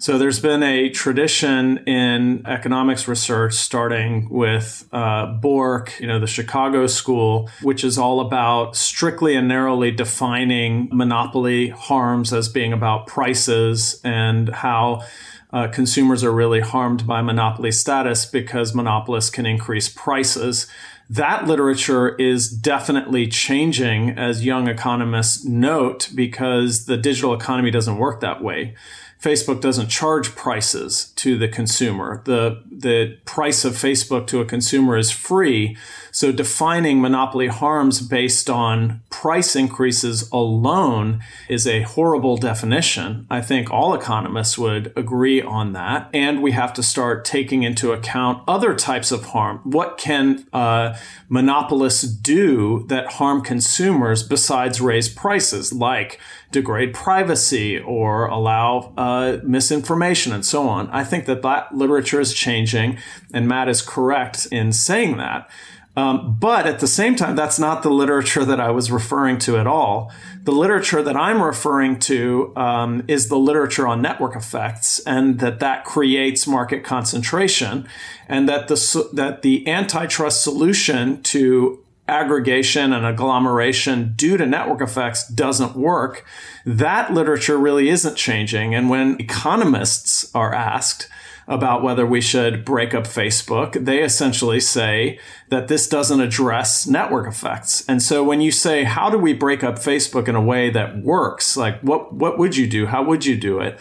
So 0.00 0.16
there's 0.16 0.38
been 0.38 0.62
a 0.62 0.90
tradition 0.90 1.78
in 1.78 2.46
economics 2.46 3.08
research, 3.08 3.54
starting 3.54 4.28
with 4.28 4.88
uh, 4.92 5.26
Bork, 5.26 5.98
you 5.98 6.06
know, 6.06 6.20
the 6.20 6.28
Chicago 6.28 6.86
School, 6.86 7.50
which 7.62 7.82
is 7.82 7.98
all 7.98 8.20
about 8.20 8.76
strictly 8.76 9.34
and 9.34 9.48
narrowly 9.48 9.90
defining 9.90 10.88
monopoly 10.92 11.70
harms 11.70 12.32
as 12.32 12.48
being 12.48 12.72
about 12.72 13.06
prices 13.08 14.00
and 14.04 14.48
how. 14.50 15.02
Uh, 15.50 15.66
consumers 15.66 16.22
are 16.22 16.30
really 16.30 16.60
harmed 16.60 17.06
by 17.06 17.22
monopoly 17.22 17.72
status 17.72 18.26
because 18.26 18.74
monopolists 18.74 19.30
can 19.30 19.46
increase 19.46 19.88
prices. 19.88 20.66
That 21.08 21.46
literature 21.46 22.14
is 22.16 22.50
definitely 22.50 23.28
changing, 23.28 24.10
as 24.10 24.44
young 24.44 24.68
economists 24.68 25.46
note, 25.46 26.10
because 26.14 26.84
the 26.84 26.98
digital 26.98 27.32
economy 27.32 27.70
doesn't 27.70 27.96
work 27.96 28.20
that 28.20 28.42
way. 28.42 28.74
Facebook 29.20 29.60
doesn't 29.60 29.88
charge 29.88 30.36
prices 30.36 31.12
to 31.16 31.36
the 31.36 31.48
consumer. 31.48 32.22
The, 32.24 32.62
the 32.70 33.18
price 33.24 33.64
of 33.64 33.72
Facebook 33.72 34.28
to 34.28 34.40
a 34.40 34.44
consumer 34.44 34.96
is 34.96 35.10
free. 35.10 35.76
So 36.12 36.30
defining 36.30 37.00
monopoly 37.00 37.48
harms 37.48 38.00
based 38.00 38.48
on 38.48 39.02
price 39.10 39.56
increases 39.56 40.30
alone 40.30 41.20
is 41.48 41.66
a 41.66 41.82
horrible 41.82 42.36
definition. 42.36 43.26
I 43.28 43.40
think 43.40 43.70
all 43.72 43.92
economists 43.92 44.56
would 44.56 44.92
agree 44.96 45.42
on 45.42 45.72
that. 45.72 46.08
And 46.14 46.40
we 46.40 46.52
have 46.52 46.72
to 46.74 46.82
start 46.82 47.24
taking 47.24 47.64
into 47.64 47.92
account 47.92 48.42
other 48.46 48.74
types 48.74 49.10
of 49.10 49.26
harm. 49.26 49.58
What 49.64 49.98
can 49.98 50.46
uh, 50.52 50.96
monopolists 51.28 52.04
do 52.04 52.84
that 52.88 53.12
harm 53.14 53.42
consumers 53.42 54.22
besides 54.22 54.80
raise 54.80 55.08
prices, 55.08 55.72
like 55.72 56.20
degrade 56.50 56.94
privacy 56.94 57.78
or 57.78 58.26
allow 58.26 58.92
uh, 58.96 59.38
misinformation 59.42 60.32
and 60.32 60.44
so 60.44 60.68
on. 60.68 60.88
I 60.90 61.04
think 61.04 61.26
that 61.26 61.42
that 61.42 61.74
literature 61.74 62.20
is 62.20 62.32
changing, 62.32 62.98
and 63.34 63.46
Matt 63.46 63.68
is 63.68 63.82
correct 63.82 64.46
in 64.50 64.72
saying 64.72 65.18
that. 65.18 65.50
Um, 65.98 66.36
but 66.38 66.64
at 66.64 66.78
the 66.78 66.86
same 66.86 67.16
time, 67.16 67.34
that's 67.34 67.58
not 67.58 67.82
the 67.82 67.90
literature 67.90 68.44
that 68.44 68.60
I 68.60 68.70
was 68.70 68.88
referring 68.88 69.38
to 69.38 69.56
at 69.56 69.66
all. 69.66 70.12
The 70.44 70.52
literature 70.52 71.02
that 71.02 71.16
I'm 71.16 71.42
referring 71.42 71.98
to 72.00 72.52
um, 72.56 73.02
is 73.08 73.28
the 73.28 73.36
literature 73.36 73.88
on 73.88 74.00
network 74.00 74.36
effects, 74.36 75.00
and 75.00 75.40
that 75.40 75.58
that 75.58 75.84
creates 75.84 76.46
market 76.46 76.84
concentration, 76.84 77.88
and 78.28 78.48
that 78.48 78.68
the 78.68 79.10
that 79.14 79.42
the 79.42 79.66
antitrust 79.66 80.42
solution 80.42 81.20
to 81.24 81.82
aggregation 82.08 82.92
and 82.92 83.06
agglomeration 83.06 84.14
due 84.16 84.36
to 84.36 84.46
network 84.46 84.80
effects 84.80 85.28
doesn't 85.28 85.76
work, 85.76 86.24
that 86.64 87.12
literature 87.12 87.58
really 87.58 87.88
isn't 87.88 88.16
changing. 88.16 88.74
And 88.74 88.90
when 88.90 89.20
economists 89.20 90.34
are 90.34 90.54
asked 90.54 91.08
about 91.46 91.82
whether 91.82 92.04
we 92.04 92.20
should 92.20 92.64
break 92.64 92.94
up 92.94 93.04
Facebook, 93.04 93.84
they 93.84 94.02
essentially 94.02 94.60
say 94.60 95.18
that 95.48 95.68
this 95.68 95.88
doesn't 95.88 96.20
address 96.20 96.86
network 96.86 97.26
effects. 97.26 97.88
And 97.88 98.02
so 98.02 98.22
when 98.22 98.42
you 98.42 98.52
say, 98.52 98.84
how 98.84 99.08
do 99.08 99.16
we 99.16 99.32
break 99.32 99.64
up 99.64 99.76
Facebook 99.76 100.28
in 100.28 100.34
a 100.34 100.42
way 100.42 100.68
that 100.70 100.98
works? 100.98 101.56
Like, 101.56 101.80
what, 101.80 102.12
what 102.12 102.38
would 102.38 102.56
you 102.56 102.66
do? 102.66 102.86
How 102.86 103.02
would 103.02 103.24
you 103.24 103.34
do 103.34 103.60
it? 103.60 103.80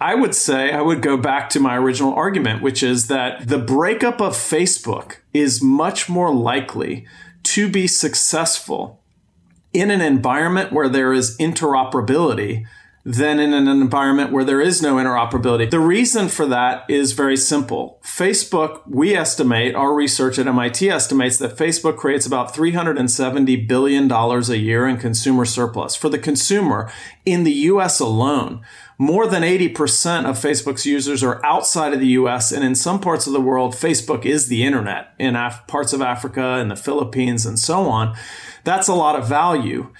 I 0.00 0.14
would 0.14 0.34
say 0.34 0.72
I 0.72 0.80
would 0.80 1.02
go 1.02 1.16
back 1.16 1.50
to 1.50 1.60
my 1.60 1.76
original 1.76 2.14
argument, 2.14 2.62
which 2.62 2.84
is 2.84 3.08
that 3.08 3.48
the 3.48 3.58
breakup 3.58 4.20
of 4.20 4.34
Facebook 4.34 5.16
is 5.34 5.60
much 5.60 6.08
more 6.08 6.32
likely 6.32 7.04
to 7.54 7.68
be 7.68 7.86
successful 7.86 9.00
in 9.72 9.90
an 9.90 10.02
environment 10.02 10.70
where 10.70 10.88
there 10.88 11.14
is 11.14 11.36
interoperability 11.38 12.66
than 13.06 13.40
in 13.40 13.54
an 13.54 13.68
environment 13.68 14.32
where 14.32 14.44
there 14.44 14.60
is 14.60 14.82
no 14.82 14.96
interoperability. 14.96 15.70
The 15.70 15.80
reason 15.80 16.28
for 16.28 16.44
that 16.44 16.84
is 16.90 17.12
very 17.12 17.38
simple. 17.38 17.98
Facebook, 18.02 18.82
we 18.86 19.14
estimate, 19.14 19.74
our 19.74 19.94
research 19.94 20.38
at 20.38 20.46
MIT 20.46 20.90
estimates 20.90 21.38
that 21.38 21.56
Facebook 21.56 21.96
creates 21.96 22.26
about 22.26 22.52
$370 22.54 23.66
billion 23.66 24.12
a 24.12 24.54
year 24.54 24.86
in 24.86 24.98
consumer 24.98 25.46
surplus 25.46 25.96
for 25.96 26.10
the 26.10 26.18
consumer 26.18 26.92
in 27.24 27.44
the 27.44 27.52
US 27.52 27.98
alone. 27.98 28.60
More 29.00 29.28
than 29.28 29.44
80% 29.44 30.24
of 30.24 30.36
Facebook's 30.36 30.84
users 30.84 31.22
are 31.22 31.44
outside 31.46 31.92
of 31.92 32.00
the 32.00 32.08
US, 32.08 32.50
and 32.50 32.64
in 32.64 32.74
some 32.74 32.98
parts 32.98 33.28
of 33.28 33.32
the 33.32 33.40
world, 33.40 33.74
Facebook 33.74 34.26
is 34.26 34.48
the 34.48 34.64
internet 34.64 35.14
in 35.20 35.36
Af- 35.36 35.64
parts 35.68 35.92
of 35.92 36.02
Africa 36.02 36.56
and 36.58 36.68
the 36.68 36.74
Philippines 36.74 37.46
and 37.46 37.60
so 37.60 37.86
on. 37.86 38.16
That's 38.64 38.88
a 38.88 38.94
lot 38.94 39.14
of 39.14 39.28
value. 39.28 39.92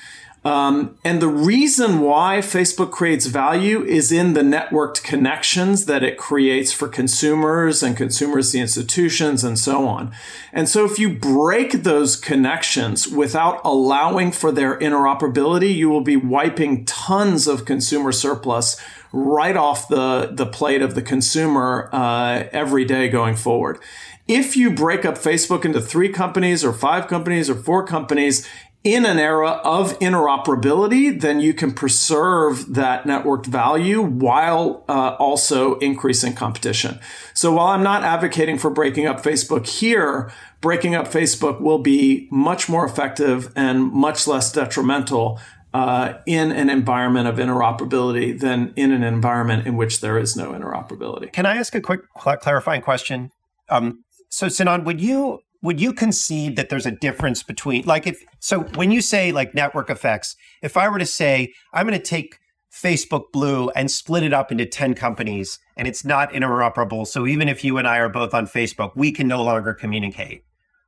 Um, 0.49 0.97
and 1.05 1.21
the 1.21 1.29
reason 1.29 2.01
why 2.01 2.39
Facebook 2.39 2.91
creates 2.91 3.27
value 3.27 3.83
is 3.83 4.11
in 4.11 4.33
the 4.33 4.41
networked 4.41 5.03
connections 5.03 5.85
that 5.85 6.03
it 6.03 6.17
creates 6.17 6.73
for 6.73 6.89
consumers 6.89 7.83
and 7.83 7.95
consumers, 7.95 8.53
the 8.53 8.59
institutions, 8.59 9.45
and 9.45 9.59
so 9.59 9.87
on. 9.87 10.11
And 10.51 10.67
so 10.67 10.87
if 10.87 10.99
you 10.99 11.11
break 11.11 11.83
those 11.83 12.17
connections 12.17 13.07
without 13.07 13.61
allowing 13.63 14.33
for 14.33 14.51
their 14.51 14.79
interoperability, 14.79 15.75
you 15.75 15.91
will 15.91 16.01
be 16.01 16.17
wiping 16.17 16.87
tons 16.87 17.47
of 17.47 17.67
consumer 17.67 18.11
surplus 18.11 18.81
right 19.13 19.57
off 19.57 19.87
the, 19.89 20.31
the 20.33 20.47
plate 20.47 20.81
of 20.81 20.95
the 20.95 21.03
consumer 21.03 21.91
uh, 21.93 22.45
every 22.53 22.87
day 22.87 23.11
going 23.11 23.37
forward. 23.37 23.81
If 24.27 24.59
you 24.59 24.71
break 24.71 25.07
up 25.07 25.17
Facebook 25.17 25.65
into 25.65 25.81
three 25.81 26.11
companies 26.11 26.63
or 26.63 26.75
five 26.75 27.09
companies 27.09 27.49
or 27.49 27.55
four 27.55 27.87
companies, 27.87 28.47
in 28.85 29.05
an 29.05 29.19
era 29.19 29.61
of 29.65 29.99
interoperability, 29.99 31.21
then 31.21 31.41
you 31.41 31.53
can 31.53 31.73
preserve 31.73 32.75
that 32.75 33.05
networked 33.05 33.47
value 33.47 34.01
while 34.01 34.85
uh, 34.89 35.17
also 35.19 35.79
increasing 35.79 36.33
competition. 36.33 36.99
So 37.35 37.53
while 37.53 37.69
I'm 37.69 37.83
not 37.83 38.05
advocating 38.05 38.57
for 38.57 38.71
breaking 38.71 39.07
up 39.07 39.23
Facebook 39.23 39.67
here, 39.67 40.33
breaking 40.61 40.95
up 40.95 41.09
Facebook 41.09 41.61
will 41.61 41.81
be 41.81 42.29
much 42.31 42.69
more 42.69 42.87
effective 42.87 43.53
and 43.57 43.93
much 43.93 44.27
less 44.27 44.53
detrimental 44.53 45.41
uh, 45.75 46.15
in 46.25 46.51
an 46.53 46.71
environment 46.71 47.29
of 47.29 47.37
interoperability 47.37 48.39
than 48.39 48.73
in 48.77 48.93
an 48.93 49.03
environment 49.03 49.67
in 49.67 49.77
which 49.77 50.01
there 50.01 50.19
is 50.19 50.37
no 50.37 50.53
interoperability. 50.53 51.31
Can 51.33 51.47
I 51.47 51.57
ask 51.57 51.75
a 51.75 51.81
quick 51.81 52.01
cl- 52.19 52.39
clarifying 52.39 52.81
question? 52.81 53.31
Um, 53.69 54.05
so, 54.31 54.49
Sinan, 54.49 54.85
would 54.85 55.01
you 55.01 55.41
would 55.63 55.81
you 55.81 55.93
concede 55.93 56.57
that 56.57 56.69
there's 56.69 56.87
a 56.87 56.91
difference 56.91 57.43
between 57.43 57.85
like 57.85 58.07
if 58.07 58.23
so 58.39 58.61
when 58.77 58.91
you 58.91 59.01
say 59.01 59.33
like 59.33 59.55
network 59.55 59.91
effects 59.91 60.37
if 60.63 60.77
i 60.77 60.89
were 60.89 60.99
to 60.99 61.07
say 61.07 61.53
i'm 61.73 61.87
going 61.87 61.99
to 61.99 62.05
take 62.05 62.39
facebook 62.73 63.25
blue 63.33 63.71
and 63.71 63.91
split 63.91 64.23
it 64.23 64.33
up 64.33 64.53
into 64.53 64.65
10 64.65 64.95
companies 64.95 65.59
and 65.77 65.89
it's 65.89 66.05
not 66.05 66.31
interoperable 66.33 67.07
so 67.07 67.27
even 67.27 67.49
if 67.49 67.65
you 67.65 67.79
and 67.79 67.89
i 67.89 67.99
are 67.99 68.09
both 68.09 68.35
on 68.35 68.47
facebook 68.47 68.93
we 68.95 69.11
can 69.11 69.27
no 69.27 69.43
longer 69.43 69.75
communicate. 69.75 70.43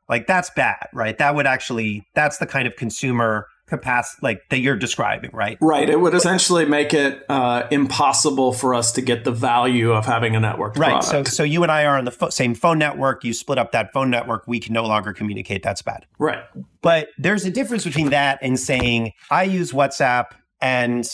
Like 0.09 0.27
that's 0.27 0.51
bad 0.51 0.89
right? 0.93 1.17
That 1.17 1.37
would 1.37 1.47
actually 1.47 2.05
that's 2.15 2.39
the 2.39 2.47
kind 2.47 2.67
of 2.67 2.75
consumer 2.77 3.47
capacity 3.71 4.19
like 4.23 4.43
that 4.51 4.59
you're 4.59 4.77
describing 4.77 5.31
right? 5.33 5.57
Right. 5.61 5.89
It 5.89 6.01
would 6.01 6.13
essentially 6.13 6.67
make 6.67 6.93
it 6.93 7.25
uh, 7.29 7.67
impossible 7.71 8.53
for 8.53 8.75
us 8.75 8.93
to 8.93 9.01
get 9.01 9.25
the 9.25 9.33
value 9.33 9.93
of 9.93 10.05
having 10.05 10.37
a 10.37 10.41
network 10.41 10.77
right. 10.77 11.01
Product. 11.01 11.07
so 11.07 11.23
so 11.25 11.43
you 11.43 11.63
and 11.63 11.73
i 11.73 11.85
are 11.85 11.97
on 11.97 12.05
the 12.05 12.11
fo- 12.11 12.29
same 12.29 12.55
phone 12.55 12.79
network. 12.79 13.25
You 13.25 13.33
split 13.33 13.59
up 13.59 13.73
that 13.73 13.93
phone 13.93 14.11
network. 14.11 14.45
We 14.47 14.61
can 14.61 14.75
no 14.75 14.85
longer 14.85 15.13
communicate. 15.13 15.63
That's 15.63 15.81
bad. 15.81 16.05
Right. 16.19 16.43
But 16.83 17.09
there's 17.17 17.45
a 17.47 17.51
difference 17.51 17.85
between 17.85 18.11
that 18.11 18.39
and 18.43 18.59
saying 18.59 19.13
i 19.31 19.45
use 19.45 19.73
whatsapp 19.73 20.27
and 20.61 21.05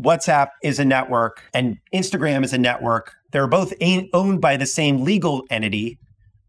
whatsapp 0.00 0.48
is 0.62 0.78
a 0.78 0.84
network 0.84 1.42
and 1.54 1.78
instagram 1.94 2.44
is 2.44 2.52
a 2.52 2.58
network. 2.58 3.14
They're 3.30 3.46
both 3.46 3.72
owned 4.12 4.40
by 4.40 4.56
the 4.56 4.66
same 4.66 5.04
legal 5.04 5.44
entity 5.50 5.98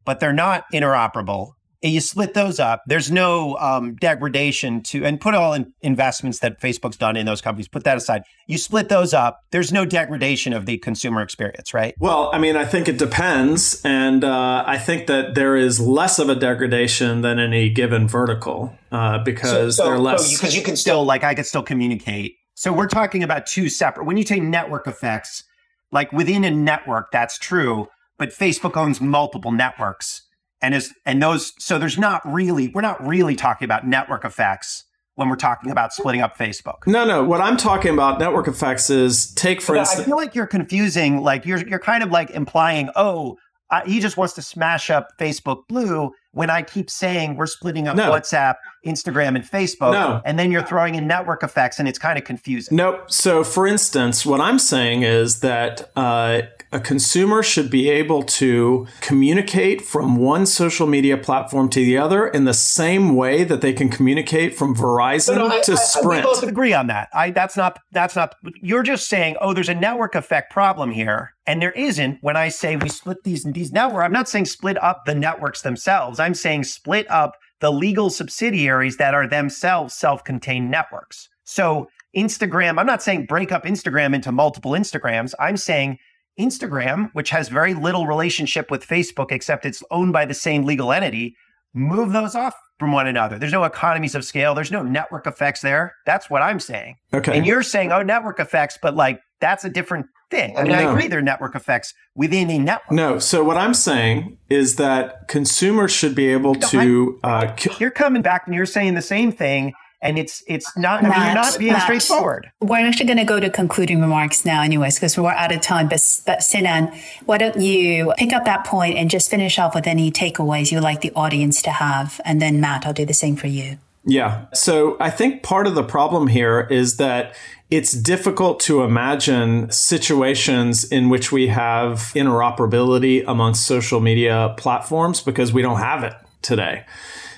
but 0.06 0.20
they're 0.20 0.34
not 0.34 0.66
interoperable 0.74 1.54
you 1.90 2.00
split 2.00 2.34
those 2.34 2.60
up. 2.60 2.84
There's 2.86 3.10
no 3.12 3.58
um, 3.58 3.96
degradation 3.96 4.84
to, 4.84 5.04
and 5.04 5.20
put 5.20 5.34
all 5.34 5.54
in 5.54 5.74
investments 5.82 6.40
that 6.40 6.62
Facebook's 6.62 6.98
done 6.98 7.18
in 7.18 7.26
those 7.26 7.42
companies, 7.42 7.68
put 7.68 7.84
that 7.86 7.98
aside. 7.98 8.24
You 8.48 8.58
split 8.58 8.90
those 8.90 9.14
up. 9.14 9.40
There's 9.52 9.72
no 9.72 9.86
degradation 9.86 10.54
of 10.54 10.66
the 10.68 10.78
consumer 10.78 11.22
experience, 11.22 11.74
right? 11.74 11.96
Well, 12.00 12.30
I 12.34 12.38
mean, 12.38 12.56
I 12.56 12.66
think 12.66 12.88
it 12.88 13.00
depends. 13.00 13.82
And 13.84 14.24
uh, 14.24 14.64
I 14.68 14.78
think 14.78 15.08
that 15.08 15.34
there 15.34 15.56
is 15.56 15.80
less 15.80 16.20
of 16.20 16.30
a 16.30 16.36
degradation 16.36 17.22
than 17.22 17.40
any 17.40 17.70
given 17.70 18.08
vertical 18.08 18.78
uh, 18.92 19.24
because 19.24 19.78
so, 19.78 19.84
so, 19.84 19.90
they're 19.90 20.00
less. 20.00 20.38
Because 20.38 20.56
you 20.56 20.62
can 20.62 20.76
still, 20.76 21.04
like, 21.04 21.24
I 21.24 21.34
could 21.34 21.46
still 21.46 21.64
communicate 21.64 22.36
So 22.54 22.72
we're 22.72 22.88
talking 22.88 23.24
about 23.24 23.48
two 23.48 23.70
separate. 23.70 24.06
When 24.06 24.18
you 24.18 24.26
say 24.26 24.40
network 24.40 24.86
effects, 24.86 25.44
like 25.92 26.12
within 26.12 26.44
a 26.44 26.52
network, 26.52 27.12
that's 27.12 27.40
true, 27.40 27.88
but 28.20 28.30
Facebook 28.30 28.78
owns 28.78 29.02
multiple 29.02 29.52
networks. 29.52 30.28
And 30.62 30.76
is 30.76 30.94
and 31.06 31.22
those 31.22 31.54
so 31.58 31.80
there's 31.80 31.98
not 31.98 32.22
really 32.26 32.70
we're 32.70 32.82
not 32.82 33.06
really 33.06 33.36
talking 33.36 33.66
about 33.66 33.88
network 33.88 34.24
effects 34.26 34.86
when 35.16 35.30
we're 35.30 35.36
talking 35.36 35.72
about 35.72 35.94
splitting 35.94 36.22
up 36.22 36.38
Facebook. 36.38 36.88
No, 36.88 37.06
no. 37.06 37.24
What 37.24 37.42
I'm 37.42 37.58
talking 37.58 37.94
about 37.94 38.20
network 38.20 38.48
effects 38.48 38.90
is 38.90 39.34
take 39.34 39.62
for 39.62 39.74
But 39.74 39.82
instance. 39.82 40.02
I 40.02 40.06
feel 40.06 40.16
like 40.18 40.36
you're 40.36 40.48
confusing. 40.48 41.22
Like 41.22 41.46
you're 41.46 41.66
you're 41.68 41.80
kind 41.80 42.04
of 42.04 42.12
like 42.12 42.30
implying, 42.32 42.90
oh, 42.96 43.38
uh, 43.72 43.82
he 43.86 44.00
just 44.00 44.18
wants 44.18 44.34
to 44.36 44.42
smash 44.42 44.90
up 44.90 45.08
Facebook 45.20 45.68
Blue. 45.68 46.12
When 46.34 46.50
I 46.50 46.62
keep 46.62 46.90
saying 46.90 47.36
we're 47.36 47.46
splitting 47.46 47.88
up 47.88 47.96
No. 47.98 48.10
WhatsApp, 48.10 48.56
Instagram, 48.86 49.36
and 49.36 49.44
Facebook, 49.44 49.92
No. 49.94 50.22
and 50.26 50.40
then 50.40 50.52
you're 50.52 50.64
throwing 50.64 50.96
in 50.96 51.08
network 51.08 51.44
effects, 51.44 51.80
and 51.80 51.88
it's 51.88 52.00
kind 52.00 52.18
of 52.18 52.24
confusing. 52.26 52.76
Nope. 52.76 53.12
So, 53.12 53.44
for 53.44 53.68
instance, 53.68 54.26
what 54.26 54.42
I'm 54.42 54.58
saying 54.60 55.04
is 55.04 55.40
that 55.42 55.92
uh, 55.96 56.42
a 56.72 56.80
consumer 56.80 57.44
should 57.44 57.70
be 57.70 57.90
able 57.90 58.24
to 58.24 58.88
communicate 59.02 59.82
from 59.82 60.16
one 60.16 60.46
social 60.46 60.88
media 60.88 61.18
platform 61.18 61.70
to 61.70 61.80
the 61.80 61.98
other 61.98 62.28
in 62.28 62.46
the 62.46 62.54
same 62.54 63.16
way 63.16 63.44
that 63.44 63.62
they 63.62 63.74
can 63.74 63.90
communicate 63.90 64.58
from 64.58 64.76
Verizon 64.76 65.36
No, 65.36 65.48
no, 65.50 65.58
I- 65.58 65.62
to 65.62 65.74
I- 65.74 65.76
Sprint. 65.76 66.26
we 66.26 66.32
both 66.32 66.44
agree 66.44 66.74
on 66.74 66.88
that. 66.88 67.10
I 67.14 67.30
that's 67.32 67.56
not 67.58 67.78
that's 67.92 68.16
not. 68.16 68.36
You're 68.62 68.84
just 68.84 69.08
saying, 69.10 69.36
oh, 69.42 69.54
there's 69.54 69.70
a 69.70 69.76
network 69.76 70.16
effect 70.16 70.52
problem 70.52 70.92
here, 70.92 71.34
and 71.46 71.62
there 71.62 71.72
isn't. 71.74 72.18
When 72.22 72.36
I 72.38 72.50
say 72.50 72.78
we 72.78 72.90
split 72.90 73.24
these 73.24 73.46
and 73.46 73.54
these 73.54 73.72
networks, 73.72 74.06
I'm 74.06 74.12
not 74.14 74.30
saying 74.30 74.46
split 74.46 74.82
up 74.82 75.06
the 75.06 75.14
networks 75.14 75.62
themselves. 75.62 76.20
I'm 76.20 76.34
saying 76.34 76.64
split 76.64 77.06
up 77.12 77.36
the 77.62 77.72
legal 77.72 78.10
subsidiaries 78.10 78.98
that 78.98 79.14
are 79.14 79.28
themselves 79.28 79.94
self-contained 79.94 80.70
networks. 80.70 81.30
So 81.46 81.88
Instagram, 82.16 82.80
I'm 82.80 82.86
not 82.86 83.02
saying 83.02 83.26
break 83.26 83.52
up 83.52 83.64
Instagram 83.64 84.14
into 84.14 84.32
multiple 84.32 84.72
Instagrams. 84.72 85.34
I'm 85.40 85.58
saying 85.58 85.98
Instagram, 86.40 87.10
which 87.14 87.30
has 87.30 87.50
very 87.50 87.74
little 87.74 88.08
relationship 88.08 88.70
with 88.70 88.86
Facebook 88.86 89.32
except 89.32 89.66
it's 89.66 89.84
owned 89.92 90.14
by 90.14 90.26
the 90.26 90.34
same 90.34 90.66
legal 90.66 90.92
entity, 90.92 91.36
move 91.74 92.12
those 92.12 92.36
off 92.36 92.56
from 92.80 92.92
one 92.92 93.08
another. 93.08 93.38
There's 93.38 93.52
no 93.52 93.64
economies 93.64 94.16
of 94.16 94.26
scale. 94.26 94.56
There's 94.56 94.72
no 94.72 94.82
network 94.82 95.28
effects 95.28 95.62
there. 95.62 95.96
That's 96.06 96.30
what 96.30 96.42
I'm 96.42 96.60
saying. 96.60 96.96
okay. 97.14 97.38
And 97.38 97.46
you're 97.46 97.64
saying, 97.64 97.92
oh, 97.92 98.02
network 98.02 98.40
effects, 98.40 98.78
but 98.82 98.96
like 98.96 99.22
that's 99.40 99.64
a 99.64 99.70
different 99.70 100.08
thing. 100.32 100.58
I 100.58 100.64
mean, 100.64 100.72
I 100.72 100.82
agree 100.92 101.08
there 101.08 101.20
are 101.20 101.22
network 101.22 101.54
effects 101.56 101.94
within 102.16 102.50
a 102.50 102.58
network. 102.58 102.92
no. 102.92 103.20
So, 103.20 103.44
what 103.44 103.58
I'm 103.58 103.74
saying 103.74 104.38
is 104.50 104.78
that 104.78 105.28
consumers 105.28 105.92
should 105.92 106.16
be 106.16 106.30
able 106.30 106.56
to. 106.56 107.20
Uh, 107.24 107.56
c- 107.56 107.70
You're 107.80 107.92
coming 107.92 108.22
back 108.24 108.44
and 108.48 108.56
you're 108.56 108.66
saying 108.66 108.96
the 108.96 109.02
same 109.02 109.32
thing, 109.32 109.74
and 110.02 110.18
it's 110.18 110.42
it's 110.48 110.76
not. 110.78 111.04
I 111.04 111.10
mean, 111.10 111.26
you're 111.26 111.34
not 111.36 111.60
being 111.60 111.74
Matt. 111.74 111.84
straightforward. 111.84 112.50
We're 112.60 112.88
actually 112.88 113.06
going 113.06 113.18
to 113.20 113.24
go 113.26 113.40
to 113.40 113.50
concluding 113.50 114.02
remarks 114.02 114.46
now, 114.46 114.64
anyways, 114.64 114.96
because 114.96 115.18
we're 115.18 115.30
out 115.32 115.52
of 115.54 115.62
time. 115.62 115.88
But, 115.90 116.02
but 116.26 116.42
Sinan, 116.42 116.92
why 117.26 117.38
don't 117.38 117.60
you 117.60 118.14
pick 118.18 118.34
up 118.34 118.46
that 118.46 118.66
point 118.66 118.98
and 118.98 119.10
just 119.12 119.30
finish 119.30 119.60
off 119.60 119.76
with 119.76 119.86
any 119.86 120.12
takeaways 120.12 120.72
you'd 120.72 120.82
like 120.82 121.02
the 121.02 121.12
audience 121.16 121.62
to 121.64 121.72
have? 121.72 122.20
And 122.26 122.42
then, 122.42 122.60
Matt, 122.62 122.86
I'll 122.88 122.94
do 122.94 123.06
the 123.06 123.14
same 123.14 123.36
for 123.36 123.48
you. 123.48 123.78
Yeah. 124.04 124.46
So 124.54 124.98
I 125.00 125.10
think 125.10 125.44
part 125.44 125.68
of 125.68 125.76
the 125.76 125.84
problem 125.84 126.28
here 126.28 126.62
is 126.72 126.98
that 126.98 127.36
it's 127.70 127.94
difficult 127.94 128.60
to 128.62 128.82
imagine 128.82 129.72
situations 129.72 130.84
in 130.84 131.10
which 131.10 131.32
we 131.32 131.48
have 131.48 132.12
interoperability 132.16 133.24
amongst 133.28 133.66
social 133.66 134.02
media 134.02 134.54
platforms 134.58 135.22
because 135.22 135.54
we 135.54 135.62
don't 135.62 135.80
have 135.80 136.04
it 136.04 136.14
today. 136.42 136.84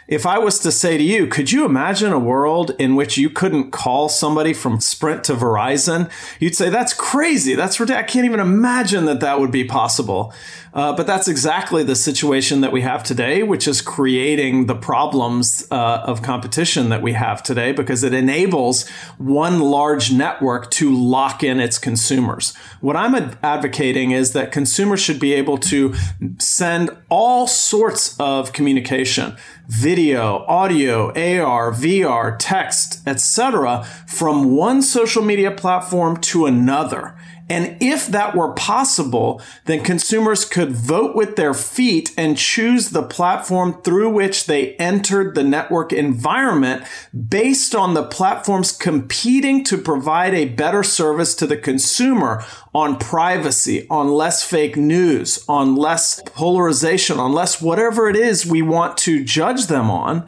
If 0.08 0.26
I 0.26 0.38
was 0.38 0.60
to 0.60 0.72
say 0.72 0.98
to 0.98 1.04
you, 1.04 1.28
could 1.28 1.52
you 1.52 1.66
imagine 1.66 2.12
a 2.12 2.20
world 2.20 2.72
in 2.78 2.96
which 2.96 3.18
you 3.18 3.30
couldn't 3.30 3.72
call 3.72 4.10
somebody 4.10 4.54
from 4.54 4.82
Sprint 4.82 5.24
to 5.26 5.34
Verizon? 5.34 6.12
You'd 6.40 6.56
say, 6.56 6.70
that's 6.70 6.94
crazy. 6.94 7.56
That's 7.56 7.80
ridiculous. 7.80 8.04
I 8.04 8.12
can't 8.12 8.26
even 8.26 8.42
imagine 8.42 9.06
that 9.06 9.22
that 9.22 9.40
would 9.40 9.52
be 9.52 9.64
possible. 9.64 10.34
Uh, 10.74 10.92
but 10.96 11.06
that's 11.06 11.28
exactly 11.28 11.84
the 11.84 11.96
situation 11.96 12.62
that 12.62 12.72
we 12.72 12.82
have 12.82 13.04
today, 13.04 13.44
which 13.44 13.68
is 13.68 13.82
creating 13.82 14.66
the 14.66 14.76
problems 14.76 15.68
uh, 15.70 16.04
of 16.06 16.24
competition 16.24 16.90
that 16.90 17.02
we 17.02 17.14
have 17.14 17.44
today 17.44 17.72
because 17.72 18.04
it 18.04 18.14
enables 18.14 18.90
one 19.20 19.60
large 19.60 20.12
network 20.12 20.72
to 20.72 20.92
lock 20.94 21.44
in 21.44 21.60
its 21.60 21.78
consumers. 21.78 22.56
What 22.82 22.96
I'm 22.96 23.14
ad- 23.14 23.38
advocating 23.44 24.12
is 24.12 24.34
that 24.34 24.52
consumers 24.52 25.00
should 25.00 25.20
be 25.20 25.34
able 25.34 25.60
to 25.60 25.94
send 26.40 26.90
all 27.08 27.46
sorts 27.46 28.20
of 28.20 28.52
communication 28.52 29.38
video, 29.68 30.46
audio, 30.48 31.08
AR, 31.10 31.72
VR, 31.72 32.36
text, 32.40 33.02
etc. 33.08 33.84
from 34.08 34.56
one 34.56 34.82
social 34.82 35.24
media 35.24 35.52
platform 35.52 36.18
to 36.18 36.46
another. 36.46 37.16
And 37.50 37.78
if 37.82 38.08
that 38.08 38.36
were 38.36 38.54
possible, 38.54 39.42
then 39.66 39.84
consumers 39.84 40.46
could 40.46 40.72
vote 40.72 41.16
with 41.16 41.36
their 41.36 41.54
feet 41.54 42.14
and 42.18 42.38
choose 42.38 42.90
the 42.90 43.04
platform 43.04 43.82
through 43.84 44.10
which 44.12 44.46
they 44.46 44.76
entered 44.76 45.36
the 45.36 45.44
network 45.44 45.92
environment 45.92 46.84
based 47.28 47.76
on 47.76 47.94
the 47.94 48.04
platforms 48.04 48.72
competing 48.72 49.64
to 49.66 49.78
provide 49.78 50.34
a 50.34 50.46
better 50.46 50.84
service 50.84 51.36
to 51.36 51.46
the 51.46 51.58
consumer 51.58 52.46
on 52.74 52.98
privacy, 52.98 53.86
on 53.90 54.12
less 54.12 54.44
fake 54.44 54.76
news, 54.76 55.44
on 55.48 55.76
less 55.76 56.22
polarization, 56.26 57.20
on 57.20 57.32
less 57.32 57.62
whatever 57.62 58.10
it 58.10 58.16
is 58.16 58.46
we 58.46 58.62
want 58.62 58.98
to 58.98 59.24
judge 59.24 59.68
them 59.68 59.92
on. 59.92 60.28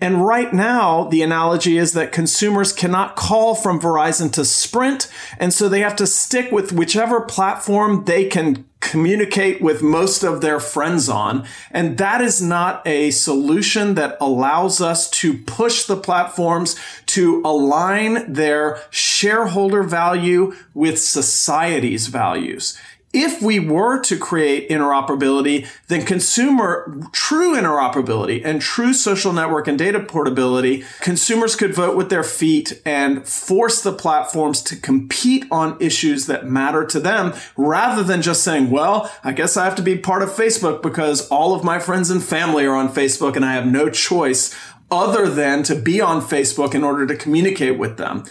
And 0.00 0.26
right 0.26 0.52
now, 0.52 1.04
the 1.04 1.22
analogy 1.22 1.78
is 1.78 1.92
that 1.92 2.12
consumers 2.12 2.72
cannot 2.72 3.16
call 3.16 3.54
from 3.54 3.80
Verizon 3.80 4.30
to 4.34 4.44
Sprint, 4.44 5.10
and 5.38 5.54
so 5.54 5.68
they 5.68 5.80
have 5.80 5.96
to 5.96 6.06
stick 6.06 6.52
with 6.52 6.72
whichever 6.72 7.20
platform 7.22 8.04
they 8.04 8.26
can 8.26 8.66
communicate 8.86 9.60
with 9.60 9.82
most 9.82 10.22
of 10.22 10.40
their 10.40 10.60
friends 10.60 11.08
on. 11.08 11.46
And 11.70 11.98
that 11.98 12.20
is 12.20 12.40
not 12.40 12.86
a 12.86 13.10
solution 13.10 13.94
that 13.96 14.16
allows 14.20 14.80
us 14.80 15.10
to 15.10 15.36
push 15.36 15.84
the 15.84 15.96
platforms 15.96 16.76
to 17.06 17.42
align 17.44 18.32
their 18.32 18.80
shareholder 18.90 19.82
value 19.82 20.54
with 20.72 21.00
society's 21.00 22.06
values. 22.06 22.78
If 23.18 23.40
we 23.40 23.58
were 23.58 23.98
to 24.02 24.18
create 24.18 24.68
interoperability, 24.68 25.66
then 25.88 26.04
consumer 26.04 27.00
true 27.12 27.56
interoperability 27.56 28.42
and 28.44 28.60
true 28.60 28.92
social 28.92 29.32
network 29.32 29.66
and 29.66 29.78
data 29.78 30.00
portability, 30.00 30.84
consumers 31.00 31.56
could 31.56 31.74
vote 31.74 31.96
with 31.96 32.10
their 32.10 32.22
feet 32.22 32.82
and 32.84 33.26
force 33.26 33.80
the 33.80 33.94
platforms 33.94 34.60
to 34.64 34.76
compete 34.76 35.46
on 35.50 35.78
issues 35.80 36.26
that 36.26 36.46
matter 36.46 36.84
to 36.84 37.00
them 37.00 37.32
rather 37.56 38.02
than 38.02 38.20
just 38.20 38.44
saying, 38.44 38.70
well, 38.70 39.10
I 39.24 39.32
guess 39.32 39.56
I 39.56 39.64
have 39.64 39.76
to 39.76 39.82
be 39.82 39.96
part 39.96 40.22
of 40.22 40.28
Facebook 40.28 40.82
because 40.82 41.26
all 41.28 41.54
of 41.54 41.64
my 41.64 41.78
friends 41.78 42.10
and 42.10 42.22
family 42.22 42.66
are 42.66 42.76
on 42.76 42.92
Facebook 42.92 43.34
and 43.34 43.46
I 43.46 43.54
have 43.54 43.66
no 43.66 43.88
choice 43.88 44.54
other 44.90 45.26
than 45.30 45.62
to 45.62 45.74
be 45.74 46.02
on 46.02 46.20
Facebook 46.20 46.74
in 46.74 46.84
order 46.84 47.06
to 47.06 47.16
communicate 47.16 47.78
with 47.78 47.96
them. 47.96 48.24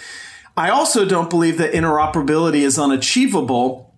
I 0.56 0.70
also 0.70 1.06
don't 1.06 1.32
believe 1.32 1.58
that 1.58 1.74
interoperability 1.74 2.62
is 2.62 2.78
unachievable 2.78 3.95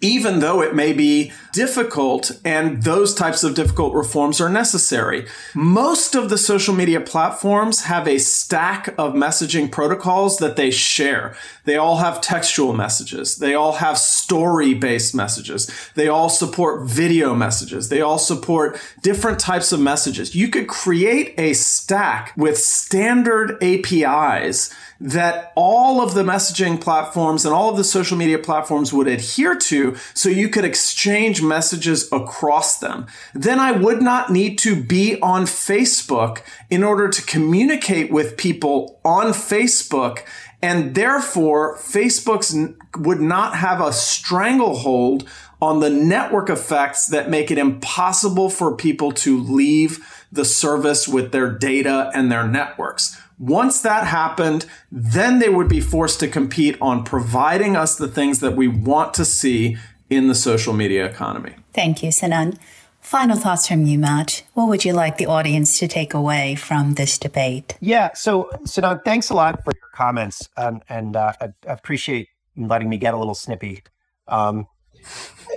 even 0.00 0.40
though 0.40 0.62
it 0.62 0.74
may 0.74 0.92
be 0.92 1.32
difficult 1.52 2.30
and 2.44 2.82
those 2.84 3.14
types 3.14 3.42
of 3.42 3.54
difficult 3.54 3.94
reforms 3.94 4.40
are 4.40 4.48
necessary. 4.48 5.26
Most 5.54 6.14
of 6.14 6.30
the 6.30 6.38
social 6.38 6.74
media 6.74 7.00
platforms 7.00 7.84
have 7.84 8.06
a 8.06 8.18
stack 8.18 8.88
of 8.98 9.14
messaging 9.14 9.70
protocols 9.70 10.38
that 10.38 10.56
they 10.56 10.70
share. 10.70 11.34
They 11.64 11.76
all 11.76 11.96
have 11.96 12.20
textual 12.20 12.72
messages. 12.74 13.36
They 13.36 13.54
all 13.54 13.72
have 13.72 13.98
story 13.98 14.74
based 14.74 15.14
messages. 15.14 15.68
They 15.94 16.08
all 16.08 16.28
support 16.28 16.88
video 16.88 17.34
messages. 17.34 17.88
They 17.88 18.00
all 18.00 18.18
support 18.18 18.80
different 19.02 19.38
types 19.38 19.72
of 19.72 19.80
messages. 19.80 20.34
You 20.34 20.48
could 20.48 20.68
create 20.68 21.34
a 21.38 21.54
stack 21.54 22.32
with 22.36 22.58
standard 22.58 23.62
APIs 23.62 24.72
that 25.00 25.52
all 25.54 26.00
of 26.00 26.14
the 26.14 26.22
messaging 26.22 26.80
platforms 26.80 27.44
and 27.44 27.54
all 27.54 27.70
of 27.70 27.76
the 27.76 27.84
social 27.84 28.16
media 28.16 28.38
platforms 28.38 28.92
would 28.92 29.06
adhere 29.06 29.54
to 29.54 29.96
so 30.12 30.28
you 30.28 30.48
could 30.48 30.64
exchange 30.64 31.40
messages 31.40 32.10
across 32.10 32.78
them. 32.78 33.06
Then 33.32 33.60
I 33.60 33.72
would 33.72 34.02
not 34.02 34.30
need 34.30 34.58
to 34.60 34.80
be 34.82 35.20
on 35.20 35.44
Facebook 35.44 36.42
in 36.68 36.82
order 36.82 37.08
to 37.08 37.22
communicate 37.22 38.10
with 38.10 38.36
people 38.36 39.00
on 39.04 39.26
Facebook. 39.28 40.24
And 40.60 40.96
therefore, 40.96 41.76
Facebook's 41.76 42.56
would 42.96 43.20
not 43.20 43.54
have 43.54 43.80
a 43.80 43.92
stranglehold 43.92 45.28
on 45.60 45.80
the 45.80 45.90
network 45.90 46.50
effects 46.50 47.06
that 47.06 47.30
make 47.30 47.50
it 47.50 47.58
impossible 47.58 48.50
for 48.50 48.76
people 48.76 49.12
to 49.12 49.38
leave 49.38 50.26
the 50.30 50.44
service 50.44 51.08
with 51.08 51.32
their 51.32 51.50
data 51.50 52.10
and 52.14 52.30
their 52.30 52.46
networks. 52.46 53.20
Once 53.38 53.80
that 53.82 54.06
happened, 54.06 54.66
then 54.90 55.38
they 55.38 55.48
would 55.48 55.68
be 55.68 55.80
forced 55.80 56.18
to 56.20 56.28
compete 56.28 56.76
on 56.80 57.04
providing 57.04 57.76
us 57.76 57.96
the 57.96 58.08
things 58.08 58.40
that 58.40 58.56
we 58.56 58.66
want 58.66 59.14
to 59.14 59.24
see 59.24 59.76
in 60.10 60.28
the 60.28 60.34
social 60.34 60.72
media 60.72 61.06
economy. 61.06 61.54
Thank 61.72 62.02
you, 62.02 62.10
Sinan. 62.10 62.58
Final 63.00 63.36
thoughts 63.36 63.68
from 63.68 63.86
you, 63.86 63.98
Matt. 63.98 64.42
What 64.54 64.68
would 64.68 64.84
you 64.84 64.92
like 64.92 65.18
the 65.18 65.26
audience 65.26 65.78
to 65.78 65.88
take 65.88 66.14
away 66.14 66.56
from 66.56 66.94
this 66.94 67.16
debate? 67.16 67.76
Yeah. 67.80 68.10
So, 68.14 68.50
Sinan, 68.64 69.00
thanks 69.04 69.30
a 69.30 69.34
lot 69.34 69.62
for 69.64 69.72
your 69.72 69.90
comments, 69.94 70.48
um, 70.56 70.82
and 70.88 71.16
uh, 71.16 71.32
I, 71.40 71.46
I 71.46 71.72
appreciate 71.72 72.28
letting 72.56 72.88
me 72.88 72.98
get 72.98 73.14
a 73.14 73.16
little 73.16 73.34
snippy. 73.34 73.82
Um, 74.26 74.66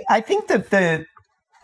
I 0.08 0.20
think 0.20 0.46
that 0.48 0.70
the 0.70 1.04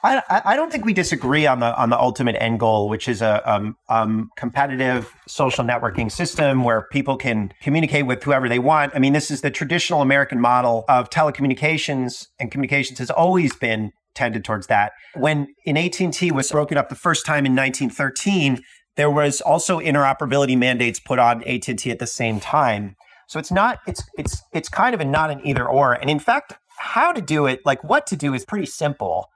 I, 0.02 0.22
I 0.44 0.56
don't 0.56 0.70
think 0.70 0.84
we 0.84 0.92
disagree 0.92 1.46
on 1.46 1.60
the 1.60 1.76
on 1.76 1.90
the 1.90 1.98
ultimate 1.98 2.36
end 2.40 2.60
goal, 2.60 2.88
which 2.88 3.08
is 3.08 3.20
a 3.20 3.42
um, 3.50 3.76
um, 3.88 4.30
competitive 4.36 5.12
social 5.26 5.64
networking 5.64 6.10
system 6.10 6.62
where 6.62 6.86
people 6.92 7.16
can 7.16 7.52
communicate 7.60 8.06
with 8.06 8.22
whoever 8.22 8.48
they 8.48 8.60
want. 8.60 8.94
I 8.94 9.00
mean, 9.00 9.12
this 9.12 9.30
is 9.30 9.40
the 9.40 9.50
traditional 9.50 10.00
American 10.00 10.40
model 10.40 10.84
of 10.88 11.10
telecommunications, 11.10 12.28
and 12.38 12.50
communications 12.50 12.98
has 13.00 13.10
always 13.10 13.56
been 13.56 13.92
tended 14.14 14.44
towards 14.44 14.68
that. 14.68 14.92
When 15.14 15.48
in 15.64 15.76
AT&T 15.76 16.32
was 16.32 16.50
broken 16.50 16.76
up 16.78 16.88
the 16.88 16.94
first 16.94 17.24
time 17.26 17.46
in 17.46 17.52
1913, 17.52 18.60
there 18.96 19.10
was 19.10 19.40
also 19.40 19.78
interoperability 19.78 20.58
mandates 20.58 20.98
put 20.98 21.18
on 21.18 21.42
AT&T 21.44 21.90
at 21.90 21.98
the 21.98 22.06
same 22.06 22.40
time. 22.40 22.96
So 23.28 23.38
it's 23.38 23.52
not 23.52 23.80
it's 23.86 24.02
it's 24.16 24.42
it's 24.52 24.68
kind 24.68 24.94
of 24.94 25.00
a 25.00 25.04
not 25.04 25.30
an 25.30 25.40
either 25.44 25.66
or. 25.68 25.92
And 25.94 26.08
in 26.08 26.18
fact, 26.18 26.54
how 26.78 27.12
to 27.12 27.20
do 27.20 27.46
it, 27.46 27.60
like 27.64 27.82
what 27.84 28.06
to 28.08 28.16
do, 28.16 28.32
is 28.32 28.44
pretty 28.44 28.66
simple. 28.66 29.28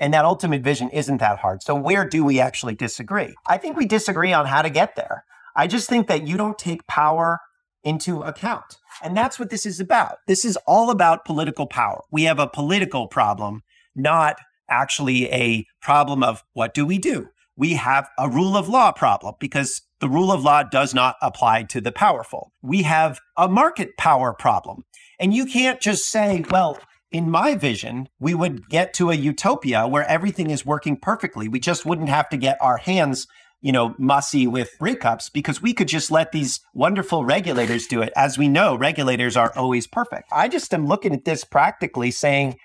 And 0.00 0.14
that 0.14 0.24
ultimate 0.24 0.62
vision 0.62 0.90
isn't 0.90 1.18
that 1.18 1.38
hard. 1.38 1.62
So, 1.62 1.74
where 1.74 2.08
do 2.08 2.24
we 2.24 2.40
actually 2.40 2.74
disagree? 2.74 3.34
I 3.46 3.58
think 3.58 3.76
we 3.76 3.86
disagree 3.86 4.32
on 4.32 4.46
how 4.46 4.62
to 4.62 4.70
get 4.70 4.96
there. 4.96 5.24
I 5.56 5.66
just 5.66 5.88
think 5.88 6.06
that 6.06 6.26
you 6.26 6.36
don't 6.36 6.58
take 6.58 6.86
power 6.86 7.40
into 7.82 8.22
account. 8.22 8.76
And 9.02 9.16
that's 9.16 9.38
what 9.38 9.50
this 9.50 9.66
is 9.66 9.80
about. 9.80 10.18
This 10.26 10.44
is 10.44 10.56
all 10.66 10.90
about 10.90 11.24
political 11.24 11.66
power. 11.66 12.02
We 12.10 12.24
have 12.24 12.38
a 12.38 12.48
political 12.48 13.08
problem, 13.08 13.62
not 13.94 14.36
actually 14.68 15.30
a 15.32 15.66
problem 15.80 16.22
of 16.22 16.44
what 16.52 16.74
do 16.74 16.84
we 16.84 16.98
do? 16.98 17.28
We 17.56 17.74
have 17.74 18.08
a 18.18 18.28
rule 18.28 18.56
of 18.56 18.68
law 18.68 18.92
problem 18.92 19.34
because 19.40 19.82
the 20.00 20.08
rule 20.08 20.30
of 20.30 20.44
law 20.44 20.62
does 20.62 20.94
not 20.94 21.16
apply 21.20 21.64
to 21.64 21.80
the 21.80 21.90
powerful. 21.90 22.52
We 22.62 22.82
have 22.82 23.18
a 23.36 23.48
market 23.48 23.96
power 23.96 24.32
problem. 24.32 24.84
And 25.18 25.34
you 25.34 25.46
can't 25.46 25.80
just 25.80 26.08
say, 26.08 26.44
well, 26.50 26.78
in 27.10 27.30
my 27.30 27.54
vision, 27.54 28.08
we 28.20 28.34
would 28.34 28.68
get 28.68 28.92
to 28.94 29.10
a 29.10 29.14
utopia 29.14 29.86
where 29.86 30.08
everything 30.08 30.50
is 30.50 30.66
working 30.66 30.96
perfectly. 30.96 31.48
We 31.48 31.60
just 31.60 31.86
wouldn't 31.86 32.08
have 32.08 32.28
to 32.30 32.36
get 32.36 32.58
our 32.60 32.76
hands, 32.76 33.26
you 33.60 33.72
know, 33.72 33.94
mussy 33.98 34.46
with 34.46 34.70
breakups 34.80 35.32
because 35.32 35.62
we 35.62 35.72
could 35.72 35.88
just 35.88 36.10
let 36.10 36.32
these 36.32 36.60
wonderful 36.74 37.24
regulators 37.24 37.86
do 37.86 38.02
it. 38.02 38.12
As 38.14 38.36
we 38.36 38.48
know, 38.48 38.76
regulators 38.76 39.36
are 39.36 39.52
always 39.56 39.86
perfect. 39.86 40.28
I 40.32 40.48
just 40.48 40.74
am 40.74 40.86
looking 40.86 41.14
at 41.14 41.24
this 41.24 41.44
practically 41.44 42.10
saying 42.10 42.56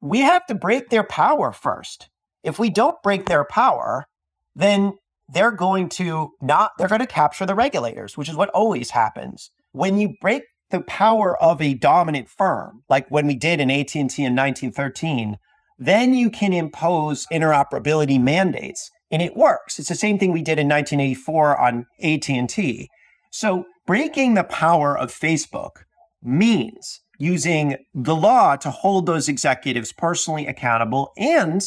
we 0.00 0.20
have 0.20 0.46
to 0.46 0.54
break 0.54 0.88
their 0.88 1.04
power 1.04 1.52
first. 1.52 2.08
If 2.42 2.58
we 2.58 2.70
don't 2.70 3.02
break 3.02 3.26
their 3.26 3.44
power, 3.44 4.06
then 4.54 4.94
they're 5.28 5.50
going 5.50 5.88
to 5.90 6.30
not, 6.40 6.72
they're 6.78 6.88
going 6.88 7.00
to 7.00 7.06
capture 7.06 7.46
the 7.46 7.54
regulators, 7.54 8.16
which 8.16 8.28
is 8.28 8.36
what 8.36 8.50
always 8.50 8.90
happens. 8.90 9.50
When 9.72 9.98
you 9.98 10.14
break 10.20 10.42
the 10.74 10.80
power 10.80 11.40
of 11.40 11.62
a 11.62 11.74
dominant 11.74 12.28
firm, 12.28 12.82
like 12.90 13.08
when 13.08 13.28
we 13.28 13.36
did 13.36 13.60
in 13.60 13.70
AT&T 13.70 14.00
in 14.00 14.08
1913, 14.08 15.38
then 15.78 16.14
you 16.14 16.28
can 16.28 16.52
impose 16.52 17.28
interoperability 17.32 18.20
mandates 18.20 18.90
and 19.08 19.22
it 19.22 19.36
works. 19.36 19.78
It's 19.78 19.88
the 19.88 19.94
same 19.94 20.18
thing 20.18 20.32
we 20.32 20.42
did 20.42 20.58
in 20.58 20.68
1984 20.68 21.60
on 21.60 21.86
AT&T. 22.02 22.90
So 23.30 23.66
breaking 23.86 24.34
the 24.34 24.42
power 24.42 24.98
of 24.98 25.12
Facebook 25.12 25.84
means 26.20 27.02
using 27.18 27.76
the 27.94 28.16
law 28.16 28.56
to 28.56 28.72
hold 28.72 29.06
those 29.06 29.28
executives 29.28 29.92
personally 29.92 30.48
accountable 30.48 31.12
and 31.16 31.62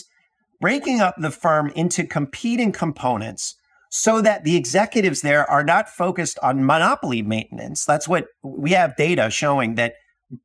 breaking 0.59 0.99
up 0.99 1.15
the 1.17 1.31
firm 1.31 1.71
into 1.77 2.03
competing 2.03 2.73
components 2.73 3.55
so 3.97 4.21
that 4.21 4.43
the 4.43 4.55
executives 4.55 5.21
there 5.21 5.49
are 5.49 5.63
not 5.63 5.89
focused 5.89 6.37
on 6.43 6.63
monopoly 6.63 7.23
maintenance. 7.23 7.83
That's 7.83 8.07
what 8.07 8.27
we 8.43 8.69
have 8.71 8.95
data 8.95 9.31
showing 9.31 9.73
that 9.73 9.95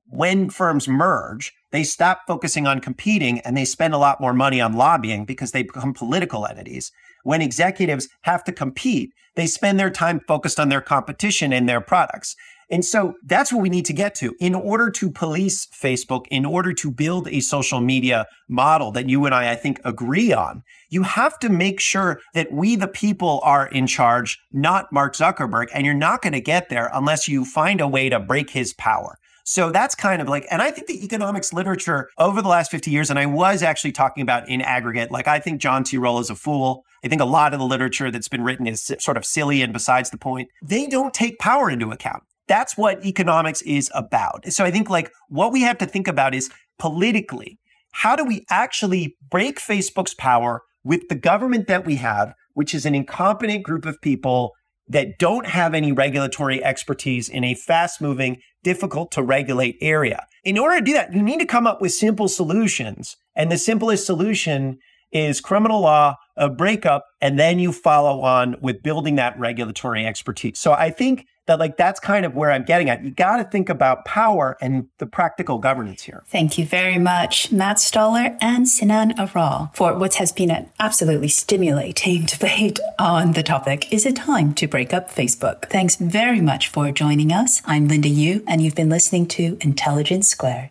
when 0.07 0.49
firms 0.49 0.89
merge, 0.89 1.53
they 1.71 1.85
stop 1.85 2.23
focusing 2.27 2.67
on 2.67 2.81
competing 2.81 3.41
and 3.41 3.55
they 3.55 3.67
spend 3.67 3.93
a 3.93 3.99
lot 3.99 4.23
more 4.23 4.33
money 4.33 4.59
on 4.59 4.73
lobbying 4.73 5.27
because 5.27 5.53
they 5.53 5.63
become 5.63 5.93
political 5.93 6.47
entities. 6.47 6.91
When 7.25 7.43
executives 7.43 8.09
have 8.23 8.43
to 8.45 8.53
compete, 8.53 9.11
they 9.37 9.47
spend 9.47 9.79
their 9.79 9.91
time 9.91 10.21
focused 10.27 10.59
on 10.59 10.71
their 10.71 10.81
competition 10.81 11.53
and 11.53 11.69
their 11.69 11.83
products. 11.83 12.35
And 12.73 12.87
so 12.87 13.13
that's 13.23 13.53
what 13.53 13.61
we 13.61 13.69
need 13.69 13.85
to 13.85 13.93
get 13.93 14.15
to. 14.17 14.35
In 14.41 14.55
order 14.55 14.91
to 14.93 15.11
police 15.11 15.67
Facebook, 15.67 16.25
in 16.31 16.47
order 16.47 16.73
to 16.73 16.91
build 16.91 17.29
a 17.29 17.41
social 17.41 17.83
media 17.83 18.27
model 18.49 18.91
that 18.93 19.11
you 19.11 19.27
and 19.27 19.35
I, 19.35 19.53
I 19.53 19.57
think, 19.57 19.79
agree 19.85 20.33
on, 20.33 20.63
you 20.89 21.03
have 21.03 21.39
to 21.41 21.51
make 21.51 21.81
sure 21.81 22.19
that 22.33 22.51
we, 22.51 22.77
the 22.77 22.89
people, 22.89 23.41
are 23.45 23.67
in 23.67 23.87
charge, 23.87 24.41
not 24.53 24.91
Mark 24.91 25.15
Zuckerberg. 25.15 25.67
And 25.75 25.85
you're 25.85 25.95
not 25.95 26.23
going 26.23 26.33
to 26.33 26.41
get 26.41 26.71
there 26.71 26.91
unless 26.95 27.29
you 27.29 27.45
find 27.45 27.83
a 27.83 27.87
way 27.87 28.09
to 28.09 28.19
break 28.19 28.49
his 28.49 28.73
power. 28.73 29.19
So 29.45 29.71
that's 29.71 29.95
kind 29.95 30.23
of 30.23 30.29
like, 30.29 30.47
and 30.51 30.63
I 30.63 30.71
think 30.71 30.87
the 30.87 31.05
economics 31.05 31.53
literature 31.53 32.09
over 32.17 32.41
the 32.41 32.49
last 32.49 32.71
50 32.71 32.91
years, 32.91 33.11
and 33.11 33.19
I 33.19 33.27
was 33.27 33.63
actually 33.63 33.93
talking 33.93 34.23
about 34.23 34.49
in 34.49 34.63
aggregate, 34.63 35.11
like 35.11 35.29
I 35.29 35.41
think 35.41 35.61
Jean 35.61 35.83
Tirole 35.83 36.21
is 36.21 36.31
a 36.31 36.35
fool. 36.35 36.85
I 37.05 37.09
think 37.09 37.21
a 37.21 37.27
lot 37.27 37.53
of 37.53 37.59
the 37.59 37.67
literature 37.67 38.11
that's 38.11 38.29
been 38.29 38.45
written 38.45 38.67
is 38.67 38.95
sort 38.99 39.17
of 39.19 39.27
silly 39.27 39.61
and 39.61 39.73
besides 39.73 40.11
the 40.11 40.17
point. 40.17 40.49
They 40.63 40.87
don't 40.87 41.13
take 41.13 41.39
power 41.39 41.69
into 41.69 41.91
account. 41.91 42.23
That's 42.49 42.77
what 42.77 43.05
economics 43.05 43.63
is 43.63 43.91
about. 43.95 44.53
So 44.53 44.65
I 44.65 44.71
think 44.71 44.91
like 44.91 45.13
what 45.29 45.53
we 45.53 45.63
have 45.63 45.79
to 45.79 45.87
think 45.87 46.09
about 46.09 46.35
is 46.35 46.51
politically, 46.79 47.59
how 47.93 48.17
do 48.17 48.25
we 48.25 48.45
actually 48.51 49.17
break 49.31 49.61
Facebook's 49.61 50.15
power 50.15 50.63
with 50.85 51.09
the 51.09 51.15
government 51.15 51.69
that 51.69 51.87
we 51.87 51.97
have, 51.97 52.35
which 52.55 52.75
is 52.75 52.85
an 52.85 52.95
incompetent 52.95 53.63
group 53.63 53.87
of 53.87 54.01
people 54.01 54.53
that 54.89 55.19
don't 55.19 55.47
have 55.47 55.75
any 55.75 55.93
regulatory 55.93 56.63
expertise 56.63 57.29
in 57.29 57.45
a 57.45 57.55
fast 57.55 58.01
moving, 58.01 58.41
difficult 58.65 59.13
to 59.13 59.23
regulate 59.23 59.77
area. 59.81 60.27
In 60.45 60.59
order 60.59 60.79
to 60.79 60.85
do 60.85 60.93
that, 60.93 61.15
you 61.15 61.23
need 61.23 61.39
to 61.39 61.47
come 61.47 61.67
up 61.67 61.81
with 61.81 61.93
simple 61.93 62.29
solutions. 62.29 63.17
And 63.37 63.51
the 63.51 63.59
simplest 63.59 64.05
solution 64.05 64.79
is 65.13 65.41
criminal 65.41 65.83
law, 65.83 66.17
a 66.37 66.49
breakup, 66.49 67.05
and 67.21 67.39
then 67.39 67.59
you 67.59 67.71
follow 67.73 68.23
on 68.23 68.57
with 68.61 68.83
building 68.83 69.17
that 69.17 69.39
regulatory 69.39 70.05
expertise. 70.07 70.59
So 70.59 70.73
I 70.73 70.91
think 70.91 71.27
that 71.47 71.59
like 71.59 71.77
that's 71.77 72.01
kind 72.01 72.25
of 72.25 72.35
where 72.35 72.51
I'm 72.51 72.65
getting 72.65 72.89
at. 72.89 73.05
You 73.05 73.11
got 73.11 73.39
to 73.39 73.45
think 73.45 73.69
about 73.69 74.05
power 74.05 74.57
and 74.61 74.89
the 74.99 75.07
practical 75.07 75.59
governance 75.59 76.03
here. 76.03 76.23
Thank 76.27 76.59
you 76.59 76.65
very 76.65 76.99
much, 76.99 77.51
Matt 77.51 77.81
Stoller 77.81 78.37
and 78.41 78.69
Sinan 78.69 79.19
Aral, 79.19 79.71
for 79.75 79.97
what 79.97 80.15
has 80.15 80.33
been 80.33 80.51
an 80.51 80.71
absolutely 80.79 81.29
stimulating 81.29 82.25
debate 82.27 82.79
on 82.99 83.33
the 83.33 83.43
topic. 83.43 83.93
Is 83.93 84.07
it 84.07 84.17
time 84.17 84.55
to 84.55 84.67
break 84.67 84.93
up 84.93 85.11
Facebook? 85.11 85.69
Thanks 85.69 85.97
very 85.97 86.41
much 86.41 86.69
for 86.69 86.91
joining 86.93 87.33
us. 87.33 87.63
I'm 87.67 87.89
Linda 87.89 88.09
Yueh, 88.09 88.43
and 88.47 88.63
you've 88.63 88.75
been 88.75 88.91
listening 88.91 89.27
to 89.29 89.59
Intelligence 89.61 90.29
Squared. 90.29 90.71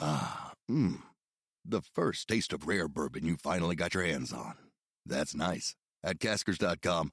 Ah, 0.00 0.52
mmm. 0.70 1.00
The 1.64 1.82
first 1.94 2.26
taste 2.26 2.52
of 2.52 2.66
rare 2.66 2.88
bourbon 2.88 3.24
you 3.26 3.36
finally 3.36 3.76
got 3.76 3.94
your 3.94 4.02
hands 4.02 4.32
on. 4.32 4.54
That's 5.06 5.34
nice. 5.34 5.76
At 6.02 6.18
caskers.com, 6.18 7.12